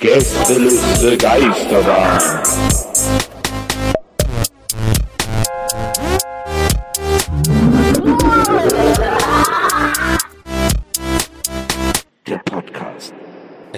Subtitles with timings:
[0.00, 2.42] Gästeliste Geisterbahn.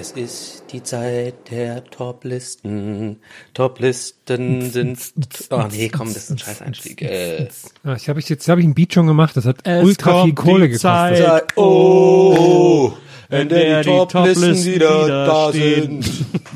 [0.01, 3.21] Es ist die Zeit der Toplisten.
[3.53, 4.99] Toplisten sind.
[5.51, 7.03] Oh nee, komm, das ist ein scheiß Einstieg.
[7.03, 7.49] Äh,
[7.97, 10.69] ich habe ich jetzt habe ich ein Beat schon gemacht, das hat ultra viel Kohle
[10.69, 11.19] gekostet.
[11.19, 12.93] Zeit, oh,
[13.31, 16.03] in der die die Toplisten Toplisten wieder wieder da stehen.
[16.03, 16.27] sind.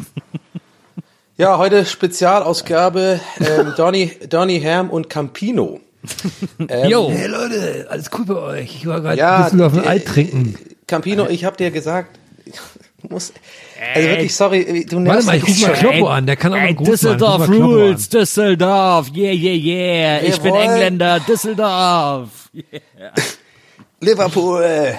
[1.39, 5.81] Ja, heute Spezialausgabe ähm, Donny, Donny Herm und Campino.
[6.69, 7.11] Ähm, Yo.
[7.11, 8.77] Hey Leute, alles cool bei euch.
[8.77, 10.55] Ich war gerade Ja, ein bisschen auf den äh, Alt trinken.
[10.87, 12.19] Campino, ich habe dir gesagt,
[13.03, 13.34] du musst,
[13.95, 15.72] also wirklich, sorry, du Warte nervst mal, ich ruf mal.
[15.75, 16.84] Kloppo an, der kann auch gut machen.
[16.86, 17.48] Düsseldorf.
[17.48, 20.22] Rules, Düsseldorf, yeah, yeah, yeah.
[20.22, 20.62] Ich bin Jawohl.
[20.62, 22.28] Engländer, Düsseldorf.
[24.00, 24.95] Liverpool.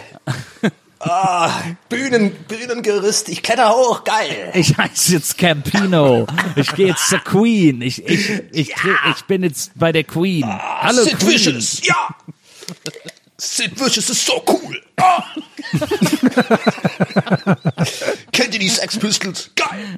[0.99, 1.51] Ah,
[1.89, 4.51] Bühnen, Bühnengerüst, ich kletter hoch, geil.
[4.53, 6.25] Ich heiße jetzt Campino.
[6.55, 7.81] Ich gehe jetzt zur Queen.
[7.81, 10.45] Ich, ich, ich, ich bin jetzt bei der Queen.
[10.45, 11.29] Hallo Ah, Sid Queen.
[11.31, 12.07] Vicious, ja.
[13.43, 14.81] Sid Vicious ist so cool.
[14.97, 15.23] Ah.
[18.31, 19.51] Kennt ihr die Sex Pistols?
[19.55, 19.97] Geil.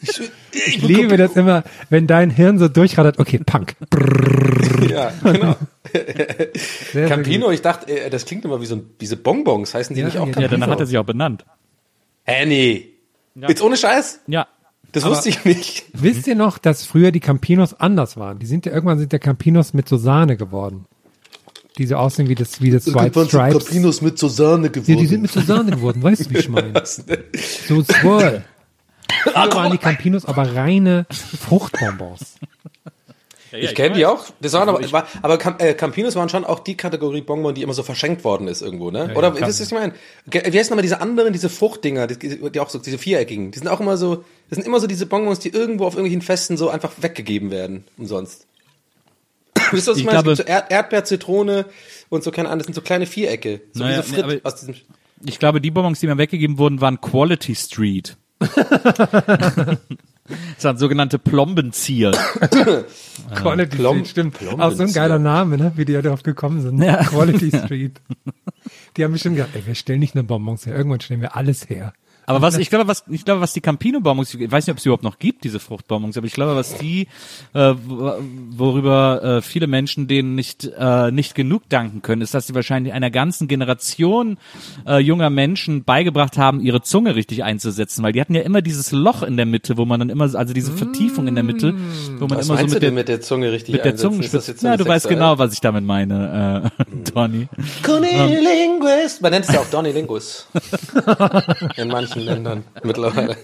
[0.00, 0.20] Ich,
[0.52, 3.18] ich Ich liebe das immer, wenn dein Hirn so durchradert.
[3.18, 3.74] Okay, Punk.
[4.88, 5.56] Ja, genau.
[6.92, 10.00] Sehr, Campino, ich dachte, äh, das klingt immer wie so ein, diese Bonbons, heißen die
[10.00, 10.50] Ja, nicht auch ja, Ja, Campino?
[10.50, 11.44] danach hat er sich auch benannt.
[12.24, 12.88] Hä, nee.
[13.34, 14.20] Jetzt ohne Scheiß?
[14.26, 14.48] Ja.
[14.90, 15.84] Das wusste ich nicht.
[15.94, 18.40] Wisst ihr noch, dass früher die Campinos anders waren?
[18.40, 20.84] Die sind ja irgendwann sind der Campinos mit so Sahne geworden.
[21.78, 24.02] Die so aussehen wie das, wie das White Stripes.
[24.02, 24.92] mit Susanne geworden.
[24.92, 26.72] Ja, die sind mit so Sahne geworden, weißt du, wie ich meine?
[27.66, 28.44] So Swirl.
[29.22, 32.36] Früher waren die Campinos aber reine Fruchtbonbons.
[33.52, 34.24] Ich kenne die auch.
[34.40, 37.62] Das waren aber, war, aber Cam, äh, Campinos waren schon auch die Kategorie Bonbon, die
[37.62, 39.12] immer so verschenkt worden ist irgendwo, ne?
[39.14, 39.92] Oder wisst ihr, was ich meine?
[40.26, 43.68] Wie heißen nochmal diese anderen, diese Fruchtdinger, die, die auch so, diese viereckigen, die sind
[43.68, 46.70] auch immer so, das sind immer so diese Bonbons, die irgendwo auf irgendwelchen Festen so
[46.70, 48.46] einfach weggegeben werden, umsonst.
[49.72, 50.16] Wisst ihr, was ich, meine?
[50.18, 51.66] glaube- es gibt so Erd Erdbeer, Zitrone
[52.08, 53.60] und so, keine Ahnung, das sind so kleine Vierecke.
[53.72, 54.74] So Naja, wie so nee, aus diesem,
[55.24, 58.16] Ich glaube, die Bonbons, die mir weggegeben wurden, waren Quality Street.
[58.40, 59.78] das
[60.64, 62.12] waren sogenannte Plombenzieher.
[63.34, 64.34] Quality Plom- Street, stimmt.
[64.38, 65.72] Plomben- Auch so ein geiler Name, ne?
[65.76, 66.82] wie die da drauf gekommen sind.
[66.82, 67.02] Ja.
[67.04, 68.00] Quality Street.
[68.96, 71.68] Die haben bestimmt gesagt, ey, wir stellen nicht nur Bonbons her, irgendwann stellen wir alles
[71.68, 71.92] her.
[72.24, 74.86] Aber was, ich glaube, was, ich glaube, was die Campino-Bonbons, ich weiß nicht, ob es
[74.86, 77.08] überhaupt noch gibt, diese Fruchtbonbons, aber ich glaube, was die,
[77.52, 78.14] äh, wo-
[78.50, 82.92] worüber äh, viele Menschen denen nicht, äh, nicht genug danken können, ist, dass sie wahrscheinlich
[82.92, 84.38] einer ganzen Generation
[84.86, 88.92] äh, junger Menschen beigebracht haben, ihre Zunge richtig einzusetzen, weil die hatten ja immer dieses
[88.92, 91.74] Loch in der Mitte, wo man dann immer, also diese Vertiefung in der Mitte,
[92.18, 93.84] wo man was immer so meinst mit du der, denn mit der Zunge richtig mit
[93.84, 94.54] der Zungenspitze.
[94.60, 97.48] Ja, du weißt genau, was ich damit meine, äh, Tony.
[97.82, 99.20] Cunilingus.
[99.20, 99.66] Man nennt es ja auch.
[101.76, 103.36] In manchen Ländern mittlerweile.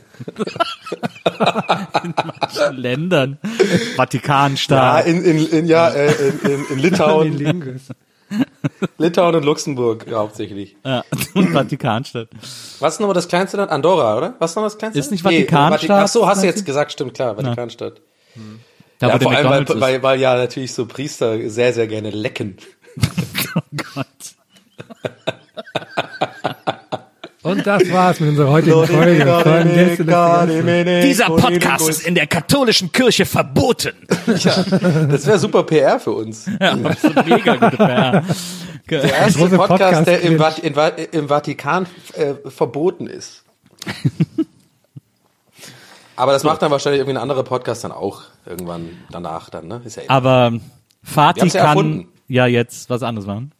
[2.72, 3.38] Ländern.
[3.42, 5.06] Ja, Vatikanstaat.
[5.06, 7.80] in, in, in, ja, äh, in, in, in Litauen.
[8.98, 10.76] Litauen und Luxemburg ja, hauptsächlich.
[10.84, 11.02] Ja,
[11.34, 12.28] und Vatikanstadt.
[12.78, 13.70] Was ist nochmal das kleinste Land?
[13.70, 14.34] Andorra, oder?
[14.38, 15.34] Was ist nochmal das kleinste Ist nicht Land?
[15.36, 18.00] Vatikanstadt, Vati- Ach so, hast du jetzt gesagt, stimmt, klar, Vatikanstadt.
[18.98, 21.86] Da, Ja, wo der vor allem, weil, weil, weil ja natürlich so Priester sehr, sehr
[21.86, 22.56] gerne lecken.
[23.54, 23.60] Oh
[23.94, 24.06] Gott.
[27.42, 29.24] Und das war's mit unserer heutigen Folge.
[29.42, 29.68] von
[31.02, 33.92] Dieser Podcast ist in der katholischen Kirche verboten.
[34.26, 36.46] Das wäre super PR für uns.
[36.60, 38.24] Ja, mega gute PR.
[38.90, 40.88] Der erste Große Podcast, der im, Podcast- Vat in, Va-
[41.18, 43.44] im Vatikan äh, verboten ist.
[46.16, 49.82] Aber das macht dann wahrscheinlich irgendwie ein anderer Podcast dann auch irgendwann danach dann, ne?
[49.84, 50.54] Ist ja Aber
[51.02, 52.08] Vati ja kann erfunden.
[52.28, 53.52] ja jetzt was anderes machen.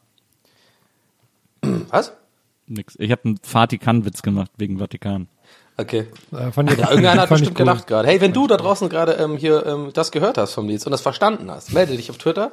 [1.90, 2.12] Was?
[2.68, 2.94] Nix.
[2.98, 5.28] Ich habe einen Vatikan-Witz gemacht wegen Vatikan.
[5.76, 6.06] Okay.
[6.32, 7.56] Äh, fand ich, Ja, irgendeiner hat bestimmt cool.
[7.66, 8.08] gelacht gerade.
[8.08, 10.90] Hey, wenn du da draußen gerade ähm, hier ähm, das gehört hast vom Nils und
[10.92, 12.50] das verstanden hast, melde dich auf Twitter.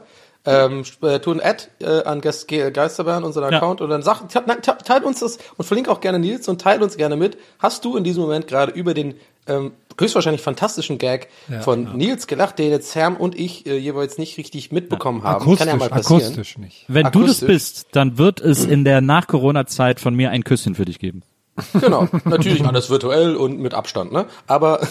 [0.47, 3.57] Ähm, äh, tu ein Ad äh, an Ge- Ge- Geisterbären, unseren Ja.
[3.57, 6.47] Account, und dann sag, te- nein, te- teil uns das und verlink auch gerne Nils
[6.47, 7.35] und teil uns gerne mit.
[7.57, 9.15] Hast du in diesem Moment gerade über den
[9.47, 11.30] ähm, höchstwahrscheinlich fantastischen Gag
[11.62, 15.42] von Nils gelacht, den jetzt Herm und ich äh, jeweils nicht richtig mitbekommen haben?
[15.42, 16.21] Akustisch, Kann ja mal passieren.
[16.21, 16.86] akustisch nicht.
[16.88, 17.47] Wenn du das Akustisch.
[17.47, 21.24] bist, dann wird es in der Nach-Corona-Zeit von mir ein Küsschen für dich geben.
[21.74, 24.25] Genau, natürlich alles virtuell und mit Abstand, ne?
[24.45, 24.86] Aber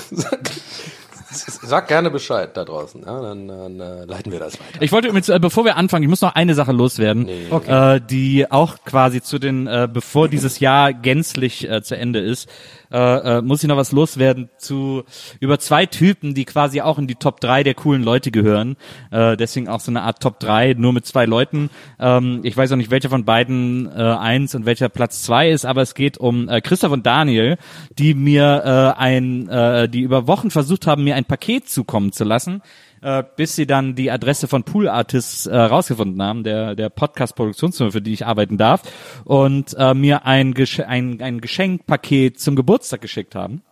[1.63, 3.21] sag gerne Bescheid da draußen, ja?
[3.21, 4.83] dann, dann äh, leiten wir das weiter.
[4.83, 8.51] Ich wollte übrigens, äh, bevor wir anfangen, ich muss noch eine Sache loswerden, äh, die
[8.51, 12.49] auch quasi zu den, äh, bevor dieses Jahr gänzlich äh, zu Ende ist,
[12.95, 15.03] äh, äh, muss ich noch was loswerden zu
[15.41, 18.77] über zwei Typen, die quasi auch in die Top 3 der coolen Leute gehören.
[19.11, 21.71] Äh, deswegen auch so eine Art Top 3, nur mit zwei Leuten.
[21.99, 25.65] Ähm, ich weiß auch nicht, welcher von beiden äh, eins und welcher Platz zwei ist,
[25.65, 27.59] aber es geht um äh, Christoph und Daniel,
[27.99, 32.25] die mir äh, ein, äh, die über Wochen versucht haben, mir ein Paket zukommen zu
[32.25, 32.63] lassen
[33.05, 37.93] äh, bis sie dann die Adresse von Pool Artists äh, rausgefunden haben, der, der Podcast-Produktionsfirma,
[37.93, 38.83] für die ich arbeiten darf,
[39.25, 40.55] und äh, mir ein,
[40.87, 43.63] ein, ein Geschenkpaket zum Geburtstag geschickt haben.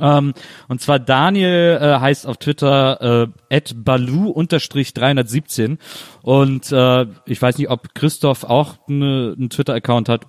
[0.00, 0.32] Ähm,
[0.68, 5.78] und zwar Daniel äh, heißt auf Twitter äh, balu-317
[6.22, 10.26] und äh, ich weiß nicht, ob Christoph auch eine, einen Twitter-Account hat.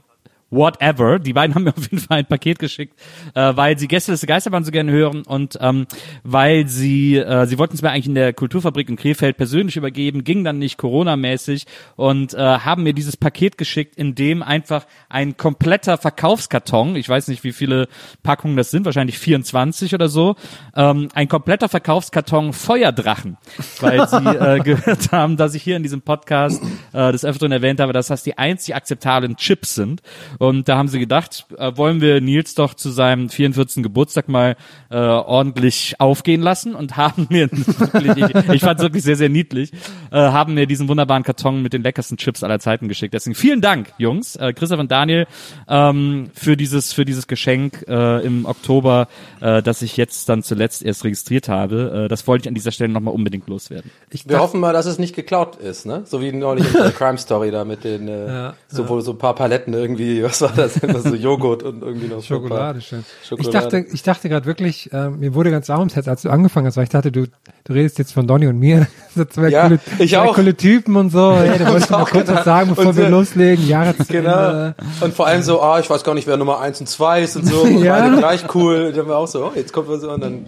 [0.49, 1.19] Whatever.
[1.19, 2.97] Die beiden haben mir auf jeden Fall ein Paket geschickt,
[3.33, 5.87] äh, weil sie Gäste des Geisterbahn so gerne hören und ähm,
[6.23, 10.23] weil sie, äh, sie wollten es mir eigentlich in der Kulturfabrik in Krefeld persönlich übergeben,
[10.23, 11.65] ging dann nicht Corona-mäßig
[11.95, 17.27] und äh, haben mir dieses Paket geschickt, in dem einfach ein kompletter Verkaufskarton, ich weiß
[17.27, 17.87] nicht, wie viele
[18.23, 20.35] Packungen das sind, wahrscheinlich 24 oder so,
[20.75, 23.37] ähm, ein kompletter Verkaufskarton Feuerdrachen,
[23.81, 26.61] weil sie äh, gehört haben, dass ich hier in diesem Podcast
[26.93, 30.01] äh, des Öfteren erwähnt habe, dass das die einzig akzeptablen Chips sind.
[30.39, 33.83] Und da haben sie gedacht, äh, wollen wir Nils doch zu seinem 44.
[33.83, 34.55] Geburtstag mal
[34.89, 39.29] äh, ordentlich aufgehen lassen und haben mir wirklich, ich, ich fand es wirklich sehr, sehr
[39.29, 39.71] niedlich,
[40.11, 43.13] äh, haben mir diesen wunderbaren Karton mit den leckersten Chips aller Zeiten geschickt.
[43.13, 45.27] Deswegen vielen Dank, Jungs, äh, Christoph und Daniel,
[45.67, 49.07] ähm, für dieses, für dieses Geschenk äh, im Oktober,
[49.41, 52.05] äh, das ich jetzt dann zuletzt erst registriert habe.
[52.05, 53.91] Äh, das wollte ich an dieser Stelle nochmal unbedingt loswerden.
[54.25, 56.03] Wir hoffen mal, dass es nicht geklaut ist, ne?
[56.05, 59.11] So wie neulich in der Crime Story da mit den, äh, Ja, so, wo so
[59.11, 60.77] ein paar Paletten irgendwie, was war das?
[60.77, 63.03] Immer so Joghurt und irgendwie noch paar- Schokolade, schön.
[63.21, 63.51] Ich Schokolade.
[63.51, 66.67] dachte, ich dachte gerade wirklich, äh, mir wurde ganz warm ums Herz, als du angefangen
[66.67, 67.25] hast, weil ich dachte, du,
[67.63, 70.35] du redest jetzt von Donny und mir, so zwei, Ja, coole, ich zwei auch.
[70.35, 71.33] coole Typen und so.
[71.35, 72.45] Hey, da hab wollte ich ich mal auch kurz was gedacht.
[72.45, 73.67] sagen, bevor Und wir loslegen.
[73.67, 74.73] Jahre zu Genau.
[75.01, 77.35] Und vor allem so, ah, ich weiß gar nicht, wer Nummer eins und zwei ist
[77.35, 77.61] und so.
[77.61, 77.99] Und Ja.
[77.99, 78.91] beide gleich cool.
[78.91, 80.45] Dann haben wir auch so, oh, jetzt kommt wir so und dann,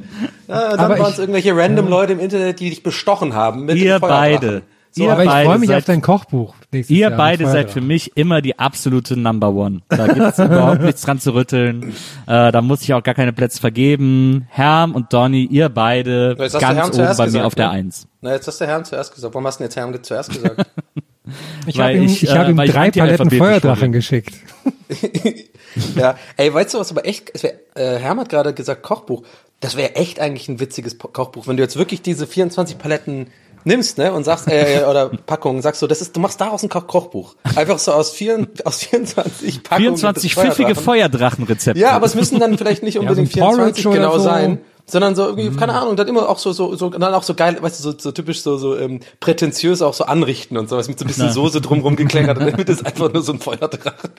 [0.47, 3.65] ja, dann waren es ich- irgendwelche random Leute im Internet, die dich bestochen haben.
[3.65, 4.09] Mit Feuerdrachen.
[4.09, 4.61] beide.
[4.91, 7.11] So, Ihr Aber ich beide freue mich seid- auf dein Kochbuch nächstes Ihr Jahr.
[7.17, 9.81] beide seid für mich immer die absolute Number One.
[9.89, 11.93] Da gibt's überhaupt nichts dran zu rütteln.
[12.25, 14.47] Äh, da muss ich auch gar keine Plätze vergeben.
[14.49, 17.71] Herm und Donny, ihr beide ganz oben bei mir gesagt, auf der ne?
[17.73, 18.07] Eins.
[18.21, 19.33] Na, jetzt hast du Herrn zuerst gesagt.
[19.33, 20.65] Warum hast du denn jetzt Herrn zuerst gesagt?
[21.67, 24.33] Ich weil habe ihm, ich, ich, äh, hab ihm weil ich drei Paletten Feuerdrachen geschickt.
[25.95, 29.23] ja, ey, weißt du was, aber echt, es wär, äh, Herm hat gerade gesagt Kochbuch.
[29.59, 33.27] Das wäre echt eigentlich ein witziges Po- Kochbuch, wenn du jetzt wirklich diese 24 Paletten
[33.69, 36.69] nimmst, ne, und sagst, äh, oder Packungen, sagst so, das ist, du machst daraus ein
[36.69, 37.35] Koch Kochbuch.
[37.55, 39.97] Einfach so aus, vier, aus 24 Packungen.
[39.97, 40.83] 24 mit pfiffige Feuerdrachen.
[41.09, 41.79] Feuerdrachenrezepte.
[41.79, 44.23] Ja, aber es müssen dann vielleicht nicht unbedingt so ein 24 Porridge genau so.
[44.23, 47.35] sein, sondern so irgendwie, keine Ahnung, dann immer auch so, so, so, dann auch so
[47.35, 50.87] geil, weißt du, so, so typisch so, so, ähm, prätentiös auch so anrichten und sowas
[50.87, 54.09] mit so ein bisschen Soße drumrum gekleckert und damit ist einfach nur so ein Feuerdrachen.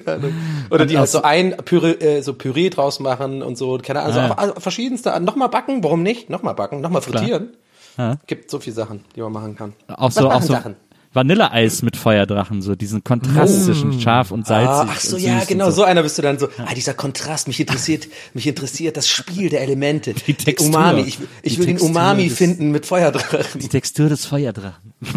[0.70, 4.16] Oder die halt so ein Püree, äh, so Püree draus machen und so, keine Ahnung,
[4.16, 4.30] Ah, ja.
[4.30, 6.30] also, also verschiedenste, nochmal backen, warum nicht?
[6.30, 7.50] Nochmal backen, nochmal frittieren.
[7.98, 8.16] Ja.
[8.26, 9.72] Gibt so viele Sachen, die man machen kann.
[9.88, 10.76] auch so, auch so Sachen?
[11.14, 14.90] Vanilleeis mit Feuerdrachen, so diesen Kontrast zwischen scharf und salzig.
[14.94, 15.84] Ach so, und ja, genau, und so.
[15.84, 16.48] einer bist du dann so.
[16.64, 20.14] Ah, dieser Kontrast, mich interessiert, mich interessiert das Spiel der Elemente.
[20.14, 20.68] Die Textur.
[20.68, 23.60] Umami, ich, ich Die will den Textur Umami des- finden mit Feuerdrachen.
[23.60, 24.94] Die Textur des Feuerdrachen.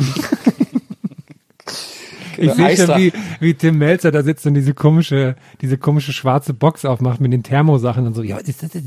[2.37, 3.01] Ich sehe schon, Eisdrachen.
[3.01, 7.31] wie, wie Tim Melzer da sitzt und diese komische, diese komische schwarze Box aufmacht mit
[7.31, 8.23] den Thermosachen und so.
[8.23, 8.81] Ja, das, das, das,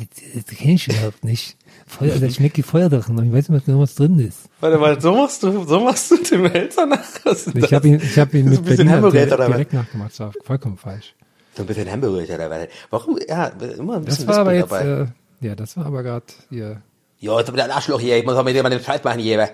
[0.47, 1.57] das kenne ich überhaupt nicht.
[1.88, 4.40] Feuer, das schmeckt wie Feuerdrachen, aber ich weiß nicht, was genau was drin ist.
[4.61, 7.00] Warte mal, so machst du, so machst du den Hälter nach.
[7.00, 7.73] Ich das?
[7.73, 10.11] habe ihn, ich habe ihn mit Berliner direkt, direkt nachgemacht.
[10.12, 11.14] Das war vollkommen falsch.
[11.57, 12.68] So ein bisschen Hamburger oder was?
[12.90, 13.18] Warum?
[13.28, 13.47] Ja,
[13.78, 14.85] immer ein Das bisschen war aber jetzt, dabei.
[15.42, 16.83] äh, ja, das war aber gerade hier.
[17.21, 19.02] Ja, jetzt hab ich ein Arschloch hier, ich muss auch mit dir mal den Scheiß
[19.02, 19.50] machen hier.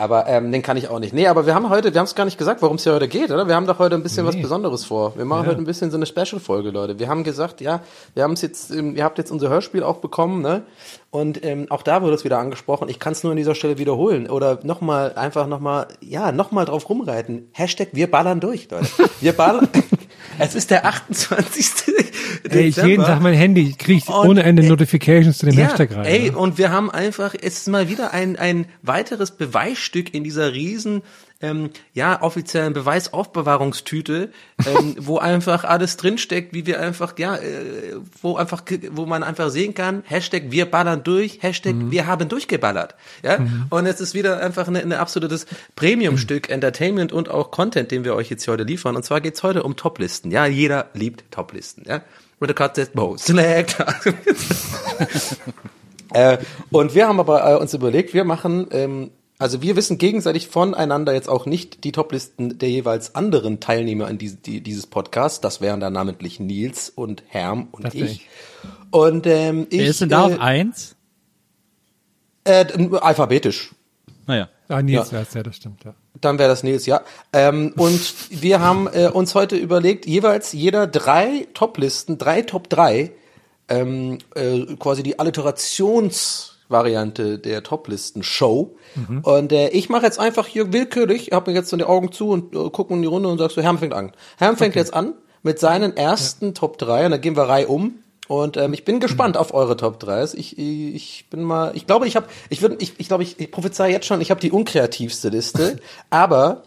[0.00, 1.12] Aber ähm, den kann ich auch nicht.
[1.12, 3.06] Nee, aber wir haben heute, wir haben es gar nicht gesagt, worum es hier heute
[3.06, 3.46] geht, oder?
[3.46, 4.30] Wir haben doch heute ein bisschen nee.
[4.30, 5.14] was Besonderes vor.
[5.14, 5.50] Wir machen ja.
[5.50, 6.98] heute ein bisschen so eine Special-Folge, Leute.
[6.98, 7.82] Wir haben gesagt, ja,
[8.14, 10.62] wir haben es jetzt, ähm, ihr habt jetzt unser Hörspiel auch bekommen, ne?
[11.10, 12.88] Und ähm, auch da wurde es wieder angesprochen.
[12.88, 16.88] Ich kann es nur an dieser Stelle wiederholen oder nochmal, einfach nochmal, ja, nochmal drauf
[16.88, 17.50] rumreiten.
[17.52, 18.88] Hashtag wir ballern durch, Leute.
[19.20, 19.68] Wir ballern.
[20.40, 21.70] es ist der 28.
[22.44, 22.56] Dezember.
[22.56, 26.04] Ey, ich jeden Tag mein Handy, kriege ohne Ende Notifications zu dem ja, Hashtag rein.
[26.04, 26.36] Ey, ne?
[26.36, 31.02] und wir haben einfach, es ist mal wieder ein, ein weiteres Beweisstück in dieser riesen
[31.42, 34.30] ähm, ja, offiziellen Beweisaufbewahrungstüte,
[34.66, 39.50] ähm, wo einfach alles drinsteckt, wie wir einfach, ja, äh, wo einfach, wo man einfach
[39.50, 41.90] sehen kann, Hashtag wir ballern durch, Hashtag mhm.
[41.90, 42.94] wir haben durchgeballert.
[43.22, 43.66] Ja, mhm.
[43.70, 46.54] und es ist wieder einfach ein eine absolutes Premium-Stück mhm.
[46.54, 48.96] Entertainment und auch Content, den wir euch jetzt hier heute liefern.
[48.96, 50.30] Und zwar geht's heute um Toplisten.
[50.30, 51.84] Ja, jeder liebt Toplisten.
[51.86, 52.02] Ja,
[52.38, 53.76] with a cut that bow select.
[56.12, 56.38] äh,
[56.70, 61.14] und wir haben aber äh, uns überlegt, wir machen ähm, also wir wissen gegenseitig voneinander
[61.14, 65.44] jetzt auch nicht die Toplisten der jeweils anderen Teilnehmer an diese, die, dieses Podcast.
[65.44, 68.02] Das wären dann namentlich Nils und Herm und das ich.
[68.02, 68.28] ich.
[68.90, 69.78] Und ähm, ich.
[69.80, 70.94] Wer ist denn da äh, auf eins?
[72.44, 72.66] Äh,
[73.00, 73.74] alphabetisch.
[74.26, 74.50] Naja.
[74.68, 75.12] Ah, Nils ja.
[75.12, 75.94] wäre es ja, das stimmt, ja.
[76.20, 77.00] Dann wäre das Nils, ja.
[77.32, 83.12] Ähm, und wir haben äh, uns heute überlegt, jeweils jeder drei Toplisten, drei Top drei,
[83.68, 88.76] ähm, äh, quasi die Alliterations- Variante der Toplisten-Show.
[88.94, 89.20] Mhm.
[89.20, 92.28] Und äh, ich mache jetzt einfach hier willkürlich, habe mir jetzt so die Augen zu
[92.28, 94.12] und äh, gucke in die Runde und sagst so, Herm fängt an.
[94.38, 94.80] Herm fängt okay.
[94.80, 96.52] jetzt an mit seinen ersten ja.
[96.52, 97.94] Top 3 und dann gehen wir Reihe um.
[98.28, 99.40] Und ähm, ich bin gespannt mhm.
[99.40, 100.36] auf eure Top 3s.
[100.36, 103.50] Ich, ich bin mal, ich glaube, ich habe, ich würde, ich, ich glaube, ich, ich
[103.50, 106.62] prophezei jetzt schon, ich habe die unkreativste Liste, aber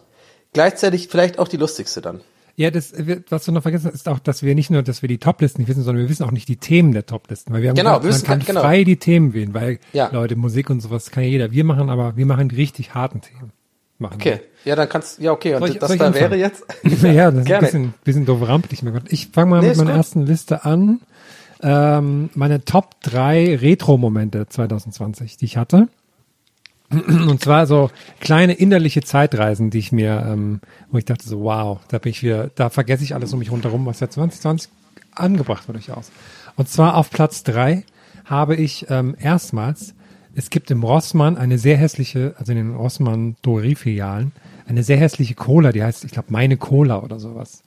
[0.52, 2.20] gleichzeitig vielleicht auch die lustigste dann.
[2.56, 2.92] Ja, das,
[3.30, 5.60] was du noch vergessen hast, ist auch, dass wir nicht nur, dass wir die Toplisten
[5.60, 7.98] nicht wissen, sondern wir wissen auch nicht die Themen der Toplisten, weil wir haben genau,
[7.98, 8.60] gesagt, man kann genau.
[8.60, 10.08] frei die Themen wählen, weil ja.
[10.12, 11.50] Leute, Musik und sowas kann ja jeder.
[11.50, 13.50] Wir machen aber, wir machen die richtig harten Themen.
[13.98, 14.70] Machen okay, wir.
[14.70, 16.64] ja, dann kannst, ja, okay, und ich, das da wäre jetzt?
[16.84, 18.82] ja, das ist ein bisschen, bisschen doof rampelig.
[19.08, 19.98] Ich fange mal nee, mit meiner gut.
[19.98, 21.00] ersten Liste an.
[21.62, 25.88] Ähm, meine Top drei Retro-Momente 2020, die ich hatte.
[27.28, 30.60] Und zwar so kleine innerliche Zeitreisen, die ich mir, ähm,
[30.90, 33.50] wo ich dachte so, wow, da bin ich wieder, da vergesse ich alles um mich
[33.50, 34.70] rundherum, was ja 2020
[35.14, 36.10] angebracht wird durchaus.
[36.56, 37.84] Und zwar auf Platz drei
[38.24, 39.94] habe ich ähm, erstmals,
[40.34, 44.32] es gibt im Rossmann eine sehr hässliche, also in den Rossmann Drogerie-Filialen,
[44.66, 47.62] eine sehr hässliche Cola, die heißt, ich glaube, meine Cola oder sowas.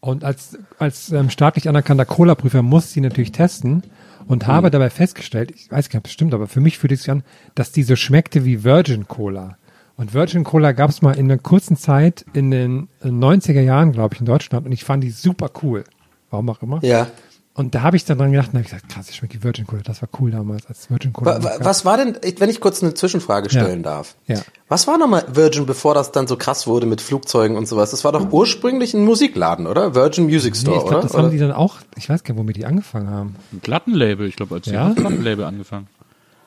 [0.00, 3.82] Und als, als ähm, staatlich anerkannter Cola-Prüfer muss sie natürlich testen
[4.26, 4.72] und habe mhm.
[4.72, 7.10] dabei festgestellt, ich weiß gar nicht, ob es stimmt, aber für mich fühlt es sich
[7.10, 7.22] an,
[7.54, 9.56] dass diese schmeckte wie Virgin Cola.
[9.96, 14.14] Und Virgin Cola gab es mal in einer kurzen Zeit in den 90er Jahren, glaube
[14.14, 15.84] ich, in Deutschland und ich fand die super cool.
[16.30, 16.78] Warum auch immer.
[16.82, 17.08] Ja.
[17.52, 19.66] Und da habe ich dann dran gedacht und habe gesagt, krass, ich schmeckt wie Virgin
[19.66, 19.82] Cola.
[19.82, 21.42] Das war cool damals, als Virgin Cola.
[21.42, 23.90] Wa was war denn, wenn ich kurz eine Zwischenfrage stellen ja.
[23.90, 24.14] darf?
[24.26, 24.40] Ja.
[24.68, 27.90] Was war nochmal Virgin, bevor das dann so krass wurde mit Flugzeugen und sowas?
[27.90, 29.96] Das war doch ursprünglich ein Musikladen, oder?
[29.96, 31.08] Virgin Music Store, nee, ich glaub, oder?
[31.08, 33.36] Das haben die dann auch, ich weiß gar nicht, womit die angefangen haben.
[33.52, 34.86] Ein Plattenlabel, ich glaube, als ja?
[34.86, 35.88] ein Plattenlabel angefangen.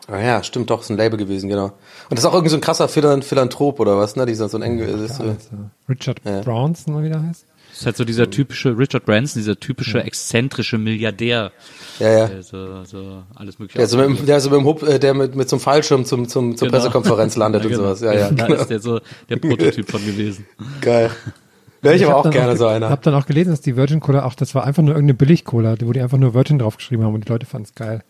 [0.08, 1.66] Ah ja, stimmt doch, ist ein Label gewesen, genau.
[1.66, 1.74] Und
[2.12, 4.26] das ist auch irgendwie so ein krasser Philanthrop oder was, ne?
[4.26, 5.24] Dieser so ein eng, ja, ist, so,
[5.88, 6.42] Richard ja.
[6.42, 7.46] Branson, wie der heißt.
[7.84, 11.52] Das ist halt so dieser typische Richard Branson, dieser typische exzentrische Milliardär.
[12.00, 12.28] Ja, ja.
[12.28, 13.78] Der so, so alles mögliche.
[13.78, 15.62] Der so mit, dem, der so mit dem Hub, äh, der mit, mit so einem
[15.62, 16.80] Fallschirm zum, zum, zur genau.
[16.80, 17.82] Pressekonferenz landet ja, genau.
[17.82, 18.02] und sowas.
[18.02, 18.32] Ja, ja.
[18.32, 18.62] Da genau.
[18.62, 20.46] ist der so der Prototyp von gewesen.
[20.82, 21.12] Geil.
[21.82, 22.86] Wäre ich, aber auch gerne auch, so einer.
[22.86, 25.16] Ich habe dann auch gelesen, dass die Virgin Cola auch, das war einfach nur irgendeine
[25.16, 28.02] Billig-Cola, wo die einfach nur Virgin draufgeschrieben haben und die Leute fanden es geil.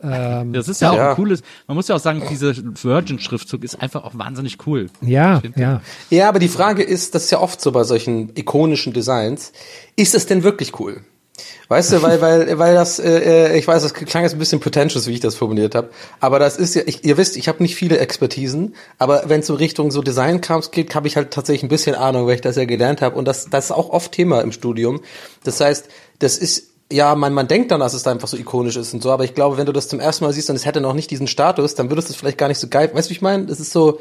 [0.00, 3.64] Ähm, das ist ja, ja, auch ein cooles, man muss ja auch sagen, dieser Virgin-Schriftzug
[3.64, 4.90] ist einfach auch wahnsinnig cool.
[5.00, 5.80] Ja, ja.
[6.10, 9.52] Ja, aber die Frage ist, das ist ja oft so bei solchen ikonischen Designs,
[9.96, 11.02] ist es denn wirklich cool?
[11.68, 14.60] Weißt du, weil, weil, weil das, äh, äh ich weiß, das klang jetzt ein bisschen
[14.60, 15.90] pretentious, wie ich das formuliert habe,
[16.20, 19.48] aber das ist ja, ich, ihr wisst, ich habe nicht viele Expertisen, aber wenn es
[19.48, 22.54] in Richtung so Design-Krams geht, habe ich halt tatsächlich ein bisschen Ahnung, weil ich das
[22.54, 25.00] ja gelernt habe und das, das ist auch oft Thema im Studium.
[25.42, 25.88] Das heißt,
[26.20, 29.02] das ist ja, man, man denkt dann, dass es da einfach so ikonisch ist und
[29.02, 30.94] so, aber ich glaube, wenn du das zum ersten Mal siehst und es hätte noch
[30.94, 32.90] nicht diesen Status, dann würdest du es vielleicht gar nicht so geil.
[32.94, 33.44] Weißt du, wie ich meine?
[33.44, 34.00] Das ist so,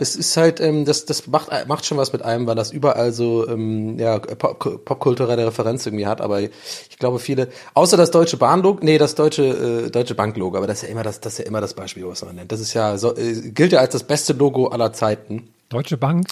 [0.00, 0.20] es ja.
[0.20, 3.48] ist halt, ähm, das, das macht, macht schon was mit einem, weil das überall so
[3.48, 6.20] ähm, ja, pop, popkulturelle Referenz irgendwie hat.
[6.20, 6.50] Aber ich
[6.98, 10.82] glaube, viele, außer das deutsche Bahnlogo, nee, das deutsche, äh, deutsche Banklogo, aber das ist
[10.82, 12.52] ja immer das, das ist ja immer das Beispiel, was man nennt.
[12.52, 15.48] Das ist ja so, äh, gilt ja als das beste Logo aller Zeiten.
[15.70, 16.26] Deutsche Bank?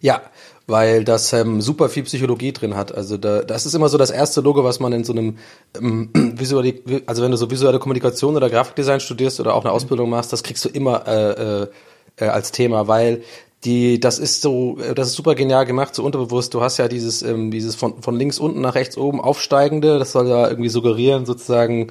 [0.00, 0.22] Ja,
[0.66, 2.94] weil das ähm, super viel Psychologie drin hat.
[2.94, 5.38] Also da, das ist immer so das erste Logo, was man in so einem
[5.76, 6.74] ähm, visuelle,
[7.06, 10.42] also wenn du so visuelle Kommunikation oder Grafikdesign studierst oder auch eine Ausbildung machst, das
[10.42, 11.66] kriegst du immer äh, äh,
[12.16, 13.22] äh, als Thema, weil
[13.64, 16.54] die, das ist so, äh, das ist super genial gemacht, so unterbewusst.
[16.54, 20.12] Du hast ja dieses, ähm, dieses von, von links unten nach rechts oben aufsteigende, das
[20.12, 21.88] soll ja irgendwie suggerieren, sozusagen,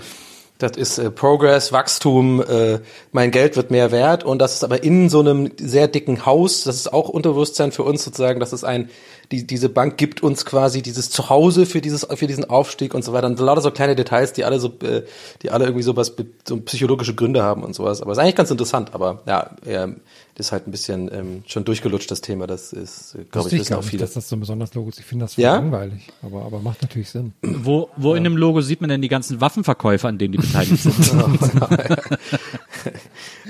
[0.61, 2.79] Das ist äh, Progress, Wachstum, äh,
[3.11, 4.23] mein Geld wird mehr wert.
[4.23, 7.83] Und das ist aber in so einem sehr dicken Haus, das ist auch Unterbewusstsein für
[7.83, 8.89] uns sozusagen, das ist ein,
[9.31, 13.13] die, diese Bank gibt uns quasi dieses Zuhause für dieses, für diesen Aufstieg und so
[13.13, 13.27] weiter.
[13.27, 15.03] Und lauter so kleine Details, die alle so, äh,
[15.41, 16.13] die alle irgendwie sowas,
[16.47, 18.01] so psychologische Gründe haben und sowas.
[18.01, 19.87] Aber ist eigentlich ganz interessant, aber ja, äh,
[20.35, 22.47] das ist halt ein bisschen ähm, schon durchgelutscht, das Thema.
[22.47, 24.01] Das ist, glaube ich, wissen auch viele.
[24.01, 24.99] Dass das so ein besonders Logo ist.
[24.99, 25.55] Ich finde das Ja?
[25.55, 27.33] langweilig, aber, aber macht natürlich Sinn.
[27.41, 30.81] Wo, wo in dem Logo sieht man denn die ganzen Waffenverkäufer, an denen die beteiligt
[30.81, 30.95] sind?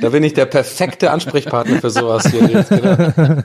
[0.02, 2.42] Da bin ich der perfekte Ansprechpartner für sowas hier.
[2.42, 2.98] Nils, genau.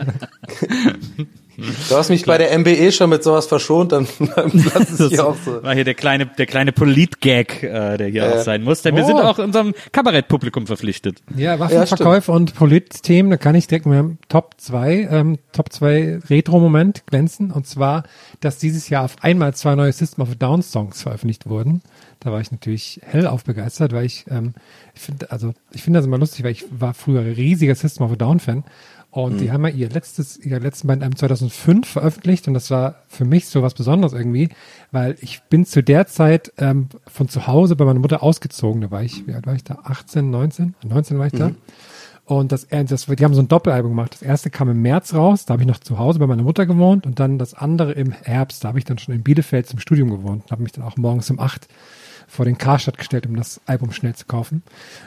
[1.56, 5.08] Du hast mich bei der MBE schon mit sowas verschont, dann, dann lass es Das
[5.10, 5.62] hier auch so.
[5.62, 8.32] war hier der kleine, der kleine Polit-Gag, äh, der hier Ja.
[8.34, 8.82] auch sein muss.
[8.82, 9.06] Denn wir Oh.
[9.06, 11.22] sind auch unserem Kabarettpublikum verpflichtet.
[11.34, 16.18] Ja, Waffenverkäufe und Politthemen, da kann ich direkt mit dem Top 2, ähm, Top 2
[16.28, 17.50] Retro-Moment glänzen.
[17.50, 18.04] Und zwar,
[18.40, 21.80] dass dieses Jahr auf einmal zwei neue System of a Down Songs veröffentlicht wurden.
[22.20, 24.54] Da war ich natürlich hellauf begeistert, weil ich, ähm,
[24.94, 28.12] ich finde, also ich finde das immer lustig, weil ich war früher riesiger System of
[28.12, 28.64] a Down Fan.
[29.16, 32.96] Und die haben ja ihr letztes, ihr letzten Band ähm, 2005 veröffentlicht und das war
[33.08, 34.50] für mich so was Besonderes irgendwie,
[34.92, 38.82] weil ich bin zu der Zeit ähm, von zu Hause bei meiner Mutter ausgezogen.
[38.82, 39.78] Da war ich, wie alt war ich da?
[39.84, 40.74] 18, 19?
[40.86, 41.52] 19 war ich da.
[42.26, 44.12] Und das, äh, das, die haben so ein Doppelalbum gemacht.
[44.12, 46.66] Das erste kam im März raus, da habe ich noch zu Hause bei meiner Mutter
[46.66, 49.78] gewohnt und dann das andere im Herbst, da habe ich dann schon in Bielefeld zum
[49.78, 51.68] Studium gewohnt und habe mich dann auch morgens um acht
[52.26, 54.62] vor den Karstadt gestellt, um das Album schnell zu kaufen.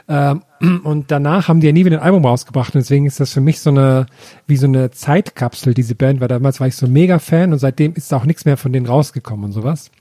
[0.07, 0.43] Ähm,
[0.83, 3.41] und danach haben die ja nie wieder ein Album rausgebracht und deswegen ist das für
[3.41, 4.05] mich so eine,
[4.47, 7.93] wie so eine Zeitkapsel, diese Band, weil damals war ich so mega Fan und seitdem
[7.93, 9.91] ist auch nichts mehr von denen rausgekommen und sowas.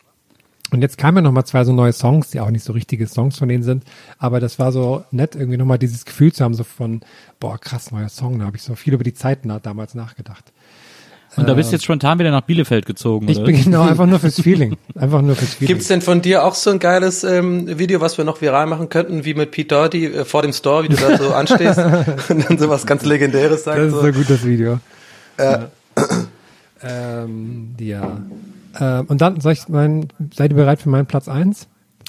[0.71, 3.39] Und jetzt kamen ja nochmal zwei so neue Songs, die auch nicht so richtige Songs
[3.39, 3.85] von denen sind,
[4.19, 7.01] aber das war so nett, irgendwie nochmal dieses Gefühl zu haben, so von,
[7.41, 10.53] boah, krass, neuer Song, da habe ich so viel über die Zeit na, damals nachgedacht.
[11.39, 13.47] Und da bist du jetzt spontan wieder nach Bielefeld gezogen, Ich oder?
[13.47, 14.77] bin genau einfach nur fürs Feeling.
[14.95, 15.69] Einfach nur fürs Feeling.
[15.75, 18.89] Gibt's denn von dir auch so ein geiles ähm, Video, was wir noch viral machen
[18.89, 21.79] könnten, wie mit Pete Doherty äh, vor dem Store, wie du da so anstehst
[22.29, 23.79] und dann so was ganz Legendäres sagst?
[23.79, 24.03] Das ist so.
[24.03, 24.81] so gut, das Video.
[26.83, 28.21] Ähm, ja.
[28.81, 31.69] Ähm, und dann, soll ich mein, seid ihr bereit für meinen Platz eins?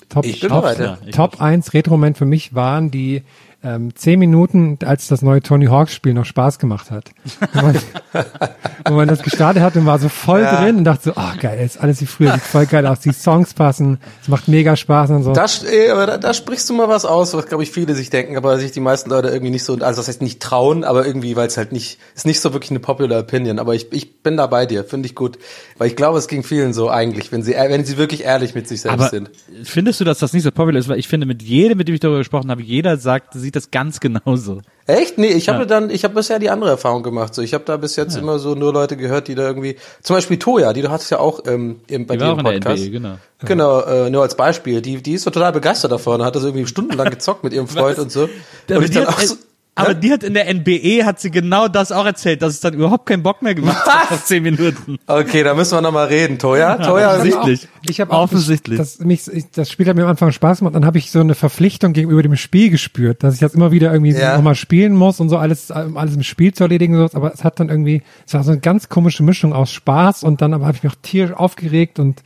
[0.09, 0.97] Top, Ich bin Top, bereit, ja.
[1.05, 3.23] Ich Top 1 Retro-Moment für mich waren die
[3.63, 7.11] ähm, zehn Minuten, als das neue Tony Hawks Spiel noch Spaß gemacht hat.
[8.87, 10.55] Wo man, das gestartet hat und war so voll Ja.
[10.61, 13.11] drin und dachte so, ach geil, ist alles wie früher, sieht voll geil aus, die
[13.11, 15.33] Songs passen, es macht mega Spaß und so.
[15.33, 18.09] Da, äh, aber da, da sprichst du mal was aus, was glaube ich viele sich
[18.09, 21.05] denken, aber sich die meisten Leute irgendwie nicht so, also das heißt nicht trauen, aber
[21.05, 23.59] irgendwie, weil es halt nicht, ist nicht so wirklich eine popular Opinion.
[23.59, 25.37] Aber ich, ich bin da bei dir, finde ich gut,
[25.77, 28.55] weil ich glaube, es ging vielen so eigentlich, wenn sie, äh, wenn sie wirklich ehrlich
[28.55, 29.29] mit sich selbst Aber sind.
[29.63, 30.87] findest du, dass das nicht so popular ist?
[30.89, 33.71] Weil ich finde, mit jedem, mit dem ich darüber gesprochen habe, jeder sagt, sieht das
[33.71, 34.61] ganz genauso.
[34.87, 35.17] Echt?
[35.19, 35.65] Nee, ich habe Ja.
[35.65, 37.35] dann, ich habe bisher die andere Erfahrung gemacht.
[37.35, 40.15] So, ich habe da bis jetzt immer so nur Leute gehört, die da irgendwie, zum
[40.15, 42.83] Beispiel Toya, die du hattest ja auch ähm, im, bei Die dir im Podcast.
[42.83, 43.17] NBE, genau.
[43.45, 44.81] Genau, äh, nur als Beispiel.
[44.81, 47.99] Die, die ist so total begeistert davon, hat das irgendwie stundenlang gezockt mit ihrem Freund
[47.99, 48.29] und so.
[48.69, 49.35] Und ich dann auch so,
[49.79, 52.73] aber die hat in der NBE, hat sie genau das auch erzählt, dass es dann
[52.73, 54.97] überhaupt keinen Bock mehr gemacht hat nach zehn Minuten.
[55.07, 56.37] okay, da müssen wir nochmal reden.
[56.39, 57.67] Toya, Toya, offensichtlich.
[57.87, 58.77] Ich habe Offensichtlich.
[58.77, 60.75] Das, mich, ich, das Spiel hat mir am Anfang Spaß gemacht.
[60.75, 63.91] Dann habe ich so eine Verpflichtung gegenüber dem Spiel gespürt, dass ich das immer wieder
[63.91, 64.35] irgendwie Ja.
[64.35, 66.95] nochmal spielen muss und so alles, um alles im Spiel zu erledigen.
[66.99, 67.17] und So.
[67.17, 70.41] Aber es hat dann irgendwie, es war so eine ganz komische Mischung aus Spaß und
[70.41, 72.21] dann aber habe ich mich auch tierisch aufgeregt und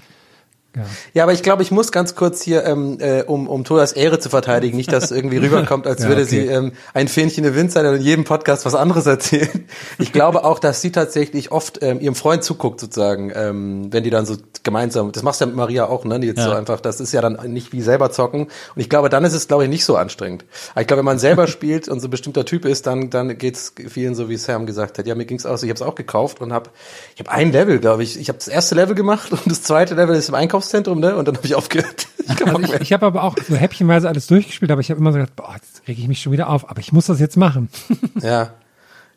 [0.75, 0.83] ja.
[1.13, 4.19] Ja, aber ich glaube, ich muss ganz kurz hier, ähm, äh, um, um Toyas Ehre
[4.19, 6.29] zu verteidigen, nicht, dass irgendwie rüberkommt, als Ja, würde okay.
[6.29, 9.67] sie ähm, ein Fähnchen im Wind sein und in jedem Podcast was anderes erzählen.
[9.99, 14.09] Ich glaube auch, dass sie tatsächlich oft ähm, ihrem Freund zuguckt, sozusagen, ähm, wenn die
[14.09, 16.19] dann so gemeinsam, das machst du ja mit Maria auch, ne?
[16.19, 16.45] Die jetzt Ja.
[16.45, 18.43] so einfach, das ist ja dann nicht wie selber zocken.
[18.43, 18.49] Und
[18.81, 20.45] ich glaube, dann ist es, glaube ich, nicht so anstrengend.
[20.71, 23.37] Aber ich glaube, wenn man selber spielt und so ein bestimmter Typ ist, dann, dann
[23.37, 25.05] geht's vielen so, wie Sam gesagt hat.
[25.07, 26.69] Ja, mir ging's auch so, ich habe es auch gekauft und habe,
[27.13, 28.19] ich habe ein Level, glaube ich.
[28.19, 31.15] Ich habe das erste Level gemacht und das zweite Level ist im Einkaufszentrum, ne?
[31.15, 32.07] Und dann habe ich aufgehört.
[32.25, 35.11] Ich Also ich, ich habe aber auch so häppchenweise alles durchgespielt, aber ich habe immer
[35.11, 37.35] so gedacht, boah, jetzt reg ich mich schon wieder auf, aber ich muss das jetzt
[37.35, 37.67] machen.
[38.21, 38.53] Ja,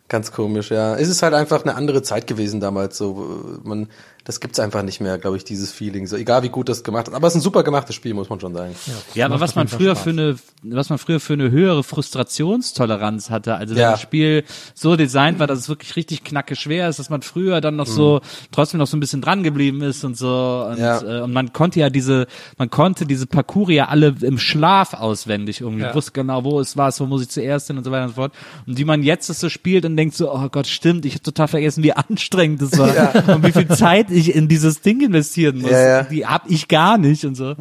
[0.08, 0.96] ganz komisch, ja.
[0.96, 2.98] Es ist halt einfach eine andere Zeit gewesen damals.
[2.98, 3.86] So, man,
[4.26, 6.06] das gibt's einfach nicht mehr, glaube ich, dieses Feeling.
[6.06, 7.14] So, egal wie gut das gemacht hat.
[7.14, 8.74] Aber es ist ein super gemachtes Spiel, muss man schon sagen.
[9.14, 10.02] Ja, aber macht was man früher Spaß.
[10.04, 13.92] für eine, was man früher für eine höhere Frustrationstoleranz hatte, also wenn Ja.
[13.92, 17.60] das Spiel so designt war, dass es wirklich richtig knacke schwer ist, dass man früher
[17.60, 18.20] dann noch so
[18.52, 21.00] trotzdem noch so ein bisschen dran geblieben ist und so und, Ja.
[21.00, 22.26] äh, und man konnte ja diese,
[22.58, 25.94] man konnte diese Parcours ja alle im Schlaf auswendig irgendwie, Ja.
[25.94, 28.14] wusste genau, wo es war, wo muss ich zuerst hin und so weiter und so
[28.16, 28.32] fort.
[28.66, 31.22] Und wie man jetzt das so spielt und denkt so, oh Gott, stimmt, ich habe
[31.22, 35.60] total vergessen, wie anstrengend das war und wie viel Zeit ich in dieses Ding investieren
[35.60, 35.70] muss.
[35.70, 36.02] Ja, ja.
[36.04, 37.54] Die hab ich gar nicht und so.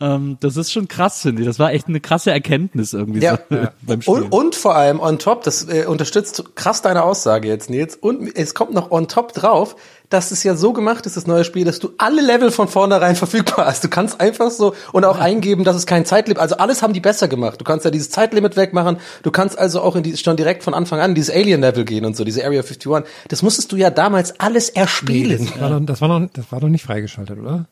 [0.00, 1.46] Ähm, das ist schon krass, finde ich.
[1.48, 3.38] Das war echt eine krasse Erkenntnis irgendwie Ja.
[3.50, 4.22] so beim Spielen.
[4.24, 7.96] Und, und vor allem on top, das äh, unterstützt krass deine Aussage jetzt, Nils.
[7.96, 9.76] Und es kommt noch on top drauf,
[10.08, 13.16] dass es ja so gemacht ist, das neue Spiel, dass du alle Level von vornherein
[13.16, 13.84] verfügbar hast.
[13.84, 17.00] Du kannst einfach so und auch eingeben, dass es kein Zeitlimit, also alles haben die
[17.00, 17.60] besser gemacht.
[17.60, 18.98] Du kannst ja dieses Zeitlimit wegmachen.
[19.22, 22.16] Du kannst also auch in die, schon direkt von Anfang an dieses Alien-Level gehen und
[22.16, 23.04] so, diese Area 51.
[23.28, 25.42] Das musstest du ja damals alles erspielen.
[25.42, 27.66] Nee, das, war doch, das, war noch, das war doch nicht freigeschaltet, oder?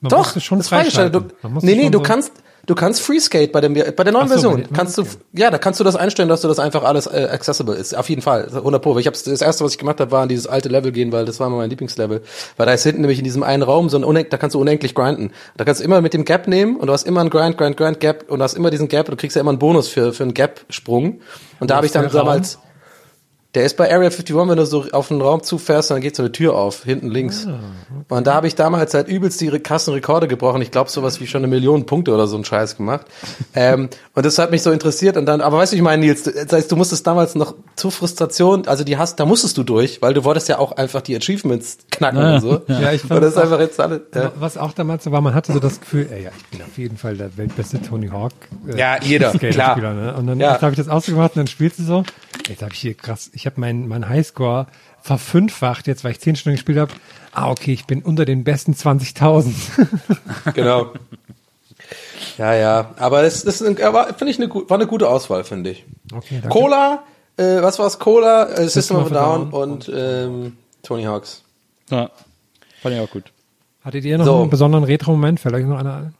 [0.00, 1.14] Man Doch, schon das freigeschaltet.
[1.14, 2.32] Du, nee, nee, du kannst,
[2.64, 4.68] Du kannst Freeskate bei, dem, bei der neuen so, Version.
[4.72, 7.74] kannst du, ja, da kannst du das einstellen, dass du das einfach alles äh, accessible
[7.74, 7.96] ist.
[7.96, 8.96] Auf jeden Fall, 100 Pro.
[8.98, 11.24] Ich hab's, das erste, was ich gemacht habe, war an dieses alte Level gehen, weil
[11.24, 12.22] das war mein Lieblingslevel.
[12.56, 14.60] Weil da ist hinten nämlich in diesem einen Raum so ein unendlich, da kannst du
[14.60, 15.32] unendlich grinden.
[15.56, 17.76] Da kannst du immer mit dem Gap nehmen und du hast immer einen Grind, Grind,
[17.76, 19.88] Grind, Gap und du hast immer diesen Gap und du kriegst ja immer einen Bonus
[19.88, 21.20] für, für einen Gap-Sprung.
[21.58, 22.58] Und da habe ich dann damals,
[23.54, 26.22] der ist bei Area 51, wenn du so auf einen Raum zufährst, dann geht so
[26.22, 27.46] eine Tür auf, hinten links.
[27.46, 28.14] Ah, okay.
[28.14, 30.62] Und da habe ich damals halt übelst die Kassenrekorde gebrochen.
[30.62, 33.06] Ich glaube, sowas wie schon eine Million Punkte oder so ein Scheiß gemacht.
[33.54, 35.18] ähm, und das hat mich so interessiert.
[35.18, 37.90] Und dann, aber weißt du, ich meine, Nils, das heißt, du musstest damals noch zu
[37.90, 41.14] Frustration, also die hast, da musstest du durch, weil du wolltest ja auch einfach die
[41.14, 42.62] Achievements knacken ja, und so.
[42.68, 44.00] Ja, ich fand und das ist einfach jetzt alle.
[44.14, 44.32] Ja.
[44.36, 46.78] Was auch damals so war, man hatte so das Gefühl, ey, ja, ich bin auf
[46.78, 48.32] jeden Fall der weltbeste Tony Hawk.
[48.66, 49.78] Äh, ja, jeder, klar.
[49.78, 50.14] Ne?
[50.14, 50.58] Und dann ja.
[50.58, 52.04] habe ich das ausgemacht und dann spielst du so,
[52.48, 54.66] jetzt habe ich hier krass, ich habe mein, mein High Highscore
[55.00, 56.92] verfünffacht, jetzt weil ich zehn Stunden gespielt habe.
[57.32, 59.52] Ah, okay, ich bin unter den besten 20.000.
[60.54, 60.92] genau.
[62.38, 65.84] Ja, ja, aber es, das finde ich eine, war eine gute Auswahl, finde ich.
[66.14, 66.48] Okay, danke.
[66.48, 67.02] Cola,
[67.36, 67.98] äh, was war's?
[67.98, 71.42] Cola, äh, System, System of a Down, Down und ähm, Tony Hawks.
[71.90, 72.10] Ja,
[72.80, 73.32] fand ich auch gut.
[73.84, 74.40] Hattet ihr noch so.
[74.42, 75.40] einen besonderen Retro-Moment?
[75.40, 76.14] Fällt euch noch einer ein?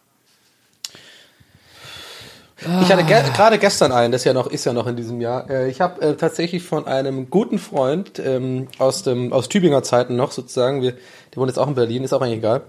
[2.83, 5.49] Ich hatte ge gerade gestern einen, das ja noch ist ja noch in diesem Jahr.
[5.51, 10.17] Äh, ich habe äh, tatsächlich von einem guten Freund ähm, aus dem aus Tübinger Zeiten
[10.17, 12.63] noch sozusagen, wir, der wohnt jetzt auch in Berlin, ist auch eigentlich egal.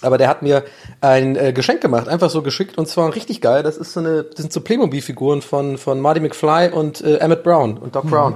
[0.00, 0.64] Aber der hat mir
[1.00, 3.62] ein äh, Geschenk gemacht, einfach so geschickt und zwar richtig geil.
[3.62, 7.42] Das ist so eine, das sind so Playmobil-Figuren von von Marty McFly und äh, Emmett
[7.42, 8.10] Brown und Doc mhm.
[8.10, 8.34] Brown.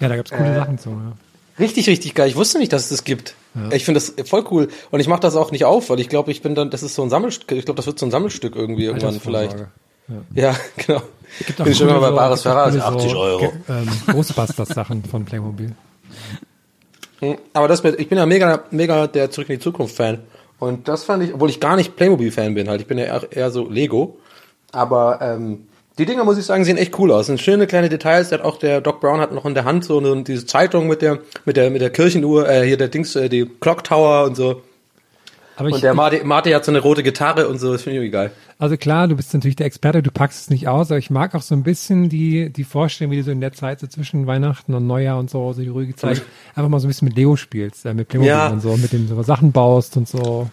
[0.00, 0.90] Ja, da gibt's coole äh, Sachen zu.
[0.90, 1.12] Ja.
[1.58, 2.28] Richtig, richtig geil.
[2.28, 3.34] Ich wusste nicht, dass es das gibt.
[3.54, 3.72] Ja.
[3.72, 4.68] Ich finde das voll cool.
[4.90, 6.94] Und ich mache das auch nicht auf, weil ich glaube, ich bin dann, das ist
[6.94, 9.58] so ein Sammelstück, ich glaube, das wird so ein Sammelstück irgendwie irgendwann vielleicht.
[9.58, 11.02] Ja, ja genau.
[11.46, 13.52] Gibt auch bin schon mal bei Bares Ferrari, 80 Euro.
[13.68, 15.72] Ähm, Ghostbusters-Sachen von Playmobil.
[17.20, 20.20] Hm, aber das mit, ich bin ja mega, mega der Zurück in die Zukunft-Fan.
[20.58, 22.80] Und das fand ich, obwohl ich gar nicht Playmobil-Fan bin, halt.
[22.80, 24.18] Ich bin ja eher, eher so Lego.
[24.72, 25.66] Aber ähm,
[25.98, 27.26] die Dinger, muss ich sagen, sehen echt cool aus.
[27.26, 28.30] Sind schöne kleine Details.
[28.30, 30.88] Der hat auch der Doc Brown hat noch in der Hand so eine, diese Zeitung
[30.88, 34.24] mit der mit der mit der Kirchenuhr, äh, hier der Dings, äh, die Clock Tower
[34.24, 34.62] und so.
[35.56, 37.98] Aber und ich, der Marty, Marty hat so eine rote Gitarre und so, das finde
[37.98, 38.32] ich irgendwie geil.
[38.58, 41.34] Also klar, du bist natürlich der Experte, du packst es nicht aus, aber ich mag
[41.34, 44.26] auch so ein bisschen die, die Vorstellung, wie du so in der Zeit so zwischen
[44.26, 46.22] Weihnachten und Neujahr und so, so die ruhige Zeit,
[46.56, 48.48] einfach mal so ein bisschen mit Lego spielst, äh, mit Playmobil ja.
[48.48, 50.48] und so, mit dem so Sachen baust und so.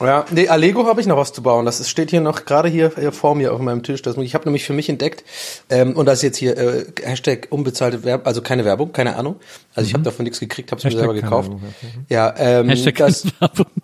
[0.00, 1.64] Ja, nee, Lego habe ich noch was zu bauen.
[1.64, 4.00] Das ist, steht hier noch gerade hier, hier vor mir auf meinem Tisch.
[4.02, 5.24] Das, ich habe nämlich für mich entdeckt,
[5.70, 9.36] ähm, und das ist jetzt hier äh, Hashtag unbezahlte Werbung, also keine Werbung, keine Ahnung.
[9.74, 10.04] Also ich habe mhm.
[10.04, 11.50] davon nichts gekriegt, habe es mir selber gekauft.
[11.50, 11.74] Werbung,
[12.08, 13.24] ja, ähm, Hashtag das,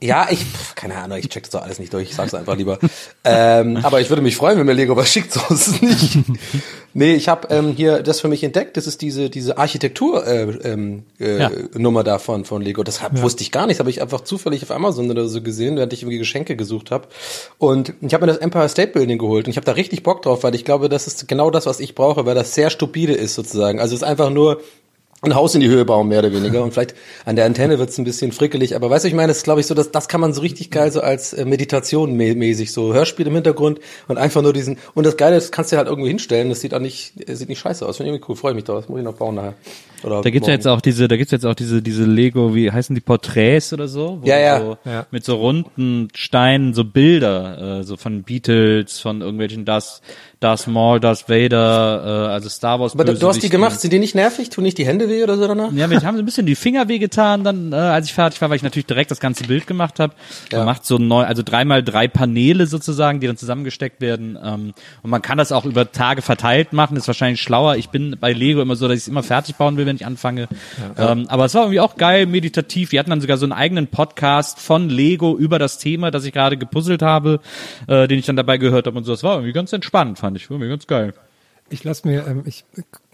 [0.00, 2.56] ja, ich, pf, keine Ahnung, ich check das doch alles nicht durch, ich sag's einfach
[2.56, 2.78] lieber.
[3.24, 6.18] ähm, aber ich würde mich freuen, wenn mir Lego was schickt, so ist es nicht.
[6.94, 8.76] nee, ich habe ähm, hier das für mich entdeckt.
[8.76, 11.50] Das ist diese diese Architektur äh, ähm, äh, ja.
[11.76, 12.82] Nummer davon von Lego.
[12.82, 13.22] Das hab, ja.
[13.22, 16.02] wusste ich gar nicht, habe ich einfach zufällig auf Amazon oder so gesehen, während ich
[16.02, 17.08] irgendwie Geschenke gesucht habe.
[17.58, 20.22] Und ich habe mir das Empire State Building geholt und ich habe da richtig Bock
[20.22, 23.12] drauf, weil ich glaube, das ist genau das, was ich brauche, weil das sehr stupide
[23.12, 23.80] ist sozusagen.
[23.80, 24.60] Also es ist einfach nur
[25.26, 26.62] ein Haus in die Höhe bauen, mehr oder weniger.
[26.62, 28.76] Und vielleicht an der Antenne wird's ein bisschen frickelig.
[28.76, 30.40] Aber weißt du, ich meine, das ist, glaube ich, so, dass das kann man so
[30.40, 34.78] richtig geil so als äh, Meditation mäßig, so Hörspiel im Hintergrund und einfach nur diesen.
[34.94, 36.48] Und das Geile ist, kannst du halt irgendwo hinstellen.
[36.48, 37.96] Das sieht auch nicht, sieht nicht scheiße aus.
[37.96, 38.36] Finde ich irgendwie cool.
[38.36, 38.80] Freue mich drauf.
[38.80, 39.54] Das muss ich noch bauen nachher.
[40.04, 42.70] Oder da gibt's ja jetzt auch diese, da gibt's jetzt auch diese, diese Lego, wie
[42.70, 44.20] heißen die Porträts oder so?
[44.24, 44.60] ja, ja.
[44.60, 45.06] So, ja.
[45.10, 50.02] Mit so runden Steinen, so Bilder, äh, so von Beatles, von irgendwelchen das
[50.44, 52.92] Darth Maul, Darth Vader, äh, also Star Wars.
[52.92, 54.50] Aber du hast die gemacht, sind die nicht nervig?
[54.50, 55.72] Tun nicht die Hände weh oder so danach?
[55.72, 58.42] Ja, mir haben so ein bisschen die Finger weh getan, dann, äh, als ich fertig
[58.42, 60.12] war, weil ich natürlich direkt das ganze Bild gemacht habe.
[60.52, 60.58] Ja.
[60.58, 64.38] Man macht so neu, also dreimal drei Paneele sozusagen, die dann zusammengesteckt werden.
[64.42, 67.76] Ähm, und man kann das auch über Tage verteilt machen, ist wahrscheinlich schlauer.
[67.76, 70.04] Ich bin bei Lego immer so, dass ich es immer fertig bauen will, wenn ich
[70.04, 70.48] anfange.
[70.98, 71.12] Ja.
[71.12, 72.92] Ähm, aber es war irgendwie auch geil, meditativ.
[72.92, 76.34] Wir hatten dann sogar so einen eigenen Podcast von Lego über das Thema, das ich
[76.34, 77.40] gerade gepuzzelt habe,
[77.86, 79.12] äh, den ich dann dabei gehört habe und so.
[79.12, 80.50] Das war irgendwie ganz entspannt, fand ich.
[80.50, 81.14] Irgendwie ganz geil.
[81.70, 82.64] Ich lasse mir, ähm, ich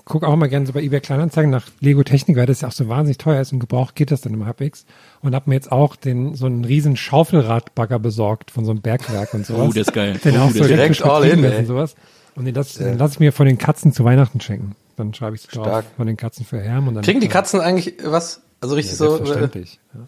[0.04, 2.72] gucke auch mal gerne so bei eBay Kleinanzeigen nach Lego Technik, weil das ja auch
[2.72, 3.52] so wahnsinnig teuer ist.
[3.52, 4.84] Im Gebrauch geht das dann immer halbwegs.
[5.22, 9.34] Und habe mir jetzt auch den so einen riesen Schaufelradbagger besorgt von so einem Bergwerk
[9.34, 9.68] und sowas.
[9.68, 10.18] Oh, das ist geil.
[10.24, 11.94] Den oh, auch so direkt all in, und sowas.
[12.34, 12.94] Und den lasse ja.
[12.94, 14.74] lass ich mir von den Katzen zu Weihnachten schenken.
[14.96, 16.88] Dann schreibe ich es drauf von den Katzen für Herm.
[16.88, 18.40] Und dann Kriegen die Katzen eigentlich was?
[18.60, 19.16] Also richtig ja, so?
[19.16, 19.78] Selbstverständlich.
[19.94, 20.00] Ja.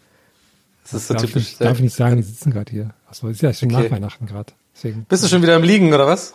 [0.83, 1.43] Das ist so darf typisch.
[1.53, 2.89] Ich, darf ich nicht sagen, die sitzen gerade hier.
[3.09, 3.83] Achso, ist ja schon okay.
[3.83, 4.53] nach Weihnachten gerade.
[5.07, 6.33] Bist du schon wieder im Liegen oder was?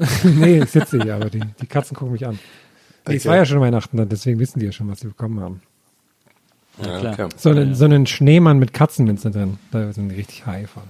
[0.24, 2.38] nee, ich sitze hier, aber die, die Katzen gucken mich an.
[3.04, 3.16] Okay.
[3.16, 5.62] Es war ja schon Weihnachten, deswegen wissen die ja schon, was sie bekommen haben.
[6.82, 7.28] Ja, okay.
[7.36, 9.58] so, einen, so einen Schneemann mit Katzenminze drin.
[9.70, 10.82] Da sind die richtig high von.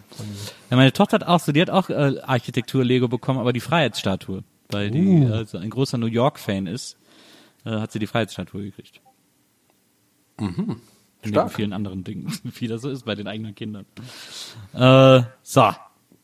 [0.70, 4.44] Ja, meine Tochter hat auch so, die hat auch äh, Architektur-Lego bekommen, aber die Freiheitsstatue.
[4.68, 5.32] Weil die uh.
[5.32, 6.96] also ein großer New York-Fan ist,
[7.64, 9.00] äh, hat sie die Freiheitsstatue gekriegt.
[10.38, 10.80] Mhm.
[11.24, 11.46] Stark.
[11.46, 13.84] Neben vielen anderen Dingen, wie das so ist bei den eigenen Kindern.
[14.72, 15.72] Äh, so.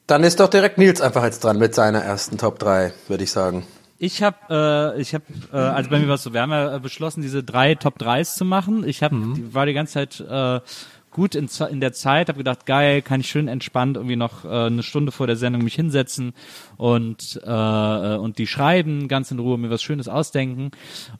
[0.07, 3.33] Dann ist doch direkt Nils einfach jetzt dran mit seiner ersten Top 3, würde ich
[3.33, 3.67] sagen.
[3.99, 6.79] Ich habe, äh, ich habe, äh, also bei mir war es so, wir haben ja
[6.79, 8.87] beschlossen, diese drei Top 3s zu machen.
[8.87, 9.55] Ich habe, mhm.
[9.55, 10.61] war die ganze Zeit äh,
[11.17, 14.67] gut in, in der Zeit, habe gedacht, geil, kann ich schön entspannt irgendwie noch äh,
[14.67, 16.35] eine Stunde vor der Sendung mich hinsetzen
[16.77, 20.73] und äh, und die schreiben ganz in Ruhe mir was Schönes ausdenken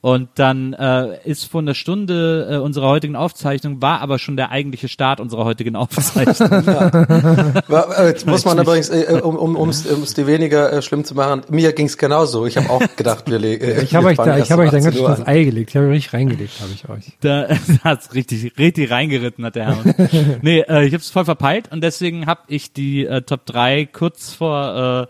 [0.03, 4.51] und dann äh, ist von der Stunde äh, unserer heutigen Aufzeichnung war aber schon der
[4.51, 6.63] eigentliche Start unserer heutigen Aufzeichnung.
[6.67, 7.81] ja.
[7.97, 11.05] Äh, jetzt muss man übrigens äh, äh um um um's, um's die weniger äh, schlimm
[11.05, 12.45] zu machen, mir ging's genauso.
[12.45, 14.95] Ich habe auch gedacht, wir äh, Ich habe euch da ich habe euch dann ganz
[14.95, 15.71] schön das Ei gelegt.
[15.71, 17.17] Ich habe richtig reingelegt, habe ich euch.
[17.23, 17.49] Da
[17.85, 19.86] hat's richtig richtig reingeritten hat der Herr.
[20.43, 23.87] nee, äh, ich habe es voll verpeilt und deswegen habe ich die äh, Top 3
[23.87, 25.09] kurz vor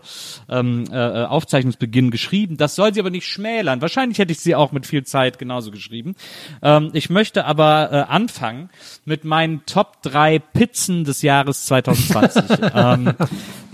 [0.49, 2.57] äh, ähm, äh, Aufzeichnungsbeginn geschrieben.
[2.57, 3.81] Das soll sie aber nicht schmälern.
[3.81, 6.15] Wahrscheinlich hätte ich sie auch mit viel Zeit genauso geschrieben.
[6.61, 8.69] Ähm, ich möchte aber äh, anfangen
[9.05, 12.43] mit meinen Top 3 Pizzen des Jahres 2020.
[12.73, 13.13] ähm,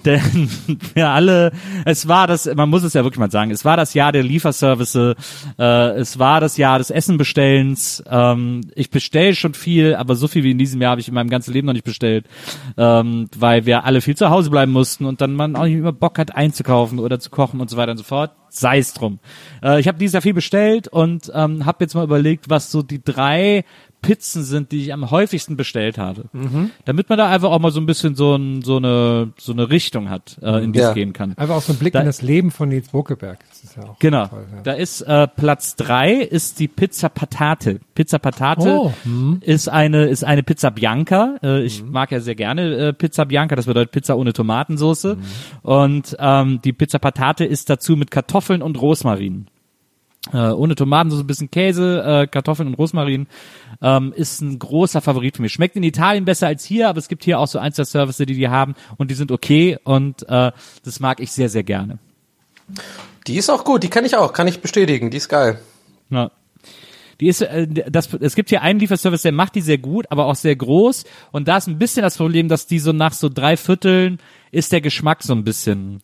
[0.05, 0.49] denn
[0.93, 1.51] wir alle,
[1.85, 4.23] es war das, man muss es ja wirklich mal sagen, es war das Jahr der
[4.23, 5.15] Lieferservice,
[5.57, 8.03] äh, es war das Jahr des Essenbestellens.
[8.09, 11.13] Ähm, ich bestelle schon viel, aber so viel wie in diesem Jahr habe ich in
[11.13, 12.25] meinem ganzen Leben noch nicht bestellt,
[12.77, 15.93] ähm, weil wir alle viel zu Hause bleiben mussten und dann man auch nicht immer
[15.93, 18.31] Bock hat einzukaufen oder zu kochen und so weiter und so fort.
[18.49, 19.19] Sei es drum.
[19.63, 22.83] Äh, ich habe dieses Jahr viel bestellt und ähm, habe jetzt mal überlegt, was so
[22.83, 23.65] die drei
[24.03, 26.25] Pizzen sind, die ich am häufigsten bestellt habe.
[26.33, 26.69] Mhm.
[26.85, 29.71] Damit man da einfach auch mal so ein bisschen so, ein, so, eine, so eine
[29.71, 30.89] Richtung hat, äh, in die ja.
[30.89, 31.35] es gehen kann.
[31.37, 33.39] Einfach auch so ein Blick da, in das Leben von Nils Buckeberg.
[33.49, 34.27] Das ist ja auch genau.
[34.27, 34.61] Toll, ja.
[34.61, 37.79] Da ist äh, Platz drei ist die Pizza Patate.
[37.95, 38.93] Pizza Patate oh.
[39.05, 39.39] mhm.
[39.41, 41.37] ist eine ist eine Pizza Bianca.
[41.41, 41.91] Äh, ich mhm.
[41.91, 43.55] mag ja sehr gerne äh, Pizza Bianca.
[43.55, 45.15] Das bedeutet Pizza ohne Tomatensauce.
[45.15, 45.23] Mhm.
[45.63, 49.47] Und ähm, die Pizza Patate ist dazu mit Kartoffeln und Rosmarin.
[50.31, 53.27] Äh, ohne Tomaten, so ein bisschen Käse, äh, Kartoffeln und Rosmarin,
[53.81, 55.51] ähm, ist ein großer Favorit für mich.
[55.51, 58.25] Schmeckt in Italien besser als hier, aber es gibt hier auch so ein, zwei Services,
[58.25, 60.51] die die haben und die sind okay und äh,
[60.85, 61.99] das mag ich sehr, sehr gerne.
[63.27, 65.59] Die ist auch gut, die kann ich auch, kann ich bestätigen, die ist geil.
[66.09, 66.31] Ja.
[67.19, 70.25] Die ist, äh, das, es gibt hier einen Lieferservice, der macht die sehr gut, aber
[70.25, 71.03] auch sehr groß.
[71.31, 74.19] Und da ist ein bisschen das Problem, dass die so nach so drei Vierteln
[74.51, 76.01] ist der Geschmack so ein bisschen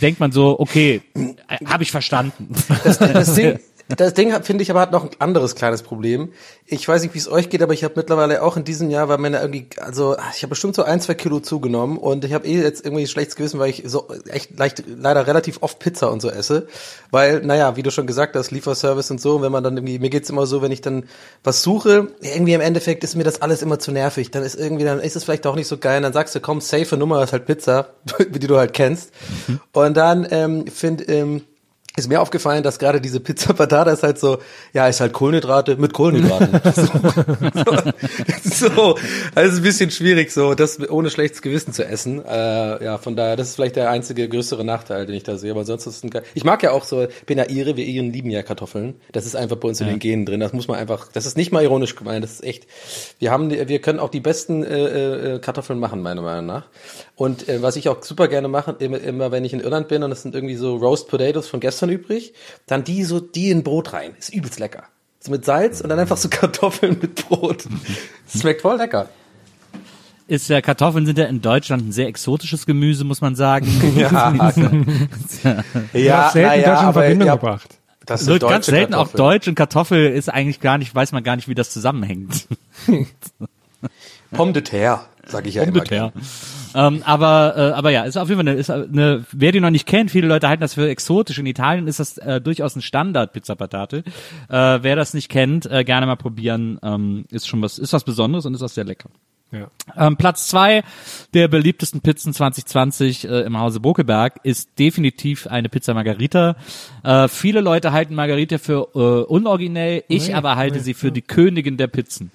[0.00, 2.48] denkt man so, okay, äh, habe ich verstanden.
[2.84, 6.32] Das, das Ding, das Ding finde ich aber hat noch ein anderes kleines Problem.
[6.66, 9.08] Ich weiß nicht, wie es euch geht, aber ich habe mittlerweile auch in diesem Jahr,
[9.08, 12.46] weil meine irgendwie, also ich habe bestimmt so ein, zwei Kilo zugenommen und ich habe
[12.46, 16.10] eh jetzt irgendwie ein schlechtes Gewissen, weil ich so echt leicht, leider relativ oft Pizza
[16.10, 16.66] und so esse.
[17.10, 20.10] Weil, naja, wie du schon gesagt hast, Lieferservice und so, wenn man dann irgendwie, mir
[20.10, 21.04] geht's immer so, wenn ich dann
[21.42, 24.30] was suche, irgendwie im Endeffekt ist mir das alles immer zu nervig.
[24.30, 25.98] Dann ist irgendwie, dann ist es vielleicht auch nicht so geil.
[25.98, 27.88] Und dann sagst du, komm, safe Nummer ist halt Pizza,
[28.30, 29.10] die du halt kennst.
[29.46, 29.60] Mhm.
[29.72, 31.42] Und dann ähm, finde ähm,
[31.96, 34.38] ist mir aufgefallen, dass gerade diese Pizza Patata ist halt so,
[34.72, 36.60] ja, ist halt Kohlenhydrate mit Kohlenhydraten.
[38.42, 38.98] so, so,
[39.36, 42.24] also ein bisschen schwierig, so das ohne schlechtes Gewissen zu essen.
[42.24, 45.52] Äh, ja, von daher, das ist vielleicht der einzige größere Nachteil, den ich da sehe.
[45.52, 48.12] Aber sonst ist es ein, ich mag ja auch so, bin ja Ire, wir Iren
[48.12, 48.96] lieben ja Kartoffeln.
[49.12, 49.86] Das ist einfach bei uns ja.
[49.86, 50.40] in den Genen drin.
[50.40, 52.24] Das muss man einfach, das ist nicht mal ironisch gemeint.
[52.24, 52.66] Das ist echt.
[53.20, 56.66] Wir haben, wir können auch die besten äh, äh, Kartoffeln machen, meiner Meinung nach.
[57.16, 60.02] Und äh, was ich auch super gerne mache, immer, immer wenn ich in Irland bin
[60.02, 62.34] und es sind irgendwie so Roast Potatoes von gestern übrig,
[62.66, 64.14] dann die so, die in Brot rein.
[64.18, 64.84] Ist übelst lecker.
[65.20, 67.66] So mit Salz und dann einfach so Kartoffeln mit Brot.
[68.30, 69.08] Das schmeckt voll lecker.
[70.26, 73.66] Ist ja, Kartoffeln sind ja in Deutschland ein sehr exotisches Gemüse, muss man sagen.
[73.96, 74.50] ja, ja,
[75.92, 77.78] ja, selten ja, Deutschland in Verbindung ja, gebracht.
[78.06, 79.20] Das wird ganz selten Kartoffeln.
[79.20, 82.48] auch Deutsch und Kartoffel ist eigentlich gar nicht, weiß man gar nicht, wie das zusammenhängt.
[84.32, 85.84] Pomme de terre, sage ich ja Pomme immer.
[85.84, 86.12] De terre.
[86.74, 89.70] Ähm, aber, äh, aber ja, ist auf jeden Fall eine, ist eine, wer die noch
[89.70, 91.38] nicht kennt, viele Leute halten das für exotisch.
[91.38, 93.98] In Italien ist das äh, durchaus ein Standard Pizza Patate.
[94.48, 96.78] Äh, wer das nicht kennt, äh, gerne mal probieren.
[96.82, 99.10] Ähm, ist schon was, ist was Besonderes und ist auch sehr lecker.
[99.54, 99.70] Ja.
[99.96, 100.82] Ähm, Platz zwei
[101.34, 106.56] der beliebtesten Pizzen 2020 äh, im Hause Bokeberg ist definitiv eine Pizza Margarita.
[107.02, 108.98] Äh, viele Leute halten Margarita für äh,
[109.30, 111.12] unoriginell, ich nee, aber halte nee, sie für ja.
[111.12, 112.30] die Königin der Pizzen.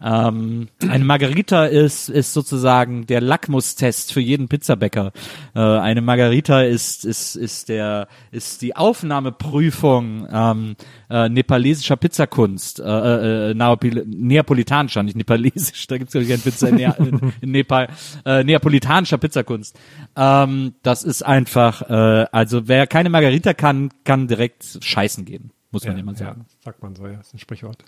[0.00, 0.28] Ja.
[0.28, 5.12] Ähm, eine Margarita ist, ist sozusagen der Lackmustest für jeden Pizzabäcker.
[5.54, 10.76] Äh, eine Margarita ist, ist, ist der, ist die Aufnahmeprüfung ähm,
[11.10, 17.50] äh, nepalesischer Pizzakunst, äh, neapolitanischer, nicht nepalesisch, da gibt's ja kein Pizza in, in, in
[17.50, 17.88] Nepal,
[18.24, 19.78] äh, neapolitanischer Pizzakunst.
[20.16, 25.84] Ähm, das ist einfach, äh, also wer keine Margarita kann, kann direkt scheißen gehen, muss
[25.84, 26.46] man ja, immer sagen.
[26.48, 27.84] Ja, sagt man so, ja, ist ein Sprichwort.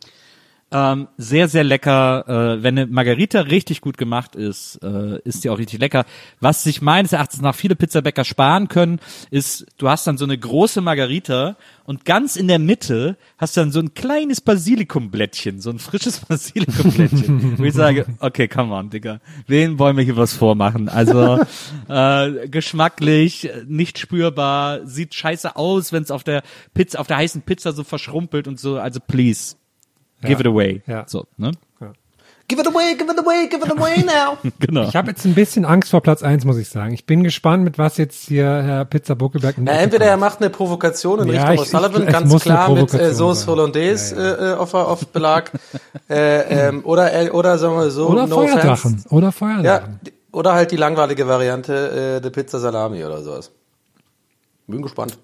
[0.75, 2.25] Ähm, sehr, sehr lecker.
[2.27, 6.05] Äh, wenn eine Margarita richtig gut gemacht ist, äh, ist die auch richtig lecker.
[6.41, 8.99] Was sich meines Erachtens nach viele Pizzabäcker sparen können,
[9.31, 13.61] ist, du hast dann so eine große Margarita und ganz in der Mitte hast du
[13.61, 17.57] dann so ein kleines Basilikumblättchen, so ein frisches Basilikumblättchen.
[17.57, 19.21] wo ich sage, okay, come on, Digga.
[19.47, 20.89] Wen wollen wir hier was vormachen?
[20.89, 21.39] Also
[21.89, 26.43] äh, geschmacklich, nicht spürbar, sieht scheiße aus, wenn es auf der
[26.75, 28.81] Pizza, auf der heißen Pizza so verschrumpelt und so.
[28.81, 29.55] Also please.
[30.27, 30.83] Give it away.
[30.87, 31.05] Ja.
[31.07, 31.53] So, ne?
[32.47, 34.37] Give it away, give it away, give it away now.
[34.61, 34.83] genau.
[34.87, 36.93] Ich habe jetzt ein bisschen Angst vor Platz eins, muss ich sagen.
[36.93, 39.55] Ich bin gespannt, mit was jetzt hier Herr Pizza Buckelberg.
[39.57, 43.15] Na, entweder er macht eine Provokation in Ja, Richtung ich- O'Sullivan, ganz klar mit äh,
[43.15, 43.47] Sauce.
[43.47, 45.53] Hollandaise Ja, Äh, auf, auf Belag.
[46.11, 48.71] äh, ähm, oder, er- oder sagen wir so, Oder no Feuerdrachen.
[48.71, 49.09] offense.
[49.09, 50.01] Oder Ja, Feuerdrachen.
[50.07, 53.53] die- oder halt die langweilige Variante, äh, der Pizza Salami oder sowas.
[54.67, 55.17] Bin gespannt.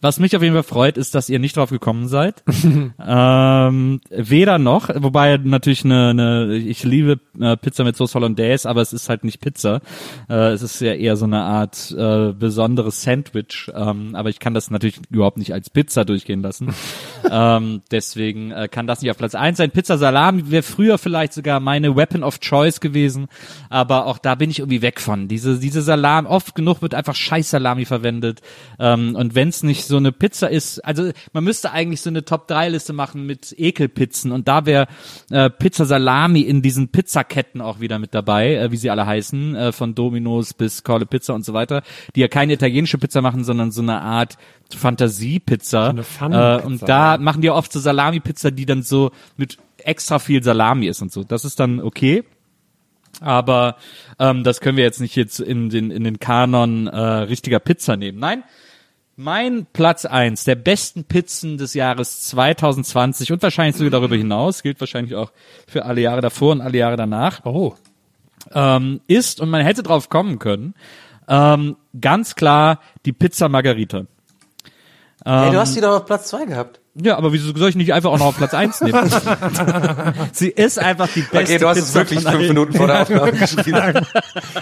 [0.00, 2.42] Was mich auf jeden Fall freut, ist, dass ihr nicht drauf gekommen seid.
[3.06, 8.82] ähm, weder noch, wobei natürlich eine, eine ich liebe äh, Pizza mit Sauce Hollandaise, aber
[8.82, 9.80] es ist halt nicht Pizza.
[10.28, 13.70] Äh, es ist ja eher so eine Art äh, besonderes Sandwich.
[13.74, 16.74] Ähm, aber ich kann das natürlich überhaupt nicht als Pizza durchgehen lassen.
[17.30, 19.70] ähm, deswegen äh, kann das nicht auf Platz eins sein.
[19.70, 23.26] Pizza Salami wäre früher vielleicht sogar meine Weapon of Choice gewesen,
[23.70, 25.28] aber auch da bin ich irgendwie weg von.
[25.28, 28.40] Diese, diese Salam, oft genug wird einfach scheiß Salami verwendet.
[28.78, 32.24] Ähm, und wenn es nicht so eine Pizza ist, also man müsste eigentlich so eine
[32.24, 34.86] Top-3-Liste machen mit Ekelpizzen und da wäre
[35.30, 39.54] äh, Pizza Salami in diesen Pizzaketten auch wieder mit dabei, äh, wie sie alle heißen,
[39.54, 41.82] äh, von Domino's bis Corle Pizza und so weiter,
[42.14, 44.36] die ja keine italienische Pizza machen, sondern so eine Art
[44.74, 45.90] Fantasiepizza.
[45.90, 49.58] eine Pfannenpizza, äh, und da machen die ja oft so Salami-Pizza, die dann so mit
[49.78, 51.22] extra viel Salami ist und so.
[51.24, 52.24] Das ist dann okay.
[53.20, 53.76] Aber
[54.18, 57.96] ähm, das können wir jetzt nicht jetzt in den, in den Kanon äh, richtiger Pizza
[57.96, 58.18] nehmen.
[58.18, 58.44] Nein,
[59.16, 64.78] mein Platz eins der besten Pizzen des Jahres 2020 und wahrscheinlich sogar darüber hinaus, gilt
[64.80, 65.32] wahrscheinlich auch
[65.66, 67.74] für alle Jahre davor und alle Jahre danach, Oh.
[68.52, 70.74] ähm, ist, und man hätte drauf kommen können,
[71.28, 74.04] ähm, ganz klar die Pizza Margarita.
[75.24, 76.80] Ähm, du hast die doch auf Platz zwei gehabt.
[77.02, 79.10] Ja, aber wieso soll ich nicht einfach auch noch auf Platz eins nehmen?
[80.32, 82.48] Sie ist einfach die beste Okay, du hast es wirklich fünf allen.
[82.48, 84.06] Minuten vor der Aufnahme geschrieben.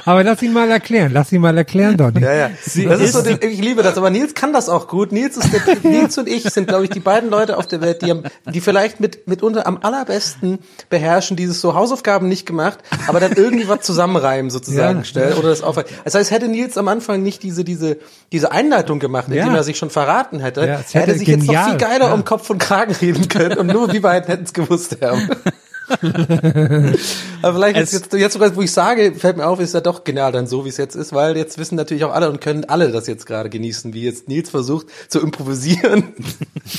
[0.04, 1.12] Aber lass ihn mal erklären.
[1.12, 2.20] Lass ihn mal erklären, Donny.
[2.20, 2.50] Ja, ja.
[2.60, 5.12] Sie das ist so, die- ich liebe das, aber Nils kann das auch gut.
[5.12, 8.02] Nils ist der, Nils und ich sind, glaube ich, die beiden Leute auf der Welt,
[8.02, 10.58] die, am, die vielleicht mit, mitunter am allerbesten
[10.90, 15.04] beherrschen, dieses so Hausaufgaben nicht gemacht, aber dann irgendwie was zusammenreimen sozusagen Ja.
[15.04, 15.76] stellen oder das auf.
[16.04, 17.96] Das heißt, hätte Nils am Anfang nicht diese, diese,
[18.32, 19.54] diese Einleitung gemacht, indem Ja.
[19.56, 21.76] er sich schon verraten hätte, Ja, hätte hätte sich jetzt noch viel genial.
[21.78, 22.12] geiler Ja.
[22.14, 25.28] um Kopf und Kragen reden können und nur wir beiden hätten es gewusst haben.
[27.42, 30.32] Aber vielleicht Es- jetzt, jetzt, wo ich sage, fällt mir auf, ist ja doch genial
[30.32, 32.90] dann so, wie es jetzt ist, weil jetzt wissen natürlich auch alle und können alle
[32.90, 36.14] das jetzt gerade genießen, wie jetzt Nils versucht zu improvisieren.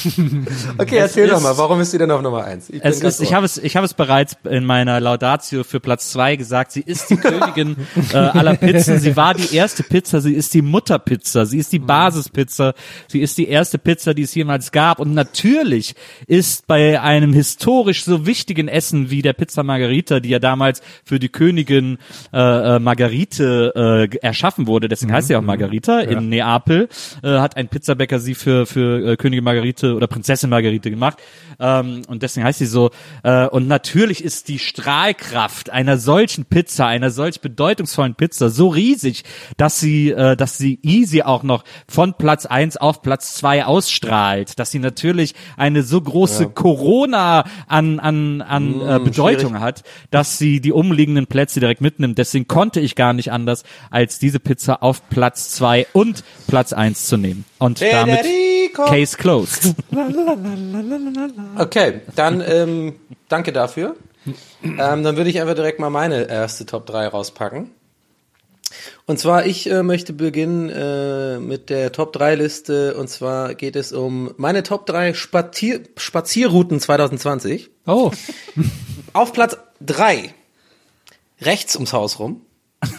[0.78, 2.70] okay, erzähl doch mal, warum ist sie denn auf Nummer eins?
[2.70, 6.10] Ich Es ist, ich habe es, ich habe es bereits in meiner Laudatio für Platz
[6.12, 6.72] zwei gesagt.
[6.72, 7.76] Sie ist die Königin
[8.14, 9.00] äh, aller Pizzen.
[9.00, 10.22] Sie war die erste Pizza.
[10.22, 11.46] Sie ist die Mutterpizza.
[11.46, 12.74] Sie ist die Basispizza.
[13.08, 15.00] Sie ist die erste Pizza, die es jemals gab.
[15.00, 15.96] Und natürlich
[16.28, 21.20] ist bei einem historisch so wichtigen Essen wie der Pizza Margherita, die ja damals für
[21.20, 21.98] die Königin
[22.34, 26.90] äh, äh, Margarite äh, erschaffen wurde, deswegen heißt sie auch Margarita in Neapel,
[27.24, 31.18] äh, hat ein Pizzabäcker sie für für äh, Königin Margarite oder Prinzessin Margarite gemacht.
[31.60, 32.92] Ähm, und deswegen heißt sie so.
[33.24, 39.24] Äh, und natürlich ist die Strahlkraft einer solchen Pizza, einer solch bedeutungsvollen Pizza so riesig,
[39.58, 44.60] dass sie, äh, dass sie easy auch noch von Platz eins auf Platz zwei ausstrahlt,
[44.60, 49.62] dass sie natürlich eine so große Corona an an an äh, Bedeutung schwierig.
[49.62, 52.18] hat, dass sie die umliegenden Plätze direkt mitnimmt.
[52.18, 57.06] Deswegen konnte ich gar nicht anders, als diese Pizza auf Platz zwei und Platz eins
[57.06, 57.46] zu nehmen.
[57.60, 58.86] Und damit Federico.
[58.86, 59.76] Case closed.
[61.58, 62.96] Okay, dann ähm,
[63.30, 63.96] danke dafür.
[64.64, 67.72] Ähm, dann würde ich einfach direkt mal meine erste Top 3 rauspacken.
[69.06, 72.96] Und zwar, ich äh, möchte beginnen äh, mit der Top 3 Liste.
[72.96, 77.70] Und zwar geht es um meine Top 3 Spazier Spazierrouten 2020.
[77.86, 78.12] Oh.
[79.14, 80.34] Auf Platz 3
[81.42, 82.42] rechts ums Haus rum.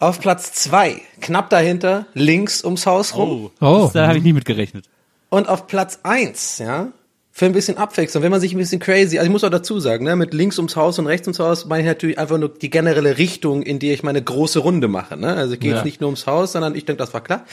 [0.00, 3.50] Auf Platz 2 knapp dahinter links ums Haus rum.
[3.60, 3.90] Oh.
[3.92, 4.86] Da habe ich nie mit gerechnet.
[5.30, 6.92] Und auf Platz eins, ja,
[7.36, 9.80] für ein bisschen Abwechslung, wenn man sich ein bisschen crazy, also ich muss auch dazu
[9.80, 12.48] sagen, ne, mit links ums Haus und rechts ums Haus meine ich natürlich einfach nur
[12.48, 15.16] die generelle Richtung, in die ich meine große Runde mache.
[15.16, 15.34] Ne?
[15.34, 15.78] Also ich gehe Ja.
[15.78, 17.44] jetzt nicht nur ums Haus, sondern ich denke, das war klar.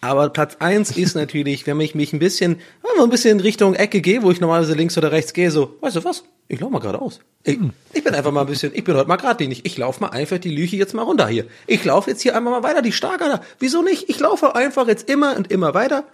[0.00, 3.74] Aber Platz eins ist natürlich, wenn ich mich ein bisschen, wenn ein bisschen in Richtung
[3.74, 6.24] Ecke gehe, wo ich normalerweise links oder rechts gehe, so, weißt du was?
[6.48, 7.20] Ich laufe mal geradeaus.
[7.44, 7.58] Ich,
[7.92, 9.66] ich bin einfach mal ein bisschen, ich bin heute mal geradlinig.
[9.66, 11.44] Ich laufe mal einfach die Lüche jetzt mal runter hier.
[11.66, 13.40] Ich laufe jetzt hier einmal mal weiter, die Starker da.
[13.58, 14.08] Wieso nicht?
[14.08, 16.04] Ich laufe einfach jetzt immer und immer weiter.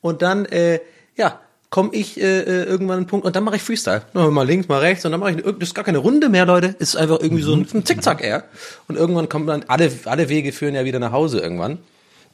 [0.00, 0.78] Und dann, äh,
[1.16, 1.40] ja,
[1.70, 4.02] komme ich äh, äh, irgendwann an einen Punkt und dann mache ich Freestyle.
[4.14, 6.74] Mal links, mal rechts und dann mache ich, das ist gar keine Runde mehr, Leute.
[6.78, 8.44] Ist einfach irgendwie so ein, ein Zickzack eher.
[8.88, 11.78] Und irgendwann kommt dann, alle, alle Wege führen ja wieder nach Hause irgendwann.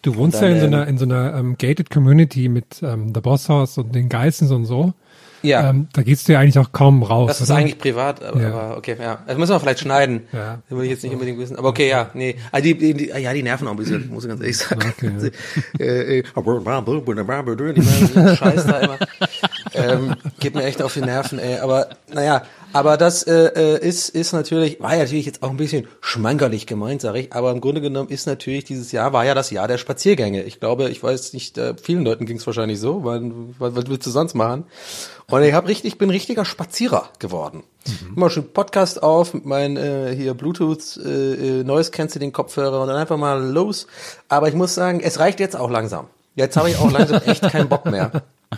[0.03, 3.13] Du wohnst dann, ja in so einer, in so einer ähm, gated Community mit ähm,
[3.15, 4.93] The Boss House und den Geissens und so.
[5.45, 5.71] Ja.
[5.71, 7.29] Ähm, da gehst du ja eigentlich auch kaum raus.
[7.29, 7.59] Das ist oder?
[7.59, 8.49] eigentlich privat, aber, Ja.
[8.49, 9.19] aber okay, ja.
[9.27, 10.23] Das müssen wir vielleicht schneiden.
[10.33, 10.63] Ja.
[10.69, 11.57] Das will ich jetzt nicht unbedingt wissen.
[11.57, 12.37] Aber okay, ja, nee.
[12.51, 14.95] Also die, die, die, ja, die nerven auch ein bisschen, muss ich ganz ehrlich sagen.
[14.97, 15.31] Okay,
[15.79, 16.25] äh, äh,
[18.17, 18.99] einen Scheiß da immer.
[19.75, 21.59] Ähm, geht mir echt auf die Nerven, ey.
[21.59, 22.43] Aber naja,
[22.73, 26.67] aber das äh, äh, ist, ist natürlich, war ja natürlich jetzt auch ein bisschen schmankerlich
[26.67, 27.33] gemeint, sag ich.
[27.33, 30.43] Aber im Grunde genommen ist natürlich dieses Jahr, war ja das Jahr der Spaziergänge.
[30.43, 34.07] Ich glaube, ich weiß nicht, äh, vielen Leuten ging es wahrscheinlich so, weil was willst
[34.07, 34.65] du sonst machen?
[35.31, 37.63] Und ich hab richtig, bin richtiger Spazierer geworden.
[38.17, 42.89] Immer schon Podcast auf mit meinen äh, hier Bluetooth äh, äh, Noise Cancelling Kopfhörer und
[42.89, 43.87] dann einfach mal los.
[44.29, 46.07] Aber ich muss sagen, es reicht jetzt auch langsam.
[46.35, 48.11] Jetzt habe ich auch langsam echt keinen Bock mehr.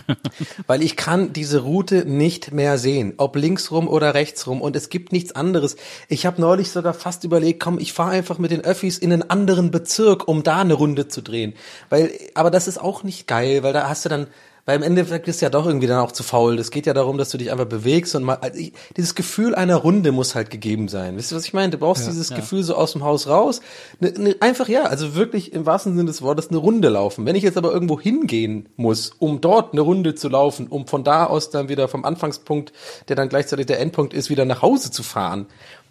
[0.67, 4.75] Weil ich kann diese Route nicht mehr sehen, ob links rum oder rechts rum und
[4.75, 5.75] es gibt nichts anderes.
[6.07, 9.29] Ich habe neulich sogar fast überlegt, komm, ich fahre einfach mit den Öffis in einen
[9.29, 11.53] anderen Bezirk, um da eine Runde zu drehen.
[11.89, 14.27] Weil, aber das ist auch nicht geil, weil da hast du dann,
[14.67, 16.59] weil im Endeffekt ist ja doch irgendwie dann auch zu faul.
[16.59, 19.55] Es geht ja darum, dass du dich einfach bewegst und mal, also ich, dieses Gefühl
[19.55, 21.15] einer Runde muss halt gegeben sein.
[21.15, 21.71] Wisst ihr, was ich meine?
[21.71, 23.61] Du brauchst dieses Gefühl so aus dem Haus raus.
[24.01, 27.25] Ne, ne, einfach ja, also wirklich im wahrsten Sinne des Wortes eine Runde laufen.
[27.25, 31.05] Wenn ich jetzt aber irgendwo hingehen muss, um dort eine Runde zu laufen, um von
[31.05, 32.73] da aus dann wieder vom Anfangspunkt,
[33.07, 35.45] der dann gleichzeitig der Endpunkt ist, wieder nach Hause zu fahren,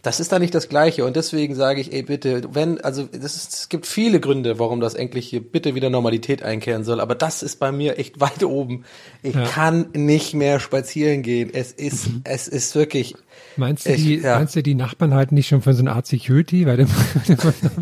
[0.06, 3.24] das ist da nicht das Gleiche und deswegen sage ich, ey bitte, wenn, also ist,
[3.54, 7.42] es gibt viele Gründe, warum das endlich hier bitte wieder Normalität einkehren soll, aber das
[7.42, 8.84] ist bei mir echt weit oben.
[9.22, 9.44] Ich Ja.
[9.46, 11.50] kann nicht mehr spazieren gehen.
[11.52, 13.14] Es ist, es ist wirklich,
[13.58, 14.38] Meinst du, Ich- die, ja.
[14.38, 16.86] meinst du, die Nachbarn halten dich schon für so eine Art Security, weil du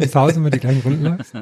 [0.01, 1.33] ins Haus immer die gleichen Runden läufst?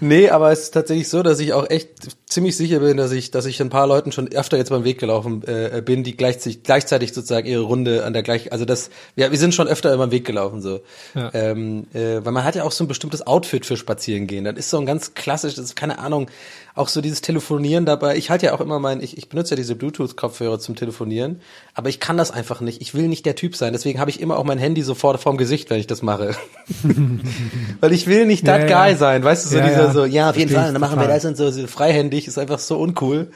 [0.00, 1.88] nee, aber es ist tatsächlich so, dass ich auch echt
[2.28, 4.98] ziemlich sicher bin, dass ich, dass ich ein paar Leuten schon öfter jetzt beim Weg
[4.98, 9.30] gelaufen äh, bin, die gleichzeitig, gleichzeitig sozusagen ihre Runde an der gleichen, also das, ja,
[9.30, 10.80] wir sind schon öfter über den Weg gelaufen, so.
[11.14, 11.30] Ja.
[11.34, 14.44] Ähm, äh, weil man hat ja auch so ein bestimmtes Outfit für Spazierengehen.
[14.44, 16.28] Das ist so ein ganz klassisch, das ist keine Ahnung,
[16.74, 18.16] auch so dieses Telefonieren dabei.
[18.16, 21.40] Ich halte ja auch immer mein, ich, ich benutze ja diese Bluetooth-Kopfhörer zum Telefonieren,
[21.74, 22.80] aber ich kann das einfach nicht.
[22.80, 23.72] Ich will nicht der Typ sein.
[23.72, 26.34] Deswegen habe ich immer auch mein Handy sofort vorm Gesicht, wenn ich das mache.
[27.80, 28.84] Weil ich will nicht Ja, that ja.
[28.86, 29.92] guy sein, weißt du, so Ja, dieser ja.
[29.92, 31.16] so, ja, auf jeden Fall, ich dann machen wir total.
[31.16, 33.30] das und so, so freihändig, ist einfach so uncool.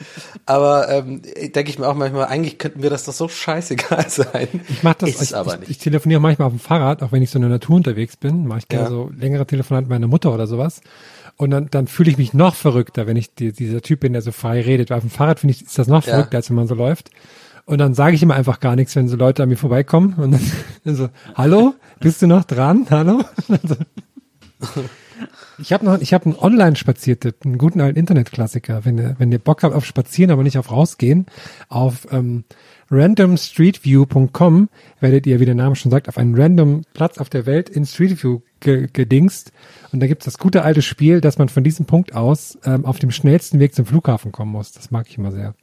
[0.46, 1.22] Aber ähm,
[1.54, 4.48] denke ich mir auch manchmal, eigentlich könnten wir das doch so scheißegal sein.
[4.68, 5.70] Ich mach das, ist ich, aber ich, nicht.
[5.70, 8.46] ich telefoniere manchmal auf dem Fahrrad, auch wenn ich so in der Natur unterwegs bin,
[8.46, 8.90] mache ich gerne Ja.
[8.90, 10.80] so längere Telefonate mit meiner Mutter oder sowas.
[11.36, 14.22] Und dann, dann fühle ich mich noch verrückter, wenn ich die, dieser Typ bin, der
[14.22, 14.90] so frei redet.
[14.90, 16.14] Weil auf dem Fahrrad finde ich, ist das noch Ja.
[16.14, 17.10] verrückter, als wenn man so läuft.
[17.66, 20.32] Und dann sage ich immer einfach gar nichts, wenn so Leute an mir vorbeikommen und
[20.32, 20.40] dann,
[20.84, 22.86] dann so, hallo, bist du noch dran?
[22.90, 23.22] Hallo?
[25.58, 28.84] Ich habe noch, ich habe einen Online-Spaziertipp, einen guten alten Internetklassiker.
[28.84, 31.26] Wenn ihr, wenn ihr Bock habt auf Spazieren, aber nicht auf rausgehen,
[31.68, 32.42] auf ähm,
[32.90, 34.68] randomstreetview.com
[35.00, 37.86] werdet ihr, wie der Name schon sagt, auf einen random Platz auf der Welt in
[37.86, 39.52] Street View ge gedingst.
[39.92, 42.98] Und da gibt's das gute alte Spiel, dass man von diesem Punkt aus ähm, auf
[42.98, 44.72] dem schnellsten Weg zum Flughafen kommen muss.
[44.72, 45.54] Das mag ich immer sehr.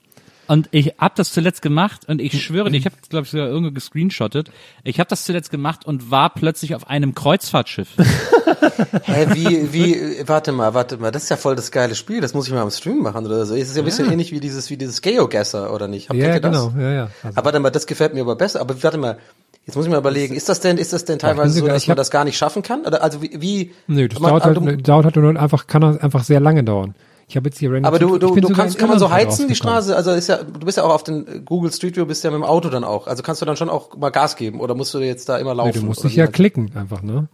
[0.48, 3.48] Und ich hab das zuletzt gemacht und ich schwöre dir, ich habe glaube ich sogar
[3.48, 4.52] irgendwo gescreenshottet.
[4.84, 7.88] Ich habe das zuletzt gemacht und war plötzlich auf einem Kreuzfahrtschiff.
[9.06, 12.34] Hä, wie, wie, warte mal, warte mal, das ist ja voll das geile Spiel, das
[12.34, 13.56] muss ich mal am Stream machen oder so.
[13.56, 16.10] Es ist ja ein bisschen ähnlich wie dieses, wie dieses Geogesser, oder nicht?
[16.10, 16.52] Habt Ja, ihr das?
[16.52, 16.74] genau.
[16.78, 17.04] Ja, ja.
[17.24, 18.60] Also, Aber warte mal, das gefällt mir aber besser.
[18.60, 19.18] Aber warte mal,
[19.66, 21.98] jetzt muss ich mal überlegen, ist das denn, ist das denn teilweise so, dass man
[21.98, 22.86] das gar nicht schaffen kann?
[22.86, 25.84] Oder also wie, wie nö, das man- dauert halt, du, dauert halt nur einfach, kann
[25.84, 26.96] einfach sehr lange dauern.
[27.28, 27.86] Ich habe jetzt hier random.
[27.86, 29.56] aber du, du, du kannst, kann man so heizen, die.
[29.56, 29.96] Straße?
[29.96, 32.38] Also ist ja, du bist ja auch auf den Google Street View, bist ja mit
[32.40, 33.08] dem Auto dann auch.
[33.08, 35.56] Also kannst du dann schon auch mal Gas geben oder musst du jetzt da immer
[35.56, 35.72] laufen?
[35.74, 37.30] Nee, du musst dich ja meinst klicken einfach, ne?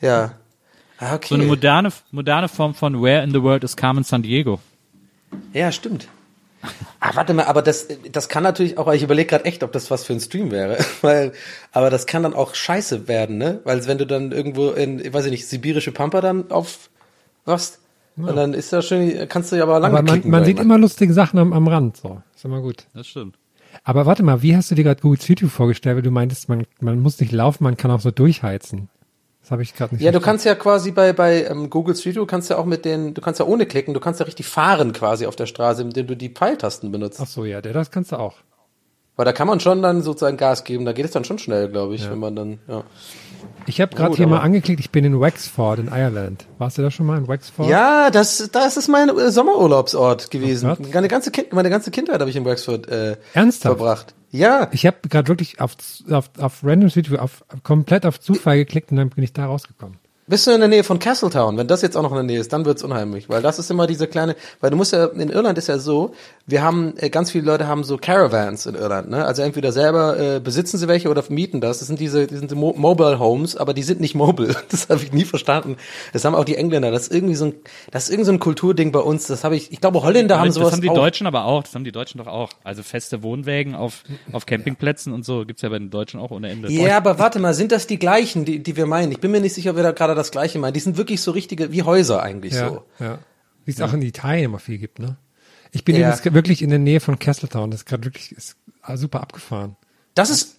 [0.00, 0.32] Ja.
[0.98, 1.26] Ah, okay.
[1.28, 4.60] So eine moderne, moderne Form von Where in the World is Carmen San Diego.
[5.52, 6.08] Ja, stimmt.
[7.00, 9.90] Ah, warte mal, aber das, das kann natürlich auch, ich überlege gerade echt, ob das
[9.90, 11.32] was für ein Stream wäre, weil,
[11.72, 13.60] aber das kann dann auch scheiße werden, ne?
[13.64, 17.80] Weil wenn du dann irgendwo in, ich weiß ich nicht, sibirische Pampa dann aufwachst,
[18.16, 20.76] und dann ist das schön, kannst du ja aber lange Aber man, man sieht immer
[20.76, 22.20] lustige Sachen am, am Rand, so.
[22.34, 22.86] Ist immer gut.
[22.92, 23.36] Das stimmt.
[23.84, 26.48] Aber warte mal, wie hast du dir gerade Google Street View vorgestellt, weil du meintest,
[26.48, 28.88] man, man muss nicht laufen, man kann auch so durchheizen.
[29.48, 30.24] Das habe ich gerade nicht Ja, du verstanden.
[30.26, 33.22] kannst ja quasi bei, bei ähm, Google Street View kannst ja auch mit den, du
[33.22, 36.16] kannst ja ohne klicken, du kannst ja richtig fahren quasi auf der Straße, indem du
[36.18, 37.18] die Pfeiltasten benutzt.
[37.22, 38.34] Ach so, ja, der, das kannst du auch.
[39.18, 41.68] Weil da kann man schon dann sozusagen Gas geben, da geht es dann schon schnell,
[41.68, 42.84] glaube ich, wenn man dann, ja.
[43.66, 46.46] Ich habe gerade hier mal angeklickt, ich bin in Wexford in Ireland.
[46.58, 47.68] Warst du da schon mal in Wexford?
[47.68, 50.70] Ja, das, das ist mein äh, Sommerurlaubsort gewesen.
[50.70, 53.76] Oh meine, ganze kind, meine ganze Kindheit habe ich in Wexford äh, Ernsthaft?
[53.76, 54.14] verbracht.
[54.30, 55.72] Ja, Ich habe gerade wirklich auf,
[56.08, 59.98] auf, auf Random Street auf, komplett auf Zufall geklickt und dann bin ich da rausgekommen.
[60.28, 61.56] Bist du in der Nähe von Castletown?
[61.56, 63.70] Wenn das jetzt auch noch in der Nähe ist, dann wird's unheimlich, weil das ist
[63.70, 66.12] immer diese kleine, weil du musst ja in Irland ist ja so,
[66.46, 69.24] wir haben äh, ganz viele Leute haben so Caravans in Irland, ne?
[69.24, 71.78] Also entweder selber äh, besitzen sie welche oder mieten das.
[71.78, 74.54] Das sind diese, die sind Mo Mobile Homes, aber die sind nicht mobile.
[74.70, 75.76] Das habe ich nie verstanden.
[76.12, 76.90] Das haben auch die Engländer.
[76.90, 77.54] Das ist irgendwie so ein,
[77.90, 79.26] das ist irgendwie so ein Kulturding bei uns.
[79.26, 80.66] Das habe ich, ich glaube Holländer das haben sowas.
[80.68, 80.94] Das haben die auch.
[80.94, 81.62] Deutschen aber auch.
[81.62, 82.50] Das haben die Deutschen doch auch.
[82.64, 86.50] Also feste Wohnwägen auf auf Campingplätzen und so gibt's ja bei den Deutschen auch ohne
[86.50, 86.70] Ende.
[86.70, 89.10] Ja, aber warte mal, sind das die gleichen, die, die wir meinen?
[89.12, 90.74] Ich bin mir nicht sicher, ob wir da gerade das Gleiche meinen.
[90.74, 92.84] Die sind wirklich so richtige, wie Häuser eigentlich ja, so.
[92.98, 93.18] Ja.
[93.64, 95.16] Wie es auch in Italien immer viel gibt, ne?
[95.72, 96.10] Ich bin Ja.
[96.10, 97.70] jetzt wirklich in der Nähe von Castletown.
[97.70, 98.56] Das ist gerade wirklich ist
[98.94, 99.76] super abgefahren.
[100.14, 100.57] Das ist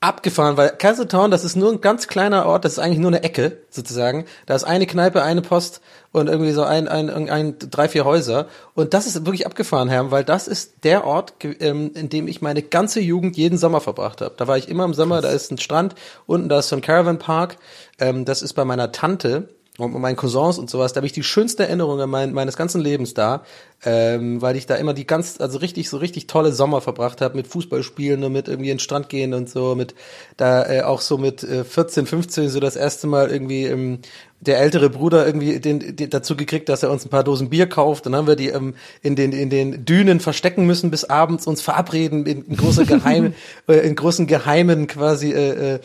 [0.00, 3.22] abgefahren, weil Castletown, das ist nur ein ganz kleiner Ort, das ist eigentlich nur eine
[3.22, 4.24] Ecke, sozusagen.
[4.46, 5.82] Da ist eine Kneipe, eine Post
[6.12, 8.46] und irgendwie so ein, ein, ein, ein drei, vier Häuser.
[8.74, 12.40] Und das ist wirklich abgefahren, Herr, weil das ist der Ort, ähm, in dem ich
[12.40, 14.34] meine ganze Jugend jeden Sommer verbracht habe.
[14.38, 15.94] Da war ich immer im Sommer, da ist ein Strand,
[16.26, 17.56] unten da ist so ein Caravan Park.
[17.98, 21.22] Ähm, das ist bei meiner Tante und meinen Cousins und sowas, da habe ich die
[21.22, 23.42] schönste Erinnerungen mein, meines ganzen Lebens da,
[23.84, 27.36] ähm, weil ich da immer die ganz, also richtig, so richtig tolle Sommer verbracht habe
[27.36, 29.94] mit Fußballspielen und mit irgendwie in den Strand gehen und so, mit
[30.36, 34.00] da äh, auch so mit äh, 14, 15 so das erste Mal irgendwie ähm,
[34.40, 37.68] der ältere Bruder irgendwie den, den dazu gekriegt, dass er uns ein paar Dosen Bier
[37.68, 38.06] kauft.
[38.06, 41.60] Dann haben wir die ähm, in den in den Dünen verstecken müssen bis abends uns
[41.60, 43.34] verabreden in, in große geheime
[43.68, 45.80] äh, in großen geheimen quasi äh, äh,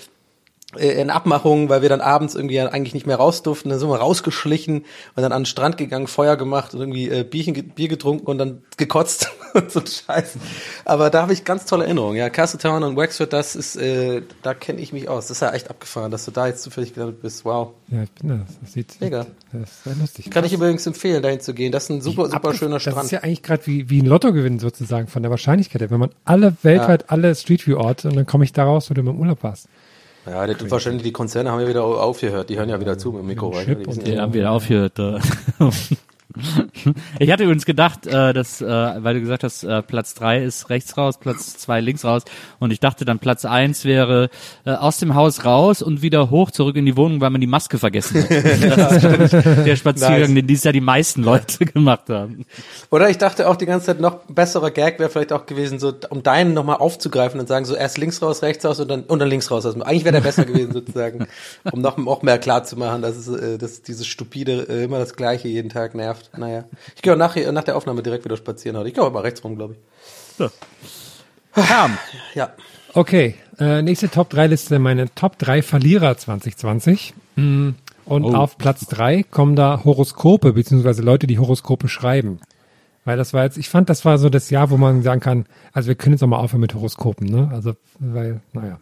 [0.78, 3.90] in Abmachungen, weil wir dann abends irgendwie ja eigentlich nicht mehr raus durften, dann sind
[3.90, 7.88] wir rausgeschlichen und dann an den Strand gegangen, Feuer gemacht und irgendwie äh, Bierchen, Bier
[7.88, 10.38] getrunken und dann gekotzt und so ein Scheiß.
[10.86, 12.18] Aber da habe ich ganz tolle Erinnerungen.
[12.18, 15.28] Ja, Castletown und Wexford, das ist, äh, da kenne ich mich aus.
[15.28, 17.46] Das ist ja echt abgefahren, dass du da jetzt zufällig gelandet bist.
[17.46, 17.72] Wow.
[17.90, 18.40] Ja, ich bin da.
[18.62, 19.26] Das sieht, Mega.
[19.52, 20.32] Das ist sehr lustig.
[20.32, 21.72] Kann ich übrigens empfehlen, dahin zu gehen.
[21.72, 23.06] Das ist ein super, super schöner Das Strand.
[23.06, 25.90] ist ja eigentlich gerade wie, wie ein Lottogewinn sozusagen von der Wahrscheinlichkeit her.
[25.92, 28.94] Wenn man alle, weltweit alle Street View Orte und dann komme ich da raus, wo
[28.94, 29.68] du im Urlaub warst.
[30.26, 32.50] Ja, die, wahrscheinlich die Konzerne haben ja wieder au- aufgehört.
[32.50, 33.52] Die hören ja wieder zu mit dem Mikro.
[33.52, 34.98] Die Ja, haben wir aufgehört.
[37.20, 40.70] Ich hatte übrigens gedacht, äh, dass, äh, weil du gesagt hast, äh, Platz drei ist
[40.70, 42.24] rechts raus, Platz zwei links raus.
[42.60, 44.30] Und ich dachte dann, Platz eins wäre
[44.66, 47.48] äh, aus dem Haus raus und wieder hoch zurück in die Wohnung, weil man die
[47.48, 48.30] Maske vergessen hat.
[48.76, 49.34] Das ist
[49.66, 50.34] der Spaziergang, Nice.
[50.36, 52.46] den dieses Jahr die meisten Leute gemacht haben.
[52.90, 55.94] Oder ich dachte auch die ganze Zeit, noch besserer Gag wäre vielleicht auch gewesen, so
[56.10, 59.20] um deinen nochmal aufzugreifen und sagen, so erst links raus, rechts raus und dann, und
[59.20, 59.66] dann links raus.
[59.66, 61.28] Also eigentlich wäre der besser gewesen sozusagen,
[61.72, 65.00] um noch, noch mehr klar zu machen, dass, es, äh, dass dieses stupide äh, immer
[65.00, 66.25] das Gleiche jeden Tag nervt.
[66.38, 66.66] Naja,
[66.96, 68.90] ich gehe auch nach, nach der Aufnahme direkt wieder spazieren heute.
[68.90, 69.76] Ich gehe heute mal rechts rum, glaube
[70.38, 70.50] ich.
[71.54, 71.98] Herm,
[72.34, 72.54] Ja.
[72.94, 77.14] Okay, äh, nächste Top 3 Liste, meine Top 3 Verlierer 2020.
[77.36, 77.72] Mm,
[78.06, 78.34] Und Oh.
[78.36, 82.40] auf Platz 3 kommen da Horoskope, beziehungsweise Leute, die Horoskope schreiben.
[83.04, 85.46] Weil das war jetzt, ich fand, das war so das Jahr, wo man sagen kann,
[85.74, 87.50] also wir können jetzt auch mal aufhören mit Horoskopen, ne?
[87.52, 88.80] Also, weil, naja.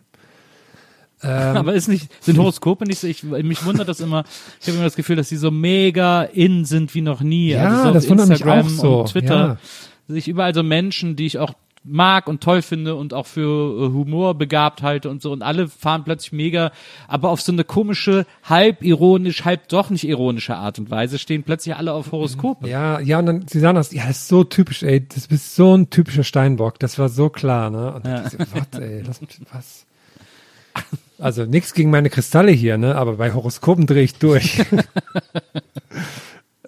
[1.28, 4.24] Aber ist nicht, sind Horoskope nicht so, ich, mich wundert das immer,
[4.60, 7.52] ich habe immer das Gefühl, dass die so mega in sind wie noch nie.
[7.52, 9.36] Ja, also so das wundert mich Instagram auch so, und Twitter.
[9.36, 9.58] ja.
[10.08, 11.54] Sehe ich überall so Menschen, die ich auch
[11.84, 15.68] mag und toll finde und auch für äh, Humor begabt halte und so und alle
[15.68, 16.72] fahren plötzlich mega,
[17.08, 21.44] aber auf so eine komische, halb ironisch, halb doch nicht ironische Art und Weise stehen
[21.44, 22.68] plötzlich alle auf Horoskope.
[22.68, 25.56] Ja, ja, und dann, sie sagen das, ja, das ist so typisch, ey, das bist
[25.56, 27.94] so ein typischer Steinbock, das war so klar, ne?
[27.94, 28.26] Und ja.
[28.26, 29.86] ich so, was, ey, mich, was?
[31.24, 32.98] Also nichts gegen meine Kristalle hier, ne?
[32.98, 34.60] Aber bei Horoskopen drehe ich durch.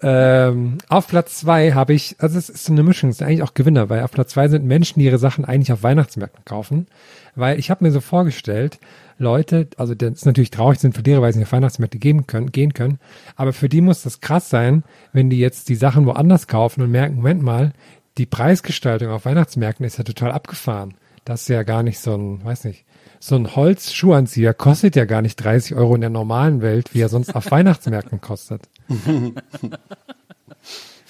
[0.02, 3.42] ähm, auf Platz zwei habe ich, also es ist so eine Mischung, es sind eigentlich
[3.42, 6.86] auch Gewinner, weil auf Platz zwei sind Menschen, die ihre Sachen eigentlich auf Weihnachtsmärkten kaufen.
[7.34, 8.78] Weil ich habe mir so vorgestellt,
[9.18, 12.50] Leute, also das ist natürlich traurig, sind Verlierer, weil sie nicht auf Weihnachtsmärkte gehen können,
[12.50, 12.98] gehen können.
[13.36, 16.90] Aber für die muss das krass sein, wenn die jetzt die Sachen woanders kaufen und
[16.90, 17.74] merken, Moment mal,
[18.16, 20.94] die Preisgestaltung auf Weihnachtsmärkten ist ja total abgefahren.
[21.26, 22.86] Das ist ja gar nicht so ein, weiß nicht,
[23.26, 27.08] so ein Holzschuhanzieher kostet ja gar nicht 30 Euro in der normalen Welt, wie er
[27.08, 28.62] sonst auf Weihnachtsmärkten kostet.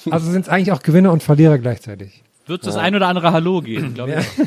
[0.08, 2.22] Also sind es eigentlich auch Gewinner und Verlierer gleichzeitig.
[2.46, 4.46] Wird das ein oder andere Hallo geben, glaube ich.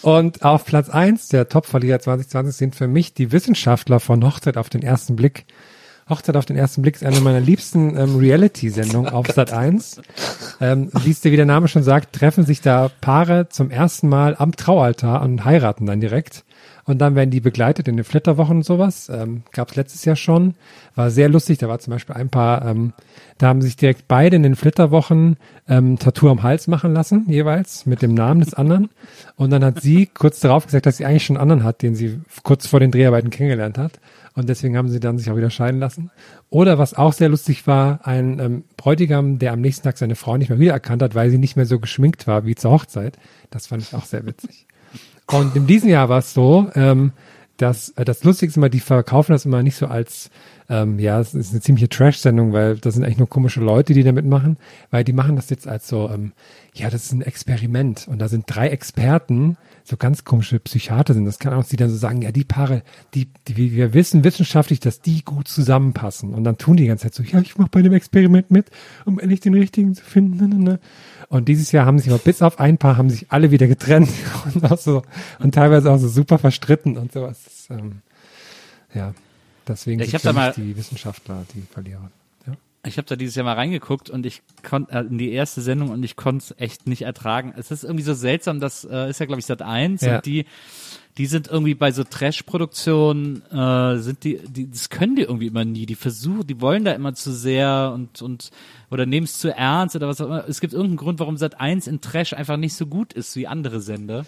[0.02, 4.68] Und auf Platz eins der Top-Verlierer 2020 sind für mich die Wissenschaftler von Hochzeit auf
[4.68, 5.46] den ersten Blick.
[6.08, 10.00] Hochzeit auf den ersten Blick ist eine meiner liebsten ähm, Reality-Sendungen auf Sat 1.
[10.60, 14.08] Ähm, wie es dir wie der Name schon sagt, treffen sich da Paare zum ersten
[14.08, 16.44] Mal am Traualtar und heiraten dann direkt.
[16.84, 19.10] Und dann werden die begleitet in den Flitterwochen und sowas.
[19.12, 20.54] Ähm, Gab es letztes Jahr schon.
[20.94, 21.58] War sehr lustig.
[21.58, 22.92] Da war zum Beispiel ein paar, ähm,
[23.38, 25.36] da haben sich direkt beide in den Flitterwochen
[25.68, 28.90] ähm, Tattoo am Hals machen lassen, jeweils, mit dem Namen des anderen.
[29.34, 31.96] Und dann hat sie kurz darauf gesagt, dass sie eigentlich schon einen anderen hat, den
[31.96, 33.98] sie kurz vor den Dreharbeiten kennengelernt hat.
[34.36, 36.10] Und deswegen haben sie dann sich auch wieder scheiden lassen.
[36.50, 40.36] Oder was auch sehr lustig war, ein ähm, Bräutigam, der am nächsten Tag seine Frau
[40.36, 43.18] nicht mehr wiedererkannt hat, weil sie nicht mehr so geschminkt war wie zur Hochzeit.
[43.50, 44.66] Das fand ich auch sehr witzig.
[45.26, 47.12] Und in diesem Jahr war es so, ähm,
[47.56, 50.30] das, äh, das Lustige ist immer, die verkaufen das immer nicht so als,
[50.68, 54.02] ähm, ja, es ist eine ziemliche Trash-Sendung, weil das sind eigentlich nur komische Leute, die
[54.02, 54.56] da mitmachen,
[54.90, 56.32] weil die machen das jetzt als so, ähm,
[56.74, 61.26] ja, das ist ein Experiment und da sind drei Experten, so ganz komische Psychiater sind,
[61.26, 62.82] das kann auch, die dann so sagen, ja, die Paare,
[63.14, 67.04] die, die, wir wissen wissenschaftlich, dass die gut zusammenpassen und dann tun die die ganze
[67.04, 68.70] Zeit so, ja, ich mach bei dem Experiment mit,
[69.04, 70.36] um endlich den richtigen zu finden.
[70.36, 70.80] Ne, ne, ne.
[71.28, 74.08] Und dieses Jahr haben sich aber bis auf ein paar haben sich alle wieder getrennt
[74.54, 75.02] und auch so
[75.38, 77.42] und teilweise auch so super verstritten und sowas.
[77.44, 78.02] Das, ähm,
[78.94, 79.14] ja,
[79.66, 82.10] deswegen ich sind da mal, die Wissenschaftler die Verlierer.
[82.46, 82.54] Ja.
[82.84, 85.90] Ich habe da dieses Jahr mal reingeguckt und ich konnte äh, in die erste Sendung
[85.90, 87.52] und ich konnte es echt nicht ertragen.
[87.56, 90.16] Es ist irgendwie so seltsam, das äh, ist ja glaube ich seit eins ja.
[90.16, 90.46] und die
[91.18, 95.64] die sind irgendwie bei so Trash-Produktionen, äh, sind die, die, das können die irgendwie immer
[95.64, 95.86] nie.
[95.86, 98.50] Die versuchen, die wollen da immer zu sehr und, und,
[98.90, 100.46] oder nehmen es zu ernst oder was auch immer.
[100.46, 103.46] Es gibt irgendeinen Grund, warum Sat 1 in Trash einfach nicht so gut ist wie
[103.46, 104.26] andere Sender.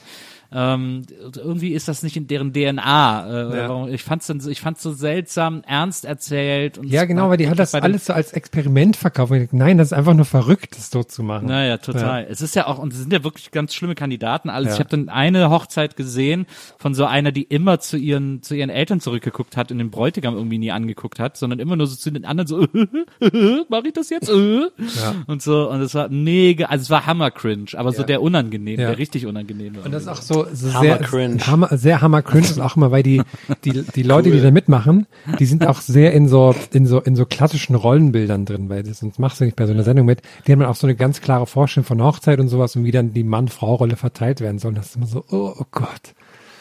[0.51, 1.03] Ähm,
[1.37, 3.27] irgendwie ist das nicht in deren DNA.
[3.29, 3.87] Äh, ja.
[3.89, 6.79] Ich fand's dann so, ich fand's so seltsam, ernst erzählt.
[6.79, 9.33] Und ja, genau, weil die hat das alles so als Experiment verkauft.
[9.53, 11.49] Nein, das ist einfach nur verrückt, das so zu machen.
[11.49, 12.23] Naja, total.
[12.23, 12.29] Ja.
[12.29, 14.69] Es ist ja auch, und es sind ja wirklich ganz schlimme Kandidaten alles.
[14.69, 14.75] Ja.
[14.75, 16.47] Ich habe dann eine Hochzeit gesehen
[16.79, 20.35] von so einer, die immer zu ihren, zu ihren Eltern zurückgeguckt hat und den Bräutigam
[20.35, 22.67] irgendwie nie angeguckt hat, sondern immer nur so zu den anderen so,
[23.69, 24.29] mach ich das jetzt?
[24.31, 25.15] ja.
[25.27, 28.79] Und so, und es war mega, also es war hammer cringe, aber so der unangenehme,
[28.79, 29.81] der richtig unangenehme.
[29.83, 31.47] Und das ist auch so, so hammer sehr, cringe.
[31.47, 33.23] Hammer, sehr hammer cringe und auch immer, weil die,
[33.65, 34.37] die, die Leute, cool.
[34.37, 35.07] die da mitmachen,
[35.39, 39.19] die sind auch sehr in so, in so, in so klassischen Rollenbildern drin, weil sonst
[39.19, 40.23] machst du nicht bei so einer Sendung mit.
[40.47, 42.91] Die haben dann auch so eine ganz klare Vorstellung von Hochzeit und sowas und wie
[42.91, 44.75] dann die Mann-Frau-Rolle verteilt werden soll.
[44.75, 46.15] Das ist immer so, oh, oh Gott.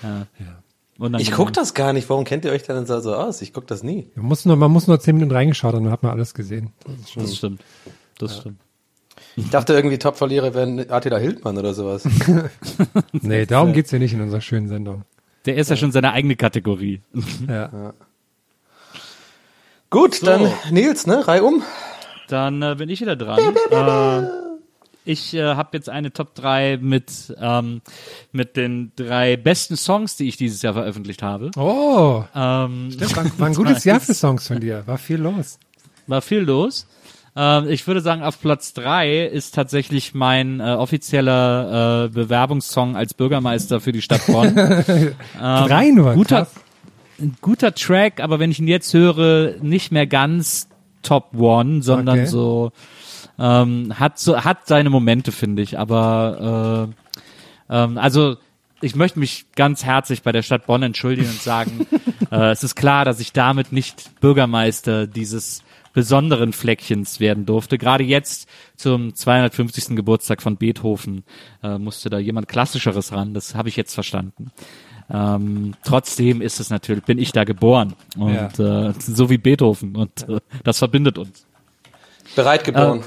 [0.04, 0.28] Ja.
[0.40, 1.20] ja.
[1.20, 2.10] Ich guck das gar nicht.
[2.10, 3.42] Warum kennt ihr euch dann so aus?
[3.42, 4.10] Ich guck das nie.
[4.16, 6.72] Man muss nur, man muss nur zehn Minuten reingeschaut und dann hat man alles gesehen.
[6.86, 7.62] Das, das stimmt.
[8.18, 8.42] Das ja.
[8.42, 8.60] stimmt.
[9.36, 12.08] Ich dachte irgendwie Top-Verlierer wären Attila Hildmann oder sowas.
[13.12, 15.04] nee, darum geht's ja nicht in unserer schönen Sendung.
[15.46, 17.02] Der ist ja, ja schon seine eigene Kategorie.
[17.48, 17.70] Ja.
[17.72, 17.94] ja.
[19.90, 20.26] Gut, so.
[20.26, 21.28] dann Nils, ne?
[21.28, 21.64] Reihe um.
[22.28, 23.56] Dann äh, bin ich wieder dran.
[23.72, 24.28] Äh,
[25.06, 27.82] ich äh, habe jetzt eine Top 3 mit, ähm,
[28.34, 31.52] mit den drei besten Songs, die ich dieses Jahr veröffentlicht habe.
[31.56, 34.84] Oh, ähm, stimmt, war, war ein gutes Jahr für Songs von dir.
[34.86, 35.60] War viel los.
[36.08, 36.88] War viel los.
[37.40, 43.14] Ähm, ich würde sagen, auf Platz drei ist tatsächlich mein äh, offizieller äh, Bewerbungssong als
[43.14, 44.58] Bürgermeister für die Stadt Bonn.
[44.58, 46.56] ähm, drei nur, guter, krass.
[47.42, 50.68] guter Track, aber wenn ich ihn jetzt höre, nicht mehr ganz
[51.04, 52.28] Top One, sondern okay.
[52.28, 52.72] so
[53.38, 55.78] ähm, hat so hat seine Momente, finde ich.
[55.78, 56.90] Aber
[57.70, 58.38] äh, ähm, also
[58.82, 61.86] ich möchte mich ganz herzlich bei der Stadt Bonn entschuldigen und sagen,
[62.32, 65.64] äh, es ist klar, dass ich damit nicht Bürgermeister dieses
[65.98, 67.80] besonderen Fleckchens werden durfte.
[67.80, 69.96] Gerade jetzt zum 250.
[69.96, 71.24] Geburtstag von Beethoven
[71.64, 73.34] äh, musste da jemand Klassischeres ran.
[73.34, 74.52] Das habe ich jetzt verstanden.
[75.10, 78.90] Ähm, trotzdem ist es natürlich, bin ich da geboren und ja.
[78.90, 81.48] äh, so wie Beethoven und äh, das verbindet uns.
[82.36, 83.02] Bereit geboren.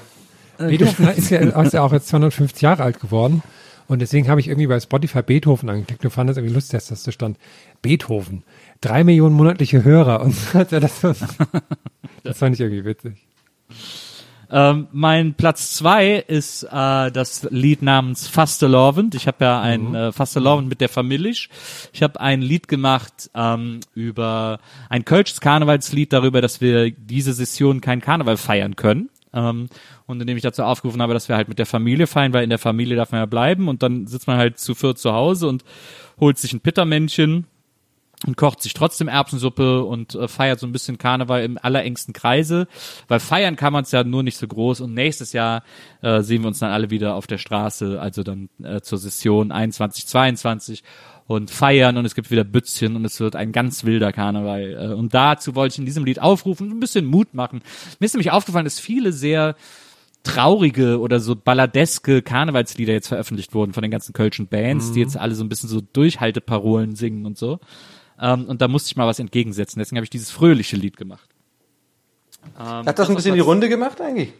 [0.59, 3.45] Äh, Beethoven ist ja, ist ja auch jetzt 250 Jahre alt geworden.
[3.87, 7.05] Und deswegen habe ich irgendwie bei Spotify Beethoven angeklickt und fand das irgendwie lustig, dass
[7.05, 7.39] da stand
[7.83, 8.43] Beethoven.
[8.81, 11.01] Drei Millionen monatliche Hörer und das,
[12.23, 13.27] das fand ich irgendwie witzig.
[14.53, 19.15] Ähm, mein Platz zwei ist äh, das Lied namens Fastelovend.
[19.15, 19.95] Ich habe ja ein mhm.
[19.95, 21.31] äh, Fastelovend mit der Familie.
[21.93, 24.59] Ich habe ein Lied gemacht ähm, über
[24.89, 29.11] ein kölsches Karnevalslied darüber, dass wir diese Session kein Karneval feiern können.
[29.33, 29.69] Ähm,
[30.07, 32.51] und indem ich dazu aufgerufen habe, dass wir halt mit der Familie feiern, weil in
[32.51, 35.47] der Familie darf man ja bleiben und dann sitzt man halt zu viert zu Hause
[35.47, 35.63] und
[36.19, 37.47] holt sich ein Pittermännchen
[38.27, 42.67] und kocht sich trotzdem Erbsensuppe und äh, feiert so ein bisschen Karneval im allerengsten Kreise,
[43.09, 45.63] weil feiern kann man es ja nur nicht so groß und nächstes Jahr
[46.03, 49.53] äh, sehen wir uns dann alle wieder auf der Straße, also dann äh, zur Session
[49.53, 50.83] 21, 22
[51.27, 54.91] und feiern und es gibt wieder Bützchen und es wird ein ganz wilder Karneval.
[54.91, 57.63] Äh, und dazu wollte ich in diesem Lied aufrufen und ein bisschen Mut machen.
[58.01, 59.55] Mir ist nämlich aufgefallen, dass viele sehr
[60.23, 64.95] traurige oder so balladeske Karnevalslieder jetzt veröffentlicht wurden von den ganzen kölschen Bands, mhm.
[64.95, 67.61] die jetzt alle so ein bisschen so Durchhalteparolen singen und so.
[68.21, 69.79] Ähm, und da musste ich mal was entgegensetzen.
[69.79, 71.29] Deswegen habe ich dieses fröhliche Lied gemacht.
[72.59, 74.33] Ähm, Hat das ein bisschen die Runde gemacht eigentlich?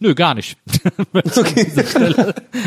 [0.00, 0.56] Nö, gar nicht.
[1.14, 1.66] okay.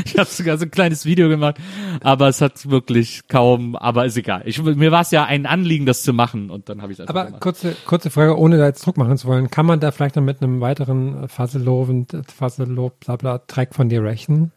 [0.05, 1.57] ich habe sogar so ein kleines Video gemacht,
[2.01, 4.41] aber es hat wirklich kaum, aber ist egal.
[4.45, 7.01] Ich, mir war es ja ein Anliegen, das zu machen und dann habe ich es
[7.01, 7.41] einfach Aber gemacht.
[7.41, 10.24] kurze, kurze Frage, ohne da jetzt Druck machen zu wollen, kann man da vielleicht noch
[10.24, 12.05] mit einem weiteren Fasselow,
[12.36, 14.51] Fasselow, bla bla, Track von dir rechnen?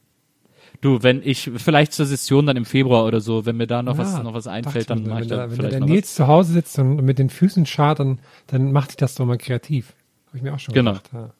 [0.85, 3.95] Du, wenn ich vielleicht zur Session dann im Februar oder so, wenn mir da noch
[3.97, 6.79] ja, was noch was einfällt, dann mache ich da, Wenn der Nils zu Hause sitzt
[6.79, 8.19] und mit den Füßen schart, dann,
[8.49, 9.95] dann macht sich das doch mal kreativ.
[10.27, 10.91] Habe ich mir auch schon genau.
[10.91, 11.11] gedacht.
[11.15, 11.31] Ja.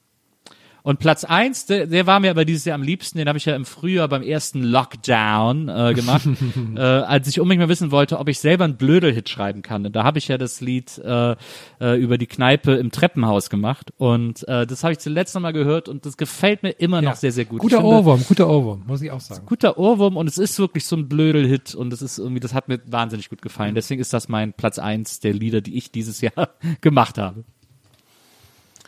[0.85, 3.47] Und Platz eins, der, der war mir aber dieses Jahr am liebsten, den habe ich
[3.47, 6.29] ja im Frühjahr beim ersten Lockdown äh, gemacht,
[6.77, 9.87] äh, als ich unbedingt mal wissen wollte, ob ich selber einen Blödel-Hit schreiben kann.
[9.87, 11.37] Und da habe ich ja das Lied äh,
[11.81, 13.95] äh, über die Kneipe im Treppenhaus gemacht.
[13.97, 17.09] Und äh, das habe ich zuletzt nochmal gehört und das gefällt mir immer ja.
[17.09, 17.61] noch sehr, sehr gut.
[17.61, 19.47] Guter finde, Ohrwurm, guter Ohrwurm, muss ich auch sagen.
[19.47, 22.69] Guter Ohrwurm und es ist wirklich so ein Blödel-Hit und es ist irgendwie, das hat
[22.69, 23.75] mir wahnsinnig gut gefallen.
[23.75, 26.51] Deswegen ist das mein Platz eins der Lieder, die ich dieses Jahr
[26.83, 27.45] gemacht habe.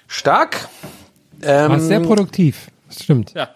[0.08, 0.68] Stark.
[1.42, 2.68] Ähm, War sehr produktiv.
[2.88, 3.32] Das stimmt.
[3.34, 3.48] Ja.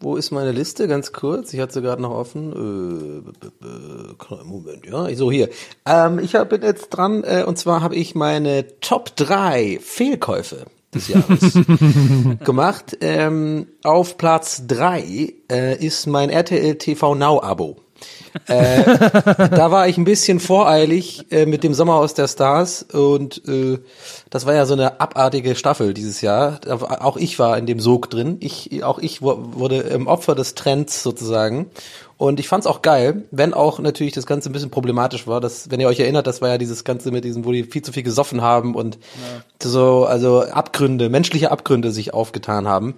[0.00, 0.86] Wo ist meine Liste?
[0.86, 1.54] Ganz kurz.
[1.54, 3.24] Ich hatte sie gerade noch offen.
[3.32, 5.14] Äh, Moment, ja.
[5.14, 5.48] So, hier.
[5.86, 11.08] Ähm, ich bin jetzt dran, äh, und zwar habe ich meine Top 3 Fehlkäufe des
[11.08, 11.58] Jahres
[12.44, 12.98] gemacht.
[13.00, 17.83] Ähm, auf Platz 3 äh, ist mein RTL TV Now Abo
[18.46, 18.84] äh,
[19.50, 23.78] da war ich ein bisschen voreilig äh, mit dem Sommerhaus der Stars und äh,
[24.30, 26.60] das war ja so eine abartige Staffel dieses Jahr.
[26.68, 28.38] Auch ich war in dem Sog drin.
[28.40, 31.70] Ich, auch ich wurde im Opfer des Trends sozusagen.
[32.16, 35.40] Und ich fand's auch geil, wenn auch natürlich das Ganze ein bisschen problematisch war.
[35.40, 37.82] Das, wenn ihr euch erinnert, das war ja dieses Ganze mit diesem, wo die viel
[37.82, 39.68] zu viel gesoffen haben und ja.
[39.68, 42.94] so, also Abgründe, menschliche Abgründe sich aufgetan haben.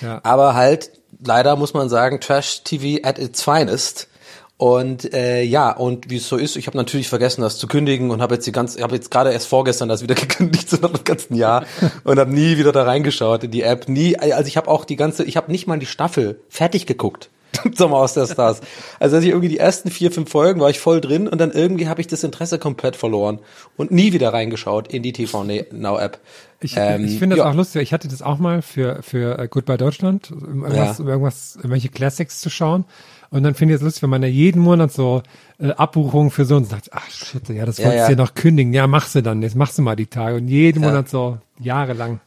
[0.00, 0.20] Ja.
[0.22, 0.92] Aber halt,
[1.24, 4.08] leider muss man sagen, Trash TV at its finest.
[4.56, 8.10] Und äh, ja, und wie es so ist, ich habe natürlich vergessen, das zu kündigen
[8.10, 10.90] und habe jetzt die ganze, habe jetzt gerade erst vorgestern das wieder gekündigt, so nach
[10.90, 11.64] dem ganzen Jahr
[12.04, 13.88] und habe nie wieder da reingeschaut in die App.
[13.88, 17.30] Nie, also ich habe auch die ganze, ich habe nicht mal die Staffel fertig geguckt.
[17.74, 18.60] Sommer aus der Stars.
[18.98, 21.50] Also als ich irgendwie die ersten vier, fünf Folgen war ich voll drin und dann
[21.50, 23.38] irgendwie habe ich das Interesse komplett verloren
[23.76, 26.18] und nie wieder reingeschaut in die TV Now App.
[26.62, 27.50] Ich, ähm, ich finde das ja.
[27.50, 27.82] auch lustig.
[27.82, 31.04] Ich hatte das auch mal für für äh, Goodbye Deutschland, um irgendwas, ja.
[31.04, 32.84] um irgendwas, irgendwelche Classics zu schauen.
[33.30, 35.22] Und dann finde ich es lustig, wenn man ja jeden Monat so
[35.58, 38.34] äh, Abbuchungen für so und sagt, ach shit, ja, das wolltest du ja, ja noch
[38.34, 38.72] kündigen.
[38.72, 40.36] Ja, machst du dann, jetzt machst du mal die Tage.
[40.36, 42.20] Und jeden Monat so jahrelang.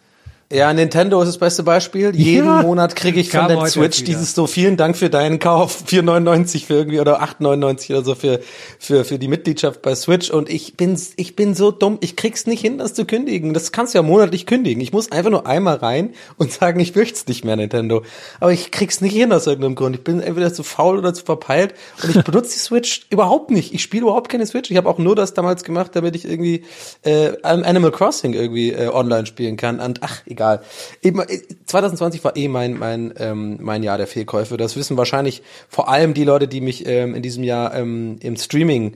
[0.54, 2.16] Ja, Nintendo ist das beste Beispiel.
[2.16, 5.84] Jeden ja, Monat kriege ich von der Switch dieses so, vielen Dank für deinen Kauf,
[5.88, 8.40] 4,99 für irgendwie oder 8,99 oder so für,
[8.78, 10.30] für, für die Mitgliedschaft bei Switch.
[10.30, 13.56] Und ich bin, ich bin so dumm, ich krieg's nicht hin, das zu kündigen.
[13.56, 14.80] Das kannst du ja monatlich kündigen.
[14.80, 18.04] Ich muss einfach nur einmal rein und sagen, ich möchte nicht mehr, Nintendo.
[18.40, 19.96] Aber ich krieg's nicht hin aus irgendeinem Grund.
[19.96, 21.74] Ich bin entweder zu faul oder zu verpeilt
[22.04, 23.74] und ich benutze die Switch überhaupt nicht.
[23.74, 24.70] Ich spiele überhaupt keine Switch.
[24.70, 26.64] Ich habe auch nur das damals gemacht, damit ich irgendwie
[27.02, 29.80] äh, Animal Crossing irgendwie äh, online spielen kann.
[29.80, 30.62] Und ach, egal egal.
[31.02, 31.22] Eben,
[31.66, 34.58] 2020 äh, war eh mein mein ähm, mein Jahr der Fehlkäufe.
[34.58, 38.36] Das wissen wahrscheinlich vor allem die Leute, die mich ähm, in diesem Jahr ähm, im
[38.36, 38.96] Streaming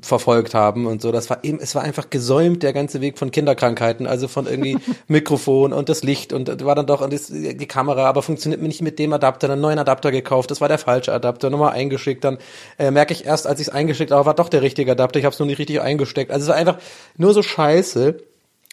[0.00, 1.12] verfolgt haben und so.
[1.12, 4.76] Das war eben, es war einfach gesäumt, der ganze Weg von Kinderkrankheiten, also von irgendwie
[5.06, 8.68] Mikrofon und das Licht und war dann doch und das, die Kamera, aber funktioniert mir
[8.68, 12.24] nicht mit dem Adapter, einen neuen Adapter gekauft, das war der falsche Adapter, nochmal eingeschickt,
[12.24, 12.38] dann
[12.78, 15.24] äh, merke ich erst, als ich es eingeschickt habe, war doch der richtige Adapter, ich
[15.24, 16.32] habe es nur nicht richtig eingesteckt.
[16.32, 16.78] Also es war einfach
[17.16, 18.18] nur so scheiße.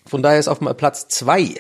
[0.06, 1.54] Von daher ist auf Platz zwei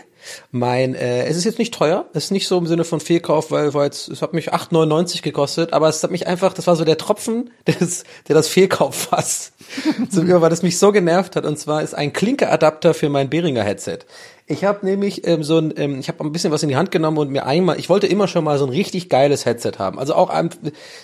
[0.51, 3.51] mein, äh, es ist jetzt nicht teuer, es ist nicht so im Sinne von Fehlkauf,
[3.51, 6.75] weil, weil es, es hat mich 8,99 gekostet, aber es hat mich einfach, das war
[6.75, 9.53] so der Tropfen, der das, der das Fehlkauffass
[10.09, 11.45] zum Über, weil das mich so genervt hat.
[11.45, 13.99] Und zwar ist ein Klinkeadapter für mein Behringer Headset.
[14.51, 16.89] Ich habe nämlich ähm, so ein, ähm, ich habe ein bisschen was in die Hand
[16.89, 19.99] genommen und mir einmal, ich wollte immer schon mal so ein richtig geiles Headset haben.
[19.99, 20.49] Also auch ein,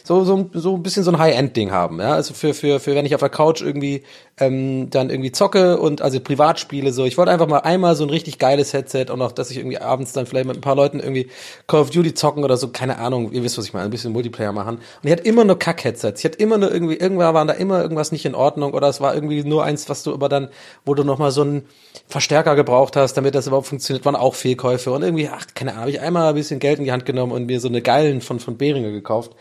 [0.04, 2.00] so so so ein bisschen so ein High-End-Ding haben.
[2.00, 4.02] Ja, also für für für wenn ich auf der Couch irgendwie
[4.40, 7.06] ähm, dann irgendwie zocke und also privat spiele so.
[7.06, 9.78] Ich wollte einfach mal einmal so ein richtig geiles Headset und auch, dass ich irgendwie
[9.78, 11.30] abends dann vielleicht mit ein paar Leuten irgendwie
[11.68, 12.70] Call of Duty zocken oder so.
[12.70, 14.78] Keine Ahnung, ihr wisst was ich meine, ein bisschen Multiplayer machen.
[14.78, 16.20] Und ich hatte immer nur Kack-Headsets.
[16.22, 19.02] Ich hatte immer nur irgendwie irgendwann waren da immer irgendwas nicht in Ordnung oder es
[19.02, 20.50] war irgendwie nur eins, was du aber dann,
[20.84, 21.68] wo du noch mal so einen
[22.08, 25.82] Verstärker gebraucht hast, damit das überhaupt funktioniert, waren auch Fehlkäufe und irgendwie, ach, keine Ahnung,
[25.82, 28.22] habe ich einmal ein bisschen Geld in die Hand genommen und mir so eine geilen
[28.22, 29.32] von, von Behringer gekauft.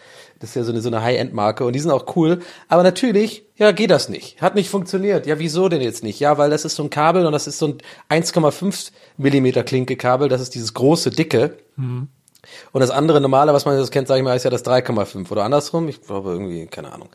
[0.40, 2.40] Das ist ja so eine, so eine High-End-Marke und die sind auch cool.
[2.68, 4.42] Aber natürlich, ja, geht das nicht.
[4.42, 5.26] Hat nicht funktioniert.
[5.26, 6.20] Ja, wieso denn jetzt nicht?
[6.20, 7.68] Ja, weil das ist so ein Kabel und das ist so
[8.08, 10.28] ein 1,5 Millimeter Klinke-Kabel.
[10.28, 11.56] Das ist dieses große, dicke.
[11.76, 12.08] Mhm.
[12.72, 15.30] Und das andere normale, was man das kennt, sage ich mal, ist ja das 3,5
[15.30, 15.88] oder andersrum.
[15.88, 17.08] Ich glaube irgendwie, keine Ahnung.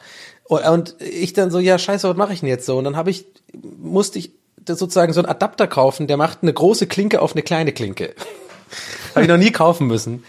[0.45, 2.77] Und ich dann so, ja, scheiße, was mache ich denn jetzt so?
[2.77, 4.31] Und dann habe ich, musste ich
[4.67, 8.13] sozusagen so einen Adapter kaufen, der macht eine große Klinke auf eine kleine Klinke.
[9.15, 10.23] habe ich noch nie kaufen müssen.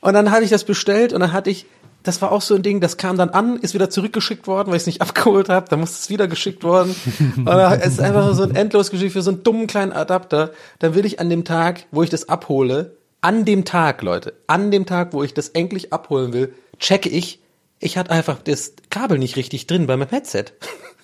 [0.00, 1.66] Und dann habe ich das bestellt und dann hatte ich,
[2.02, 4.76] das war auch so ein Ding, das kam dann an, ist wieder zurückgeschickt worden, weil
[4.76, 6.94] ich es nicht abgeholt habe, dann musste es wieder geschickt worden.
[7.36, 10.52] Und dann ist einfach so ein endlos Geschichte für so einen dummen kleinen Adapter.
[10.78, 14.70] Dann will ich an dem Tag, wo ich das abhole, an dem Tag, Leute, an
[14.70, 17.40] dem Tag, wo ich das endlich abholen will, checke ich,
[17.80, 20.44] ich hatte einfach das Kabel nicht richtig drin bei meinem Headset.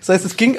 [0.00, 0.58] Das heißt, es ging,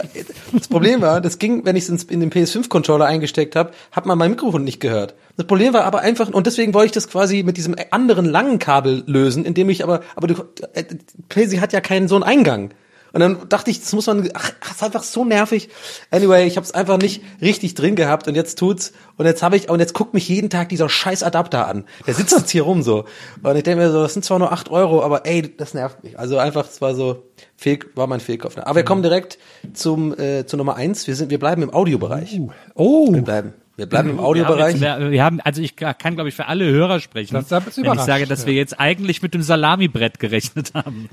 [0.53, 4.17] das Problem war, das ging, wenn ich es in den PS5-Controller eingesteckt habe, hat man
[4.17, 5.15] mein Mikrofon nicht gehört.
[5.37, 8.59] Das Problem war aber einfach, und deswegen wollte ich das quasi mit diesem anderen langen
[8.59, 10.35] Kabel lösen, indem ich aber, aber du,
[10.73, 10.83] äh,
[11.29, 12.73] PC hat ja keinen so einen Eingang.
[13.13, 15.69] Und dann dachte ich, das muss man, ach, das ist einfach so nervig.
[16.11, 18.93] Anyway, ich habe es einfach nicht richtig drin gehabt und jetzt tut's.
[19.17, 21.85] Und jetzt habe ich, und jetzt guckt mich jeden Tag dieser scheiß Adapter an.
[22.07, 23.05] Der sitzt jetzt hier rum so.
[23.43, 26.03] Und ich denke mir so, das sind zwar nur acht Euro, aber ey, das nervt
[26.03, 26.17] mich.
[26.17, 27.23] Also einfach, es war so,
[27.57, 28.57] Fehl, war mein Fehlkauf.
[28.57, 29.37] Aber wir kommen direkt
[29.73, 31.07] zum, äh, zu Nummer eins.
[31.07, 32.39] Wir sind, wir bleiben im Audiobereich.
[32.39, 32.51] Oh.
[32.75, 33.13] oh.
[33.13, 33.53] Wir bleiben.
[33.77, 34.79] Wir bleiben im Audiobereich.
[34.81, 37.77] Wir haben, wir haben, also ich kann, glaube ich, für alle Hörer sprechen, Das mich
[37.85, 41.09] wenn ich sage, dass wir jetzt eigentlich mit dem Salamibrett gerechnet haben.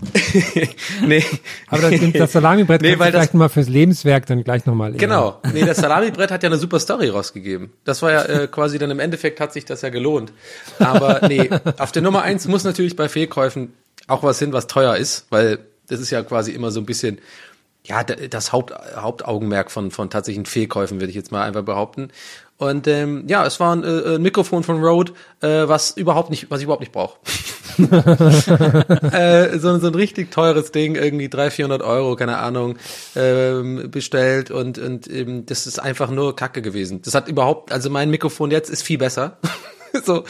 [1.07, 1.25] nee.
[1.69, 4.93] Aber das, das Salamibrett Nee, weil das- vielleicht mal fürs Lebenswerk dann gleich nochmal.
[4.93, 5.41] Genau.
[5.53, 7.71] Nee, das Salamibrett hat ja eine super Story rausgegeben.
[7.85, 10.33] Das war ja äh, quasi dann im Endeffekt hat sich das ja gelohnt.
[10.81, 11.49] Aber nee,
[11.79, 13.73] auf der Nummer eins muss natürlich bei Fehlkäufen
[14.09, 17.19] auch was hin, was teuer ist, weil das ist ja quasi immer so ein bisschen
[17.85, 22.11] ja, das Haupt, Hauptaugenmerk von, von tatsächlichen Fehlkäufen, würde ich jetzt mal einfach behaupten.
[22.59, 26.51] Und ähm, ja, es war ein, äh, ein Mikrofon von Rode, äh, was überhaupt nicht,
[26.51, 27.19] was ich überhaupt nicht brauche.
[29.13, 32.77] äh, so, so ein richtig teures Ding, irgendwie 300, 400 Euro, keine Ahnung,
[33.15, 37.01] ähm, bestellt und, und ähm, das ist einfach nur Kacke gewesen.
[37.03, 39.39] Das hat überhaupt, also mein Mikrofon jetzt ist viel besser.
[40.05, 40.25] so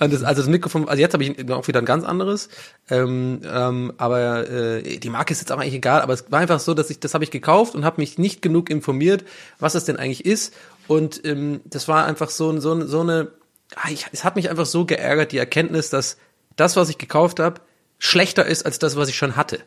[0.00, 2.48] und das, also das Mikrofon, also jetzt habe ich auch wieder ein ganz anderes,
[2.90, 6.58] ähm, ähm, aber äh, die Marke ist jetzt auch eigentlich egal, aber es war einfach
[6.58, 9.24] so, dass ich das habe ich gekauft und habe mich nicht genug informiert,
[9.60, 10.52] was es denn eigentlich ist
[10.88, 13.30] und ähm, das war einfach so so so eine,
[13.76, 16.16] ah, ich, es hat mich einfach so geärgert die Erkenntnis, dass
[16.56, 17.60] das, was ich gekauft habe,
[17.98, 19.60] schlechter ist als das, was ich schon hatte.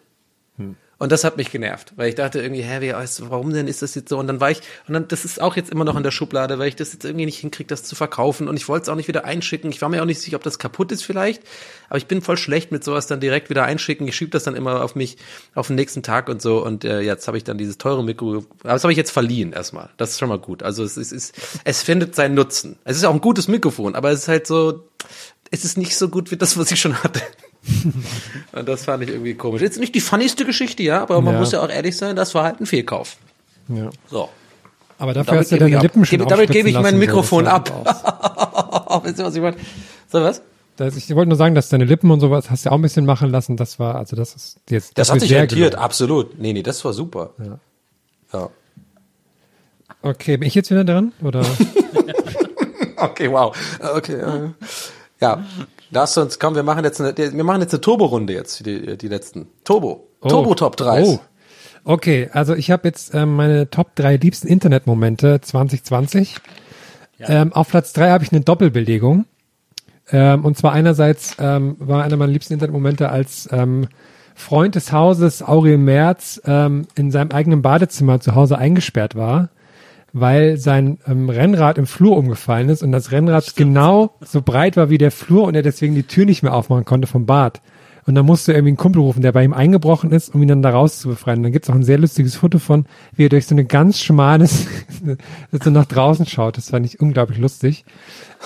[1.02, 2.94] Und das hat mich genervt, weil ich dachte irgendwie, hä, wie,
[3.28, 4.20] warum denn ist das jetzt so?
[4.20, 6.60] Und dann war ich, und dann, das ist auch jetzt immer noch in der Schublade,
[6.60, 8.48] weil ich das jetzt irgendwie nicht hinkriege, das zu verkaufen.
[8.48, 9.72] Und ich wollte es auch nicht wieder einschicken.
[9.72, 11.42] Ich war mir auch nicht sicher, ob das kaputt ist vielleicht.
[11.90, 14.08] Aber ich bin voll schlecht mit sowas dann direkt wieder einschicken.
[14.08, 15.18] Ich schiebe das dann immer auf mich
[15.56, 16.64] auf den nächsten Tag und so.
[16.64, 18.46] Und äh, jetzt habe ich dann dieses teure Mikro.
[18.60, 19.90] Aber das habe ich jetzt verliehen erstmal.
[19.98, 20.62] Das ist schon mal gut.
[20.62, 21.32] Also es ist, es,
[21.64, 22.78] es findet seinen Nutzen.
[22.84, 24.84] Es ist auch ein gutes Mikrofon, aber es ist halt so,
[25.50, 27.22] es ist nicht so gut wie das, was ich schon hatte.
[28.54, 29.62] Und das fand ich irgendwie komisch.
[29.62, 31.40] Jetzt nicht die funnyste Geschichte, ja, aber man Ja.
[31.40, 33.18] muss ja auch ehrlich sein, das war halt ein Fehlkauf.
[33.68, 33.90] Ja.
[34.10, 34.30] So.
[34.98, 35.84] Aber dafür Damit hast du gebe ich deine.
[35.84, 39.02] Lippen schon damit gebe ich mein so, Mikrofon das ab.
[39.04, 39.58] Wisst ihr, was ich meine?
[40.12, 40.42] So, was?
[40.78, 42.82] Das, ich wollte nur sagen, dass deine Lippen und sowas hast du ja auch ein
[42.82, 43.58] bisschen machen lassen.
[43.58, 44.98] Das war, also das ist jetzt.
[44.98, 46.40] Das dafür hat sich rentiert, absolut.
[46.40, 47.32] Nee, nee, das war super.
[47.40, 47.60] Ja.
[48.34, 48.50] Ja.
[50.04, 51.14] Okay, bin ich jetzt wieder dran?
[51.24, 51.46] Oder?
[52.98, 53.56] Okay, wow.
[53.96, 54.14] Okay.
[54.14, 54.50] äh,
[55.20, 55.44] Ja.
[55.92, 59.08] Lass uns, komm, wir machen jetzt eine, wir machen jetzt eine Turbo-Runde jetzt, die, die
[59.08, 59.48] letzten.
[59.64, 60.08] Turbo.
[60.28, 61.04] Turbo Top 3.
[61.04, 61.20] Oh.
[61.84, 66.38] Okay, also ich habe jetzt ähm, meine Top 3 liebsten Internetmomente 2020.
[67.20, 69.26] Ähm, auf Platz 3 habe ich eine Doppelbelegung.
[70.12, 73.88] Ähm, und zwar einerseits ähm, war einer meiner liebsten Internetmomente als ähm,
[74.36, 79.50] Freund des Hauses, Aurel Merz, ähm, in seinem eigenen Badezimmer zu Hause eingesperrt war,
[80.14, 84.90] weil sein ähm, Rennrad im Flur umgefallen ist und das Rennrad genau so breit war
[84.90, 87.62] wie der Flur und er deswegen die Tür nicht mehr aufmachen konnte vom Bad.
[88.06, 90.48] Und dann musste er irgendwie einen Kumpel rufen, der bei ihm eingebrochen ist, um ihn
[90.48, 91.38] dann da raus zu befreien.
[91.38, 92.86] Und dann gibt's auch ein sehr lustiges Foto von,
[93.16, 94.66] wie er durch so eine ganz schmales,
[95.52, 96.58] so nach draußen schaut.
[96.58, 97.86] Das fand ich unglaublich lustig.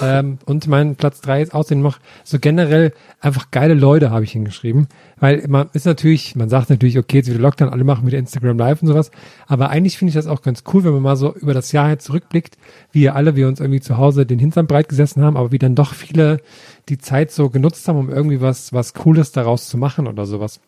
[0.02, 4.32] Ähm, und mein Platz drei ist außerdem noch so generell einfach geile Leute, habe ich
[4.32, 4.88] hingeschrieben.
[5.18, 8.58] Weil man ist natürlich, man sagt natürlich, okay, jetzt wieder Lockdown, alle machen wieder Instagram
[8.58, 9.12] Live und sowas.
[9.48, 11.88] Aber eigentlich finde ich das auch ganz cool, wenn man mal so über das Jahr
[11.88, 12.58] halt zurückblickt,
[12.92, 15.76] wie alle wir uns irgendwie zu Hause den Hintern breit gesessen haben, aber wie dann
[15.76, 16.42] doch viele
[16.90, 20.60] die Zeit so genutzt haben, um irgendwie was, was Cooles daraus zu machen oder sowas.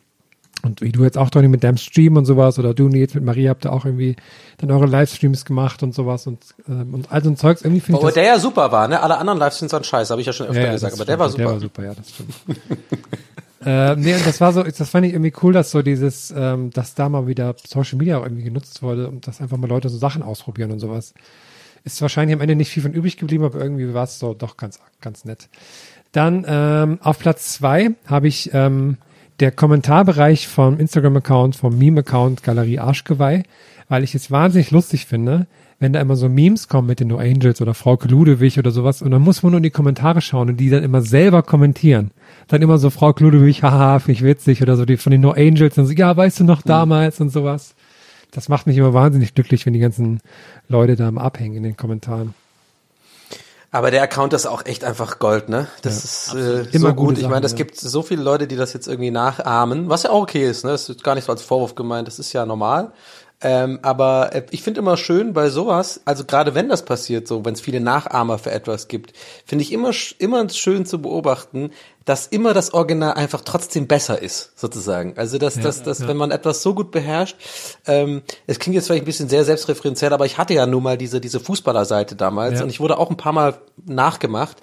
[0.64, 3.24] Und wie du jetzt auch, Tony, mit deinem Stream und sowas, oder du, Nils, mit
[3.24, 4.16] Maria habt ihr auch irgendwie
[4.58, 7.62] dann eure Livestreams gemacht und sowas und, ähm, und all so ein Zeugs.
[7.62, 9.02] Irgendwie finde ich das, der ja super war, ne?
[9.02, 11.20] Alle anderen Livestreams waren scheiße, habe ich ja schon öfter ja, ja, gesagt, aber der
[11.20, 11.44] war super.
[11.44, 12.34] Der war super, ja, das stimmt.
[13.66, 16.72] äh, nee, und das war so, das fand ich irgendwie cool, dass so dieses, ähm,
[16.72, 19.90] dass da mal wieder Social Media auch irgendwie genutzt wurde und dass einfach mal Leute
[19.90, 21.14] so Sachen ausprobieren und sowas.
[21.84, 24.58] Ist wahrscheinlich am Ende nicht viel von übrig geblieben, aber irgendwie war es so doch
[24.58, 25.48] ganz, ganz nett.
[26.12, 28.98] Dann ähm, auf Platz zwei habe ich ähm,
[29.40, 33.44] der Kommentarbereich vom Instagram-Account, vom Meme-Account Galerie Arschgeweih,
[33.88, 35.48] weil ich es wahnsinnig lustig finde,
[35.80, 39.04] wenn da immer so Memes kommen mit den No Angels oder Frau Ludewig oder sowas
[39.04, 42.12] und dann muss man nur in die Kommentare schauen und die dann immer selber kommentieren.
[42.48, 45.32] Dann immer so Frau Ludewig, haha, finde ich witzig oder so die von den No
[45.32, 47.76] Angels dann so, ja, weißt du noch damals und sowas.
[48.32, 50.20] Das macht mich immer wahnsinnig glücklich, wenn die ganzen
[50.68, 52.34] Leute da mal abhängen in den Kommentaren.
[53.70, 55.68] Aber der Account ist auch echt einfach Gold, ne?
[55.82, 57.18] Das ist äh, Immer so gut.
[57.18, 57.58] Ich meine, Sachen, es ja.
[57.58, 60.72] gibt so viele Leute, die das jetzt irgendwie nachahmen, was ja auch okay ist, ne?
[60.72, 62.94] Das ist gar nicht so als Vorwurf gemeint, das ist ja normal.
[63.40, 67.46] Ähm, aber äh, ich finde immer schön bei sowas, also gerade wenn das passiert, so
[67.46, 69.14] wenn es viele Nachahmer für etwas gibt,
[69.46, 71.72] finde ich immer immer schön zu beobachten,
[72.08, 75.18] dass immer das Original einfach trotzdem besser ist, sozusagen.
[75.18, 76.08] Also dass, ja, dass, dass ja.
[76.08, 77.36] wenn man etwas so gut beherrscht,
[77.86, 80.98] ähm, es klingt jetzt vielleicht ein bisschen sehr selbstreferenziell, aber ich hatte ja nun mal
[80.98, 82.64] diese, diese Fußballerseite damals ja.
[82.64, 84.56] und ich wurde auch ein paar Mal nachgemacht.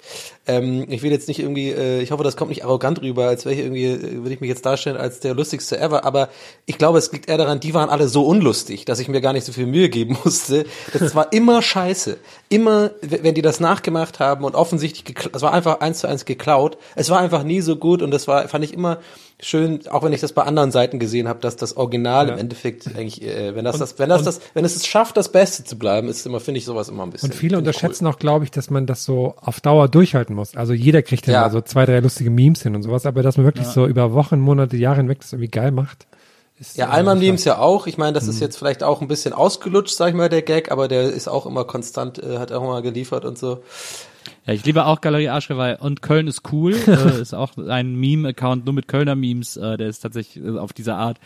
[0.47, 3.45] Ähm, ich will jetzt nicht irgendwie, äh, ich hoffe, das kommt nicht arrogant rüber, als
[3.45, 6.29] wäre ich irgendwie, äh, würde ich mich jetzt darstellen als der lustigste ever, aber
[6.65, 9.33] ich glaube, es liegt eher daran, die waren alle so unlustig, dass ich mir gar
[9.33, 10.65] nicht so viel Mühe geben musste.
[10.93, 12.17] Das war immer scheiße.
[12.49, 16.77] Immer, wenn die das nachgemacht haben und offensichtlich, es war einfach eins zu eins geklaut.
[16.95, 18.99] Es war einfach nie so gut und das war, fand ich immer
[19.39, 22.33] schön, auch wenn ich das bei anderen Seiten gesehen habe, dass das Original ja.
[22.33, 25.17] im Endeffekt eigentlich, äh, wenn das, und, das, wenn das, das, wenn es es schafft,
[25.17, 27.31] das Beste zu bleiben, ist immer, finde ich sowas immer ein bisschen.
[27.31, 28.13] Und viele unterschätzen cool.
[28.13, 30.55] auch, glaube ich, dass man das so auf Dauer durchhalten muss.
[30.55, 33.45] Also jeder kriegt ja so zwei, drei lustige Memes hin und sowas, aber dass man
[33.45, 33.73] wirklich ja.
[33.73, 36.07] so über Wochen, Monate, Jahre hinweg das irgendwie geil macht.
[36.57, 37.85] Ist ja, Alman Memes ja auch.
[37.85, 38.29] Ich meine, das mhm.
[38.29, 41.27] ist jetzt vielleicht auch ein bisschen ausgelutscht, sag ich mal, der Gag, aber der ist
[41.27, 43.61] auch immer konstant, äh, hat auch immer geliefert und so.
[44.45, 46.75] Ja, ich liebe auch Galerie Arschgeweih und Köln ist cool.
[46.87, 49.57] äh, ist auch ein Meme-Account nur mit Kölner Memes.
[49.57, 51.17] Äh, der ist tatsächlich äh, auf diese Art,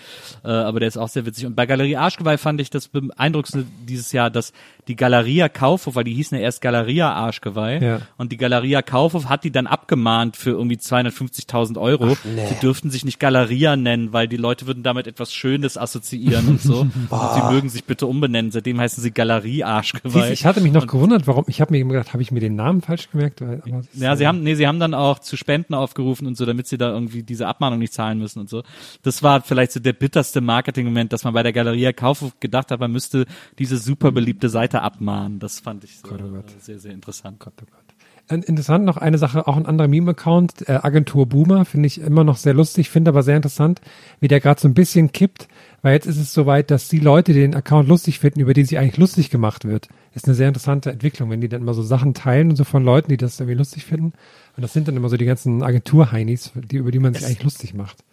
[0.45, 1.45] äh, aber der ist auch sehr witzig.
[1.45, 4.53] Und bei Galerie Arschgeweih fand ich das beeindruckendste dieses Jahr, dass
[4.87, 8.01] die Galeria Kaufhof, weil die hießen ja erst Galeria Arschgeweih ja.
[8.17, 12.13] und die Galeria Kaufhof hat die dann abgemahnt für irgendwie 250.000 Euro.
[12.13, 12.47] Ach, nee.
[12.47, 16.61] Sie dürften sich nicht Galeria nennen, weil die Leute würden damit etwas Schönes assoziieren und
[16.61, 16.79] so.
[17.09, 18.51] und sie mögen sich bitte umbenennen.
[18.51, 20.31] Seitdem heißen sie Galerie Arschgeweih.
[20.31, 21.43] Ich hatte mich noch und, gewundert, warum.
[21.47, 23.41] Ich habe mir gedacht, habe ich mir den Namen falsch gemerkt.
[23.41, 23.61] Weil,
[23.93, 26.77] ja, sie haben, nee, sie haben dann auch zu Spenden aufgerufen und so, damit sie
[26.77, 28.63] da irgendwie diese Abmahnung nicht zahlen müssen und so.
[29.03, 32.79] Das war vielleicht so der bitterste Marketing-Moment, dass man bei der Galeria Kaufhof gedacht hat,
[32.79, 33.25] man müsste
[33.57, 35.39] diese super beliebte Seite abmahnen.
[35.39, 36.45] Das fand ich so, Gott, oh Gott.
[36.61, 37.39] sehr, sehr interessant.
[37.39, 37.88] Gott, oh Gott.
[38.29, 42.37] Interessant noch eine Sache, auch ein anderer Meme-Account, äh, Agentur Boomer, finde ich immer noch
[42.37, 43.81] sehr lustig, finde aber sehr interessant,
[44.19, 45.47] wie der gerade so ein bisschen kippt,
[45.81, 48.65] weil jetzt ist es soweit, dass die Leute, die den Account lustig finden, über die
[48.65, 51.81] sich eigentlich lustig gemacht wird, ist eine sehr interessante Entwicklung, wenn die dann immer so
[51.81, 54.13] Sachen teilen und so von Leuten, die das irgendwie lustig finden.
[54.55, 57.29] Und das sind dann immer so die ganzen Agentur-Heinis, die, über die man sich es,
[57.29, 58.03] eigentlich lustig macht.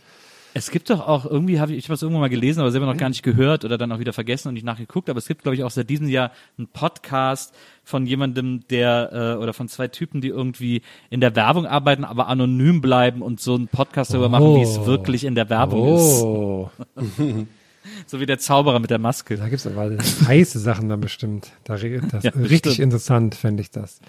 [0.56, 2.96] Es gibt doch auch irgendwie, habe ich, ich was irgendwann mal gelesen, aber selber noch
[2.96, 5.54] gar nicht gehört oder dann auch wieder vergessen und nicht nachgeguckt, aber es gibt, glaube
[5.54, 7.54] ich, auch seit diesem Jahr einen Podcast
[7.84, 10.80] von jemandem, der, äh, oder von zwei Typen, die irgendwie
[11.10, 14.30] in der Werbung arbeiten, aber anonym bleiben und so einen Podcast darüber oh.
[14.30, 14.86] machen, wie es oh.
[14.86, 16.70] wirklich in der Werbung oh.
[16.96, 17.16] ist.
[18.06, 19.36] So wie der Zauberer mit der Maske.
[19.36, 21.50] Da gibt's aber heiße Sachen dann bestimmt.
[21.64, 22.84] Da, das, ja, richtig stimmt.
[22.84, 24.00] interessant fände ich das.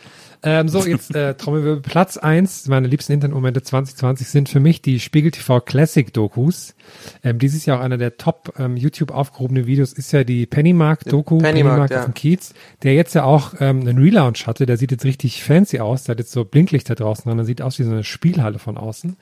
[0.43, 1.81] Ähm, so, jetzt äh, Trommelwirbel.
[1.81, 6.75] Platz eins meine liebsten Internetmomente 2020 sind für mich die Spiegel TV Classic Dokus.
[7.23, 11.39] Ähm, dieses Jahr auch einer der top ähm, YouTube aufgehobenen Videos ist ja die Pennymark-Doku,
[11.39, 11.99] Pennymark, Pennymark ja.
[11.99, 12.53] auf dem Kiez,
[12.83, 14.65] der jetzt ja auch ähm, einen Relaunch hatte.
[14.65, 16.03] Der sieht jetzt richtig fancy aus.
[16.03, 17.37] Der hat jetzt so Blinklichter draußen dran.
[17.37, 19.17] Der sieht aus wie so eine Spielhalle von außen.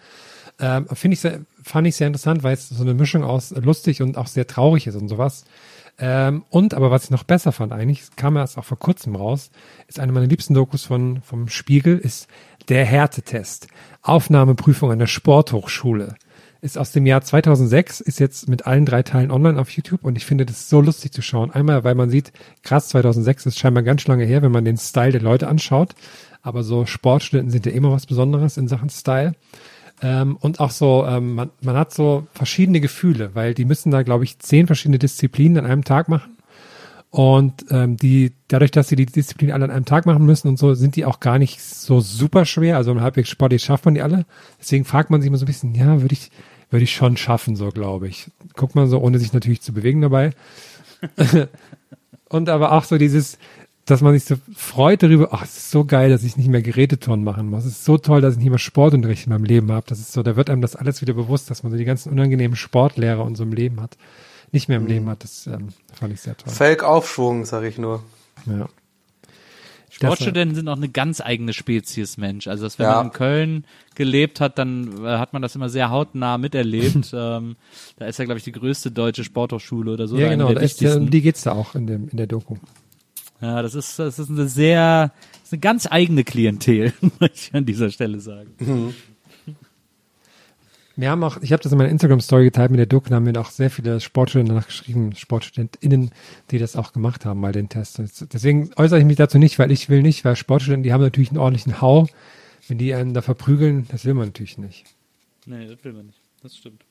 [0.60, 4.04] Ähm, Finde ich sehr, fand ich sehr interessant, weil es so eine Mischung aus lustig
[4.04, 5.46] und auch sehr traurig ist und sowas.
[5.98, 9.50] Ähm, und aber was ich noch besser fand eigentlich, kam erst auch vor kurzem raus,
[9.88, 12.28] ist eine meiner liebsten Dokus von vom Spiegel, ist
[12.70, 13.68] der Härtetest.
[14.04, 16.16] Aufnahmeprüfung an der Sporthochschule.
[16.62, 20.18] Ist aus dem Jahr 2006, ist jetzt mit allen drei Teilen online auf YouTube und
[20.18, 21.52] ich finde das so lustig zu schauen.
[21.52, 22.32] Einmal, weil man sieht,
[22.64, 25.96] krass, 2006 ist scheinbar ganz lange her, wenn man den Style der Leute anschaut.
[26.44, 29.34] Aber so Sportstudenten sind ja immer was Besonderes in Sachen Style.
[30.02, 34.04] Ähm, und auch so, ähm, man, man hat so verschiedene Gefühle, weil die müssen da,
[34.04, 36.36] glaube ich, zehn verschiedene Disziplinen an einem Tag machen.
[37.12, 40.60] Und ähm, die, dadurch, dass sie die Disziplinen alle an einem Tag machen müssen und
[40.60, 42.76] so, sind die auch gar nicht so super schwer.
[42.76, 44.26] Also halbwegs sportlich schafft man die alle.
[44.60, 46.30] Deswegen fragt man sich immer so ein bisschen, ja, würde ich,
[46.70, 48.30] würde ich schon schaffen, so glaube ich.
[48.56, 50.32] Guckt man so, ohne sich natürlich zu bewegen dabei.
[52.30, 53.38] und aber auch so dieses,
[53.86, 56.64] dass man sich so freut darüber, ach, es ist so geil, dass ich nicht mehr
[56.64, 57.66] Geräteturnen machen muss.
[57.66, 59.86] Es ist so toll, dass ich nicht mehr Sportunterricht in meinem Leben habe.
[59.88, 62.12] Das ist so, da wird einem das alles wieder bewusst, dass man so die ganzen
[62.12, 63.98] unangenehmen Sportlehrer und so im Leben hat.
[64.52, 64.90] Nicht mehr im mhm.
[64.90, 65.24] Leben hat.
[65.24, 66.52] Das ähm, fand ich sehr toll.
[66.52, 68.04] Felgaufschwung, sag ich nur.
[68.48, 68.68] Ja.
[69.92, 72.48] Sportstudenten sind auch eine ganz eigene Spezies Mensch.
[72.48, 72.96] Also dass wenn ja.
[72.96, 77.12] man in Köln gelebt hat, dann äh, hat man das immer sehr hautnah miterlebt.
[77.14, 77.56] ähm,
[77.98, 80.18] da ist ja, glaube ich, die größte deutsche Sporthochschule oder so.
[80.18, 82.56] Ja, genau, da ist, um die geht's da auch in, dem, in der Doku.
[83.46, 85.12] Ja, das ist, das ist eine sehr,
[85.44, 88.56] ist eine ganz eigene Klientel, muss ich an dieser Stelle sagen.
[88.58, 88.96] Mhm.
[90.96, 93.26] Wir haben auch, ich habe das in meiner Instagram-Story geteilt mit der Doku, da haben
[93.28, 96.10] wir auch sehr viele Sportstudenten danach geschrieben, SportstudentInnen,
[96.50, 98.02] die das auch gemacht haben, mal den Test.
[98.34, 101.30] Deswegen äußere ich mich dazu nicht, weil ich will nicht, weil Sportstudenten, die haben natürlich
[101.30, 102.08] einen ordentlichen Hau.
[102.68, 104.86] Wenn die einen da verprügeln, das will man natürlich nicht.
[105.46, 106.20] Nee, das will man nicht.
[106.42, 106.84] Das stimmt.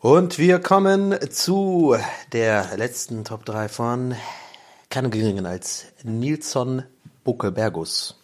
[0.00, 1.96] Und wir kommen zu
[2.32, 4.14] der letzten Top 3 von
[4.90, 6.82] keinen geringen als Nilsson
[7.24, 8.18] Buckelbergus.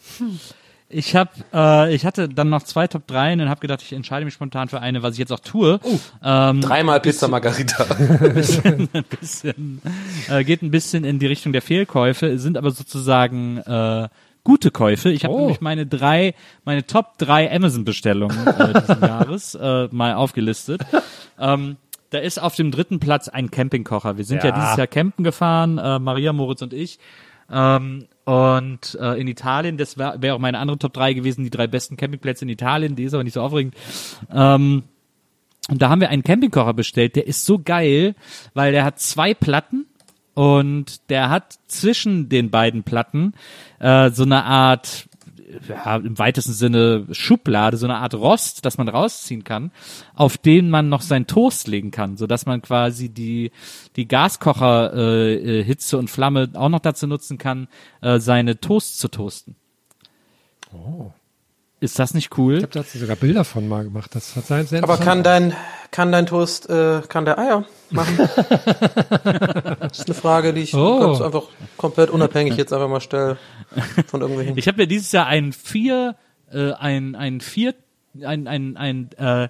[0.88, 4.24] Ich habe, äh, ich hatte dann noch zwei Top 3 und habe gedacht, ich entscheide
[4.24, 5.80] mich spontan für eine, was ich jetzt auch tue.
[5.82, 7.84] Oh, ähm, dreimal Pizza Margarita.
[8.34, 9.82] bisschen, ein bisschen,
[10.28, 14.08] äh, geht ein bisschen in die Richtung der Fehlkäufe, sind aber sozusagen äh,
[14.44, 15.10] gute Käufe.
[15.10, 15.40] Ich habe oh.
[15.40, 16.34] nämlich meine drei,
[16.64, 20.82] meine Top drei Amazon-Bestellungen äh, diesen Jahres äh, mal aufgelistet.
[21.40, 21.76] ähm,
[22.14, 24.16] da ist auf dem dritten Platz ein Campingkocher.
[24.16, 27.00] Wir sind ja, ja dieses Jahr campen gefahren, äh, Maria, Moritz und ich.
[27.50, 31.50] Ähm, und äh, in Italien, das wäre wär auch meine andere Top 3 gewesen, die
[31.50, 33.74] drei besten Campingplätze in Italien, die ist aber nicht so aufregend.
[34.32, 34.84] Ähm,
[35.68, 38.14] und da haben wir einen Campingkocher bestellt, der ist so geil,
[38.54, 39.86] weil der hat zwei Platten
[40.34, 43.34] und der hat zwischen den beiden Platten
[43.80, 45.08] äh, so eine Art
[45.68, 49.70] ja, im weitesten Sinne Schublade, so eine Art Rost, das man rausziehen kann,
[50.14, 53.50] auf den man noch sein Toast legen kann, so dass man quasi die
[53.96, 57.68] die Gaskocher äh, äh, Hitze und Flamme auch noch dazu nutzen kann,
[58.00, 59.56] äh, seine Toast zu toasten.
[60.72, 61.12] Oh.
[61.84, 62.54] Ist das nicht cool?
[62.54, 64.14] Ich glaube, da sogar Bilder von mal gemacht.
[64.14, 65.54] Das hat sehr Aber kann dein,
[65.90, 68.16] kann dein Toast, äh, kann der Eier machen?
[69.80, 71.00] das ist eine Frage, die ich oh.
[71.00, 71.42] ganz einfach
[71.76, 73.36] komplett unabhängig jetzt einfach mal stelle
[74.06, 74.56] von irgendwelchen.
[74.56, 76.16] Ich habe mir dieses Jahr ein vier,
[76.50, 77.74] äh, ein, ein vier,
[78.24, 79.48] ein, ein, ein, äh,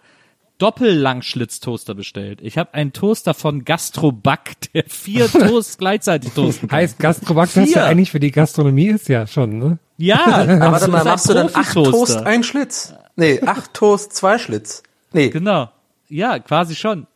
[0.59, 2.41] Doppellangschlitztoaster bestellt.
[2.43, 6.78] Ich habe einen Toaster von Gastroback, der vier Toast gleichzeitig toasten kann.
[6.78, 9.78] Heißt Gastroback, das ja eigentlich für die Gastronomie ist ja schon, ne?
[9.97, 12.95] Ja, aber warte mal, machst du dann acht Toast, ein Schlitz?
[13.16, 14.82] Nee, acht Toast, zwei Schlitz.
[15.12, 15.30] Nee.
[15.30, 15.70] Genau.
[16.09, 17.07] Ja, quasi schon.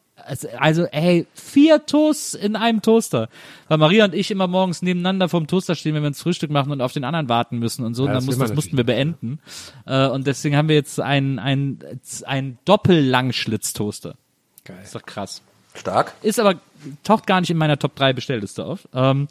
[0.58, 3.28] Also, ey, vier Toasts in einem Toaster.
[3.68, 6.70] Weil Maria und ich immer morgens nebeneinander vom Toaster stehen, wenn wir ins Frühstück machen
[6.70, 8.04] und auf den anderen warten müssen und so.
[8.04, 9.40] Ja, und dann muss, das mussten wir beenden.
[9.86, 11.78] Äh, und deswegen haben wir jetzt einen, einen,
[12.26, 14.16] einen Doppellangschlitztoaster.
[14.64, 14.76] Geil.
[14.82, 15.40] Ist doch krass.
[15.74, 16.12] Stark.
[16.22, 16.56] Ist aber,
[17.04, 18.86] taucht gar nicht in meiner Top 3 Bestellliste auf.
[18.92, 19.28] Ähm,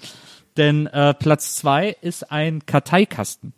[0.57, 3.53] denn äh, Platz zwei ist ein Karteikasten.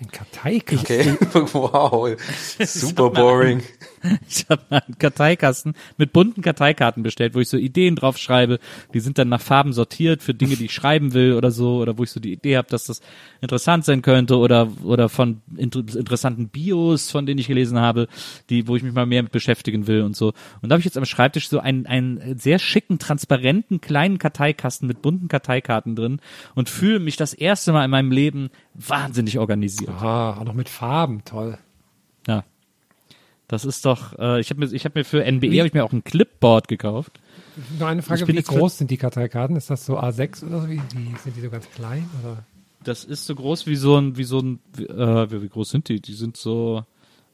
[0.00, 1.18] Ein Karteikasten?
[1.20, 2.16] Okay, wow,
[2.64, 3.62] super boring.
[4.28, 8.60] ich habe mal einen Karteikasten mit bunten Karteikarten bestellt, wo ich so Ideen drauf schreibe.
[8.94, 11.98] Die sind dann nach Farben sortiert für Dinge, die ich schreiben will oder so, oder
[11.98, 13.02] wo ich so die Idee habe, dass das
[13.42, 18.08] interessant sein könnte oder oder von inter interessanten Bios, von denen ich gelesen habe,
[18.48, 20.32] die, wo ich mich mal mehr mit beschäftigen will und so.
[20.62, 24.88] Und da habe ich jetzt am Schreibtisch so einen, einen sehr schicken, transparenten kleinen Karteikasten
[24.88, 26.20] mit bunten Karteikarten drin
[26.54, 29.89] und fühle mich das erste Mal in meinem Leben wahnsinnig organisiert.
[29.92, 31.58] Ah, auch noch mit Farben, toll.
[32.26, 32.44] Ja.
[33.48, 35.84] Das ist doch, äh, ich habe mir, ich habe mir für NBE habe ich mir
[35.84, 37.20] auch ein Clipboard gekauft.
[37.78, 39.56] Nur eine Frage, wie groß sind die Karteikarten?
[39.56, 40.68] Ist das so A6 oder so?
[40.68, 42.44] Wie, wie sind die so ganz klein oder?
[42.84, 45.88] Das ist so groß wie so ein, wie so ein, wie, äh, wie groß sind
[45.88, 46.00] die?
[46.00, 46.84] Die sind so.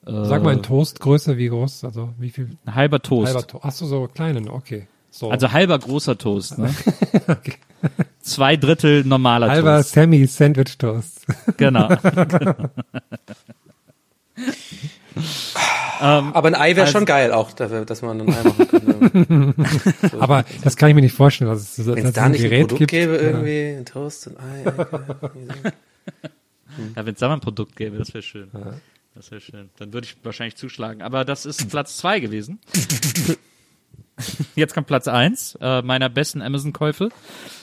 [0.06, 1.84] Äh, Sag mal in Toastgröße, wie groß?
[1.84, 2.56] Also wie viel?
[2.64, 3.34] Ein halber Toast.
[3.34, 4.88] Halber to Ach so, so kleinen, okay.
[5.16, 5.30] So.
[5.30, 6.74] Also halber großer Toast, ne?
[7.26, 7.54] okay.
[8.20, 9.96] Zwei Drittel normaler halber Toast.
[9.96, 11.24] Halber Semi-Sandwich-Toast.
[11.56, 11.88] genau.
[11.88, 12.54] genau.
[15.98, 19.54] Ähm, aber ein Ei wäre also, schon geil auch, dass man ein Ei machen könnte.
[20.10, 20.20] so.
[20.20, 21.48] Aber das kann ich mir nicht vorstellen.
[21.48, 23.78] Dass es, Wenn es da nicht Gerät ein Produkt gibt, gäbe, irgendwie, ja.
[23.78, 24.66] ein Toast, ein Ei.
[24.66, 25.72] Ei
[26.96, 28.50] ja, wenn es da mal ein Produkt gäbe, das wäre schön.
[28.52, 28.74] Ja.
[29.14, 29.70] Das wäre schön.
[29.78, 31.00] Dann würde ich wahrscheinlich zuschlagen.
[31.00, 32.60] Aber das ist Platz zwei gewesen.
[34.54, 37.10] Jetzt kommt Platz eins äh, meiner besten Amazon-Käufe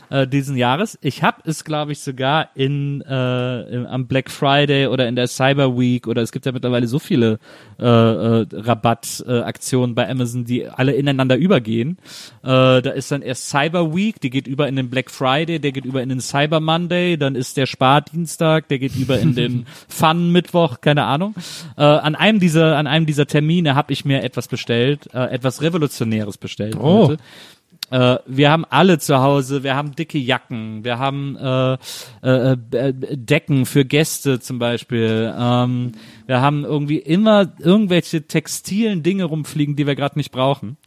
[0.09, 0.97] äh, diesen Jahres.
[1.01, 5.77] Ich habe es, glaube ich, sogar in äh, am Black Friday oder in der Cyber
[5.77, 7.39] Week oder es gibt ja mittlerweile so viele
[7.79, 11.97] äh, äh, Rabattaktionen äh, bei Amazon, die alle ineinander übergehen.
[12.43, 15.71] Äh, da ist dann erst Cyber Week, die geht über in den Black Friday, der
[15.71, 19.65] geht über in den Cyber Monday, dann ist der Spardienstag, der geht über in den
[19.87, 21.35] Fun Mittwoch, keine Ahnung.
[21.77, 25.61] Äh, an einem dieser an einem dieser Termine habe ich mir etwas bestellt, äh, etwas
[25.61, 26.75] Revolutionäres bestellt.
[26.79, 27.09] Oh.
[27.09, 27.17] Heute.
[27.93, 31.77] Äh, wir haben alle zu Hause, wir haben dicke Jacken, wir haben äh,
[32.23, 35.31] äh, äh, Decken für Gäste zum Beispiel.
[35.37, 35.91] Ähm,
[36.25, 40.77] wir haben irgendwie immer irgendwelche textilen Dinge rumfliegen, die wir gerade nicht brauchen.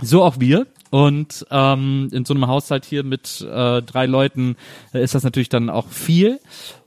[0.00, 0.68] So auch wir.
[0.90, 4.54] Und ähm, in so einem Haushalt hier mit äh, drei Leuten
[4.94, 6.38] äh, ist das natürlich dann auch viel.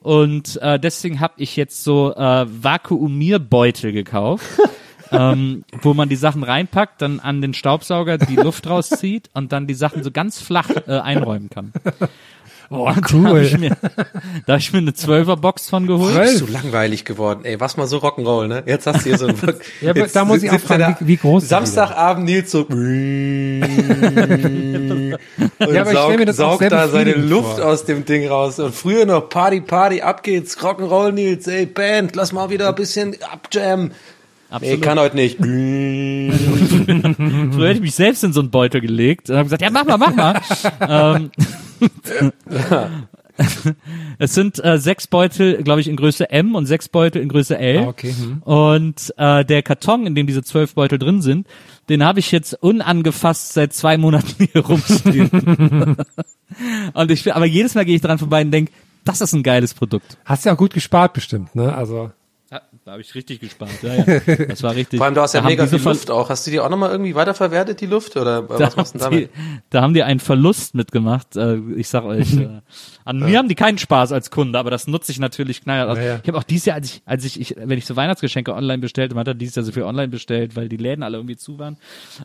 [0.02, 4.46] Und äh, deswegen habe ich jetzt so äh, Vakuumierbeutel gekauft.
[5.12, 9.68] ähm, wo man die Sachen reinpackt, dann an den Staubsauger die Luft rauszieht und dann
[9.68, 11.74] die Sachen so ganz flach äh, einräumen kann.
[12.74, 13.24] Oh, cool.
[13.24, 13.76] Da habe ich, mir,
[14.46, 16.16] da hab ich mir eine Zwölferbox von geholt.
[16.16, 17.42] Das ist so langweilig geworden.
[17.44, 18.64] Ey, was mal so Rock'n'Roll, ne?
[18.66, 19.36] Jetzt hast du hier so ein...
[19.82, 22.62] ja, aber da muss ich auch fragen, wie, wie groß Samstagabend Nils so...
[22.70, 23.68] und
[25.60, 27.66] ja, aber saugt, das saugt da seine Luft vor.
[27.66, 28.58] aus dem Ding raus.
[28.60, 30.58] Und früher noch Party, Party, ab geht's.
[30.60, 33.92] Rock'n'Roll Nils, ey, Band, lass mal wieder ein bisschen abjammen.
[34.52, 34.80] Absolut.
[34.80, 35.38] Nee, kann heute nicht.
[35.38, 35.50] Früher
[37.70, 39.98] hätte ich mich selbst in so einen Beutel gelegt und habe gesagt, ja, mach mal,
[39.98, 40.42] mach mal.
[40.88, 41.32] ähm,
[44.20, 47.58] es sind äh, sechs Beutel, glaube ich, in Größe M und sechs Beutel in Größe
[47.58, 47.80] L.
[47.80, 48.14] Ah, okay.
[48.14, 48.42] Hm.
[48.44, 51.48] Und äh, der Karton, in dem diese zwölf Beutel drin sind,
[51.88, 55.30] den habe ich jetzt unangefasst seit zwei Monaten hier rumstehen.
[56.94, 58.72] und ich, aber jedes Mal gehe ich dran vorbei und denke,
[59.06, 60.18] Das ist ein geiles Produkt.
[60.26, 61.74] Hast ja auch gut gespart bestimmt, ne?
[61.74, 62.12] Also.
[62.82, 63.72] Ja, da habe ich richtig gespart.
[63.84, 64.20] Ja, ja.
[64.48, 64.98] Das war richtig.
[64.98, 66.30] Vor allem, du hast ja mega viel Luft auch.
[66.30, 68.18] Hast du die auch nochmal irgendwie weiterverwertet, die Luft?
[68.18, 69.64] Oder Da, was machst du haben die, damit?
[69.70, 71.36] da haben die einen Verlust mitgemacht.
[71.36, 72.62] Äh, ich sag euch, äh,
[73.06, 75.98] an mir haben die keinen Spaß als Kunde, aber das nutze ich natürlich knallhart aus.
[75.98, 76.20] Ja, ja.
[76.22, 78.80] Ich habe auch dieses Jahr, als ich, als ich, ich, wenn ich so Weihnachtsgeschenke online
[78.80, 81.60] bestellte, man hat dieses Jahr so viel online bestellt, weil die Läden alle irgendwie zu
[81.60, 81.78] waren,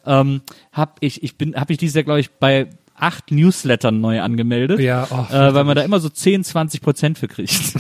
[0.07, 0.41] ähm,
[0.73, 4.81] habe ich, ich bin, habe ich dieses Jahr, glaube ich, bei acht Newslettern neu angemeldet,
[4.81, 7.53] Ja, oh, äh, weil man da immer so 10, 20 Prozent für kriegt.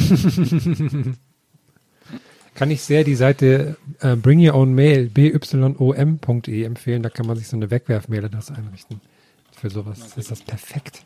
[2.56, 7.02] Kann ich sehr die Seite äh, Bring Your Own Mail, bym.de empfehlen.
[7.02, 9.02] Da kann man sich so eine Wegwerfmailadresse einrichten.
[9.60, 11.02] Für sowas ist das perfekt.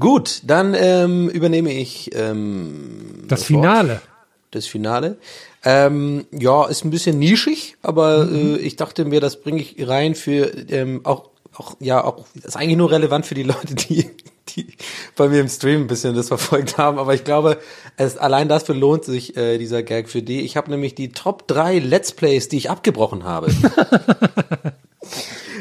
[0.00, 3.46] Gut, dann ähm, übernehme ich ähm, Das Wort.
[3.46, 4.02] Finale.
[4.50, 5.18] Das Finale.
[5.64, 10.16] Ähm, ja, ist ein bisschen nischig, aber äh, ich dachte mir, das bringe ich rein
[10.16, 14.10] für ähm, auch, auch, ja, auch, das ist eigentlich nur relevant für die Leute, die,
[14.48, 14.74] die
[15.16, 17.58] bei mir im Stream ein bisschen das verfolgt haben, aber ich glaube,
[17.96, 20.42] es, allein dafür lohnt sich äh, dieser Gag für die.
[20.42, 23.48] Ich habe nämlich die Top 3 Let's Plays, die ich abgebrochen habe.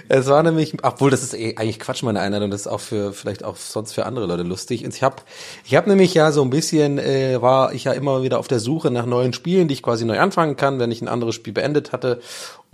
[0.08, 3.12] Es war nämlich, obwohl das ist eh eigentlich Quatsch, meine Einladung, das ist auch für
[3.12, 4.86] vielleicht auch sonst für andere Leute lustig.
[4.86, 5.18] Und ich habe
[5.66, 8.60] ich hab nämlich ja so ein bisschen, äh, war ich ja immer wieder auf der
[8.60, 11.54] Suche nach neuen Spielen, die ich quasi neu anfangen kann, wenn ich ein anderes Spiel
[11.54, 12.22] beendet hatte.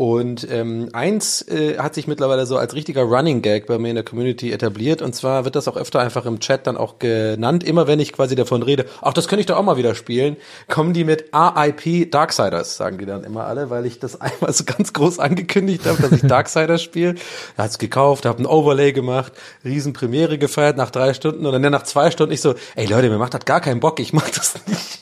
[0.01, 3.93] Und ähm, eins äh, hat sich mittlerweile so als richtiger Running Gag bei mir in
[3.93, 5.03] der Community etabliert.
[5.03, 7.63] Und zwar wird das auch öfter einfach im Chat dann auch genannt.
[7.63, 10.37] Immer wenn ich quasi davon rede, ach, das könnte ich doch auch mal wieder spielen,
[10.67, 14.63] kommen die mit RIP Darksiders, sagen die dann immer alle, weil ich das einmal so
[14.63, 17.13] ganz groß angekündigt habe, dass ich Darksiders spiele.
[17.55, 19.33] Da hat's gekauft, habe ein Overlay gemacht,
[19.63, 23.07] riesen Premiere gefeiert nach drei Stunden und dann nach zwei Stunden ich so, ey Leute,
[23.07, 24.99] mir macht das gar keinen Bock, ich mach das nicht.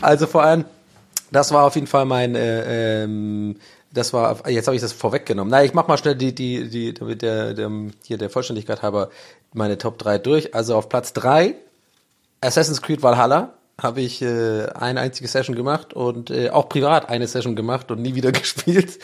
[0.00, 0.64] also vor allem,
[1.30, 3.56] das war auf jeden Fall mein, äh, ähm,
[3.92, 5.50] das war, jetzt habe ich das vorweggenommen.
[5.50, 7.70] Na, ich mach mal schnell die, die, die, damit der, der,
[8.04, 9.10] hier der Vollständigkeit halber
[9.52, 10.54] meine Top 3 durch.
[10.54, 11.54] Also auf Platz 3
[12.40, 17.28] Assassin's Creed Valhalla habe ich äh, eine einzige Session gemacht und äh, auch privat eine
[17.28, 18.98] Session gemacht und nie wieder gespielt.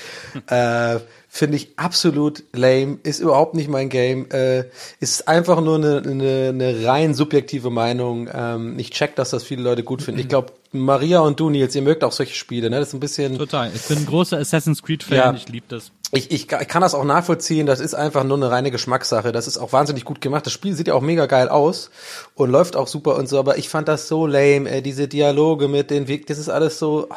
[0.48, 0.98] äh,
[1.28, 4.64] Finde ich absolut lame, ist überhaupt nicht mein Game, äh,
[5.00, 8.28] ist einfach nur eine, eine, eine rein subjektive Meinung.
[8.32, 10.20] Ähm, ich check, dass das viele Leute gut finden.
[10.20, 12.78] Ich glaube, Maria und du, Nils, ihr mögt auch solche Spiele, ne?
[12.78, 13.38] Das ist ein bisschen.
[13.38, 13.70] Total.
[13.74, 15.32] Ich bin ein großer Assassin's Creed-Fan, Ja.
[15.34, 15.92] ich liebe das.
[16.12, 19.32] Ich, ich, ich kann das auch nachvollziehen, das ist einfach nur eine reine Geschmackssache.
[19.32, 20.46] Das ist auch wahnsinnig gut gemacht.
[20.46, 21.90] Das Spiel sieht ja auch mega geil aus
[22.34, 25.66] und läuft auch super und so, aber ich fand das so lame, ey, diese Dialoge
[25.68, 27.08] mit den Weg, das ist alles so.
[27.10, 27.16] ah,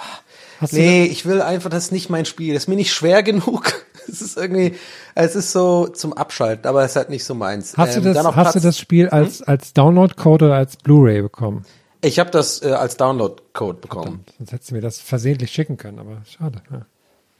[0.60, 2.56] Hast du nee, ich will einfach, das ist nicht mein Spiel.
[2.56, 3.74] Das ist mir nicht schwer genug.
[4.10, 4.74] Es ist irgendwie,
[5.16, 7.76] es ist so zum Abschalten, aber es ist halt nicht so meins.
[7.76, 11.22] Hast, Ähm, du, das, hast du Platz- das Spiel als, als Download-Code oder als Blu-ray
[11.24, 11.66] bekommen?
[12.02, 14.24] Ich habe das äh, als Download-Code bekommen.
[14.38, 16.62] Sonst hättest du mir das versehentlich schicken können, aber schade.
[16.72, 16.86] Ja.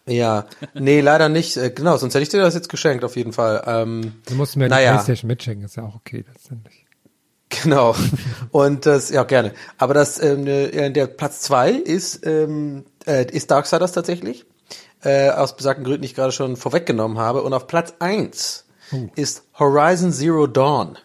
[0.10, 1.58] Ja, nee, leider nicht.
[1.58, 3.62] Äh, Genau, sonst hätte ich dir das jetzt geschenkt, auf jeden Fall.
[3.68, 4.94] Ähm, Du musst mir die naja.
[4.94, 6.86] Playstation mitschicken, ist ja auch okay letztendlich.
[7.64, 7.96] Genau.
[8.52, 9.54] Und das, ja, gerne.
[9.78, 14.46] Aber das, ähm, äh, der Platz zwei ist, ähm, äh, ist Darksiders tatsächlich.
[15.02, 17.44] Äh, aus besagten Gründen, die ich gerade schon vorweggenommen habe.
[17.44, 18.66] Und auf Platz eins
[19.16, 20.98] ist Horizon Zero Dawn.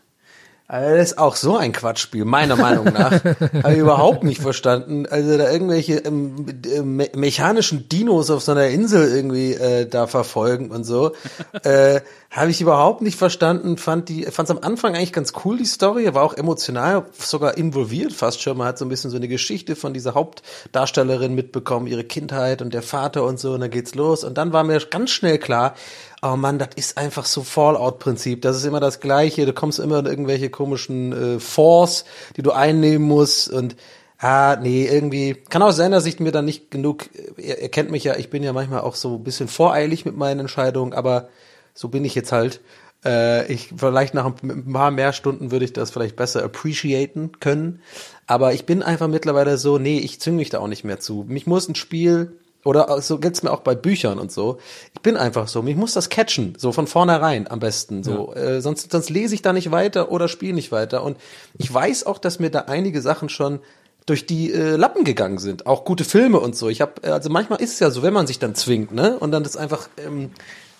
[0.72, 3.12] Also das ist auch so ein Quatschspiel, meiner Meinung nach.
[3.62, 5.04] Habe ich überhaupt nicht verstanden.
[5.04, 10.06] Also da irgendwelche ähm, äh, me mechanischen Dinos auf so einer Insel irgendwie äh, da
[10.06, 11.12] verfolgen und so.
[11.64, 12.00] Äh,
[12.30, 13.76] Habe ich überhaupt nicht verstanden.
[13.76, 16.12] Fand die, fand es am Anfang eigentlich ganz cool, die Story.
[16.14, 18.56] War auch emotional, sogar involviert fast schon.
[18.56, 22.72] Man hat so ein bisschen so eine Geschichte von dieser Hauptdarstellerin mitbekommen, ihre Kindheit und
[22.74, 23.52] der Vater und so.
[23.52, 24.24] Und dann geht's los.
[24.24, 25.74] Und dann war mir ganz schnell klar,
[26.22, 28.42] oh Mann, das ist einfach so Fallout-Prinzip.
[28.42, 29.44] Das ist immer das Gleiche.
[29.44, 32.04] Du kommst immer in irgendwelche komischen äh, Force,
[32.36, 33.76] die du einnehmen musst und
[34.18, 37.90] ah, nee, irgendwie kann auch sein, dass ich mir dann nicht genug, ihr, ihr kennt
[37.90, 41.28] mich ja, ich bin ja manchmal auch so ein bisschen voreilig mit meinen Entscheidungen, aber
[41.74, 42.60] so bin ich jetzt halt.
[43.04, 47.82] Äh, ich vielleicht nach ein paar mehr Stunden würde ich das vielleicht besser appreciaten können,
[48.28, 51.24] aber ich bin einfach mittlerweile so, nee, ich zwinge mich da auch nicht mehr zu.
[51.26, 54.58] Mich muss ein Spiel oder so geht's mir auch bei Büchern und so.
[54.94, 58.04] Ich bin einfach so, mich muss das catchen, so von vornherein am besten.
[58.04, 61.02] So, äh, sonst, sonst lese ich da nicht weiter oder spiele nicht weiter.
[61.02, 61.16] Und
[61.58, 63.60] ich weiß auch, dass mir da einige Sachen schon
[64.06, 65.66] durch die äh, Lappen gegangen sind.
[65.66, 66.68] Auch gute Filme und so.
[66.68, 69.30] Ich habe, also manchmal ist es ja so, wenn man sich dann zwingt, ne, und
[69.30, 70.30] dann das einfach ähm,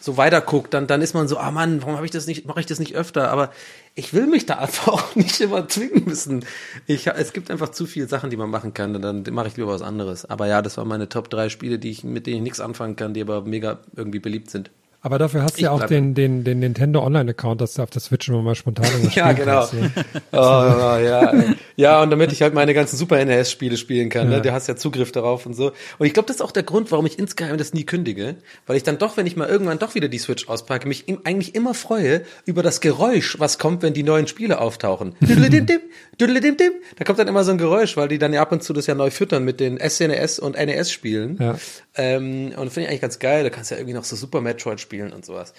[0.03, 2.59] so weiterguckt, dann, dann ist man so, ah Mann, warum habe ich das nicht, mache
[2.59, 3.31] ich das nicht öfter?
[3.31, 3.53] Aber
[3.95, 6.45] ich will mich da einfach auch nicht immer zwingen müssen.
[6.87, 9.57] Ich, es gibt einfach zu viele Sachen, die man machen kann, und dann mache ich
[9.57, 10.25] lieber was anderes.
[10.25, 12.97] Aber ja, das waren meine Top 3 Spiele, die ich, mit denen ich nichts anfangen
[12.97, 14.71] kann, die aber mega irgendwie beliebt sind.
[15.05, 18.01] Aber dafür hast du ja auch den, den, den Nintendo Online-Account, dass du auf der
[18.01, 19.67] Switch immer mal spontan Ja, genau.
[19.67, 19.91] Kannst, ne?
[20.33, 21.33] oh, ja.
[21.75, 24.35] ja, und damit ich halt meine ganzen Super NES-Spiele spielen kann, ne?
[24.35, 24.39] ja.
[24.39, 24.43] ne?
[24.45, 25.73] du hast ja Zugriff darauf und so.
[25.99, 28.37] Und ich glaube, das ist auch der Grund, warum ich insgeheim das nie kündige,
[28.69, 31.57] weil ich dann doch, wenn ich mal irgendwann doch wieder die Switch auspacke, mich eigentlich
[31.57, 35.17] immer freue über das Geräusch, was kommt, wenn die neuen Spiele auftauchen.
[36.97, 38.87] da kommt dann immer so ein Geräusch, weil die dann ja ab und zu das
[38.87, 41.39] ja neu füttern mit den SNES und NES-Spielen.
[41.41, 41.57] Ja.
[41.97, 43.43] Ähm, und finde ich eigentlich ganz geil.
[43.43, 45.55] Da kannst du ja irgendwie noch so Super Metroid spielen spielen und sowas.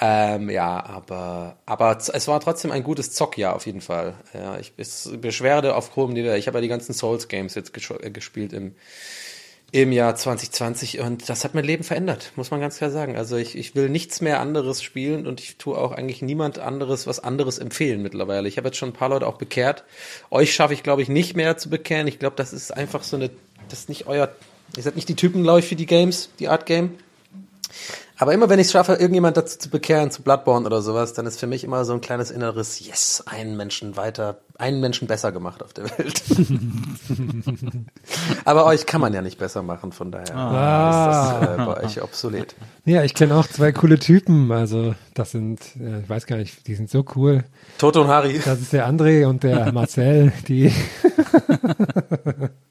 [0.00, 4.14] Ähm, ja, aber, aber es war trotzdem ein gutes Zockjahr auf jeden Fall.
[4.34, 6.32] Ja, ich beschwerde auf hohem Niveau.
[6.32, 8.74] Ich habe ja die ganzen Souls Games jetzt äh, gespielt im,
[9.70, 13.16] im Jahr 2020 und das hat mein Leben verändert, muss man ganz klar sagen.
[13.16, 17.06] Also ich, ich will nichts mehr anderes spielen und ich tue auch eigentlich niemand anderes
[17.06, 18.48] was anderes empfehlen mittlerweile.
[18.48, 19.84] Ich habe jetzt schon ein paar Leute auch bekehrt.
[20.32, 22.08] Euch schaffe ich, glaube ich, nicht mehr zu bekehren.
[22.08, 23.30] Ich glaube, das ist einfach so eine,
[23.68, 24.34] das ist nicht euer,
[24.76, 26.98] ihr seid nicht die Typen, glaube ich, für die Games, die Art Game.
[28.22, 31.26] Aber immer wenn ich es schaffe, irgendjemand dazu zu bekehren, zu Bloodborne oder sowas, dann
[31.26, 35.32] ist für mich immer so ein kleines inneres Yes, einen Menschen weiter, einen Menschen besser
[35.32, 36.22] gemacht auf der Welt.
[38.44, 41.32] Aber euch kann man ja nicht besser machen, von daher ah.
[41.32, 42.54] ist das äh, bei euch obsolet.
[42.84, 46.68] Ja, ich kenne auch zwei coole Typen, also das sind, äh, ich weiß gar nicht,
[46.68, 47.42] die sind so cool.
[47.78, 48.40] Toto und Harry.
[48.44, 50.72] Das ist der André und der Marcel, die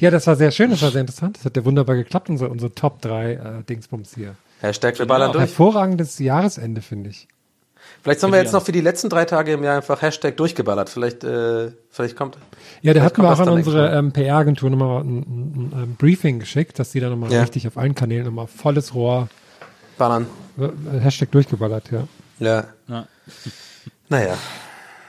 [0.00, 1.36] Ja, das war sehr schön, das war sehr interessant.
[1.36, 4.34] Das hat ja wunderbar geklappt, unsere, unsere Top 3 äh, Dingsbums hier.
[4.60, 5.42] Hashtag wir ballern durch.
[5.42, 7.28] Hervorragendes Jahresende, finde ich.
[8.02, 10.88] Vielleicht sollen wir jetzt noch für die letzten drei Tage im Jahr einfach Hashtag durchgeballert.
[10.88, 12.38] Vielleicht, äh, vielleicht kommt.
[12.80, 16.78] Ja, der hat mir auch an unsere ähm, PR-Agentur nochmal ein, ein, ein, Briefing geschickt,
[16.78, 17.42] dass die da nochmal ja.
[17.42, 19.28] richtig auf allen Kanälen nochmal volles Rohr
[19.98, 20.26] ballern.
[20.58, 22.08] Äh, Hashtag durchgeballert, ja.
[22.38, 22.64] Ja.
[22.88, 23.06] ja.
[24.08, 24.38] Naja.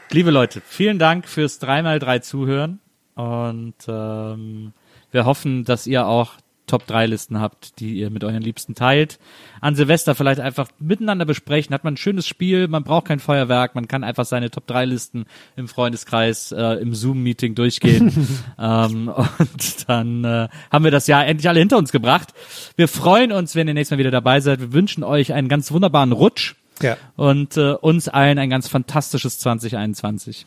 [0.10, 2.80] Liebe Leute, vielen Dank fürs 3x3 Zuhören
[3.16, 4.74] und ähm,
[5.12, 6.34] wir hoffen, dass ihr auch
[6.72, 9.20] Top 3 Listen habt, die ihr mit euren Liebsten teilt.
[9.60, 11.74] An Silvester vielleicht einfach miteinander besprechen.
[11.74, 14.86] Hat man ein schönes Spiel, man braucht kein Feuerwerk, man kann einfach seine Top 3
[14.86, 15.26] Listen
[15.58, 18.14] im Freundeskreis, äh, im Zoom-Meeting durchgehen.
[18.60, 22.30] ähm, und dann äh, haben wir das Jahr endlich alle hinter uns gebracht.
[22.78, 24.62] Wir freuen uns, wenn ihr nächstes Mal wieder dabei seid.
[24.62, 26.56] Wir wünschen euch einen ganz wunderbaren Rutsch.
[26.82, 26.96] Ja.
[27.18, 30.46] Und äh, uns allen ein ganz fantastisches 2021.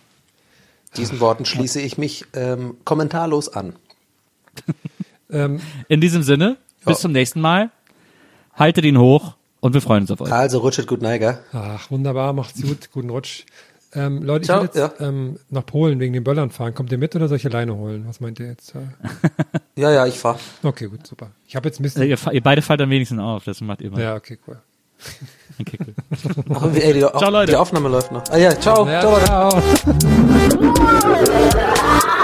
[0.96, 3.74] Diesen Worten schließe ich mich ähm, kommentarlos an.
[5.30, 7.70] Ähm, In diesem Sinne, bis zum nächsten Mal.
[8.54, 10.30] Haltet ihn hoch und wir freuen uns auf euch.
[10.32, 11.40] Also rutschet gut Neiger.
[11.52, 13.44] Ach, wunderbar, macht's gut, guten Rutsch.
[13.94, 15.06] Ähm, Leute, Ciao, ich will jetzt ja.
[15.06, 16.74] ähm, nach Polen wegen den Böllern fahren.
[16.74, 18.04] Kommt ihr mit oder soll ich alleine holen?
[18.08, 18.74] Was meint ihr jetzt?
[19.76, 20.38] ja, ja, ich fahr.
[20.62, 21.30] Okay, gut, super.
[21.46, 22.02] Ich habe jetzt ein bisschen.
[22.02, 24.00] ihr, ihr, beide fallt am wenigsten auf, das macht ihr mal.
[24.00, 24.58] Ja, okay, cool.
[25.60, 25.78] Okay,
[26.48, 26.72] cool.
[26.74, 27.52] ey, die, ciao, Leute.
[27.52, 28.24] Die Aufnahme läuft noch.
[28.28, 28.88] Ah ja, ciao.
[28.88, 29.62] Ja, ciao, ciao.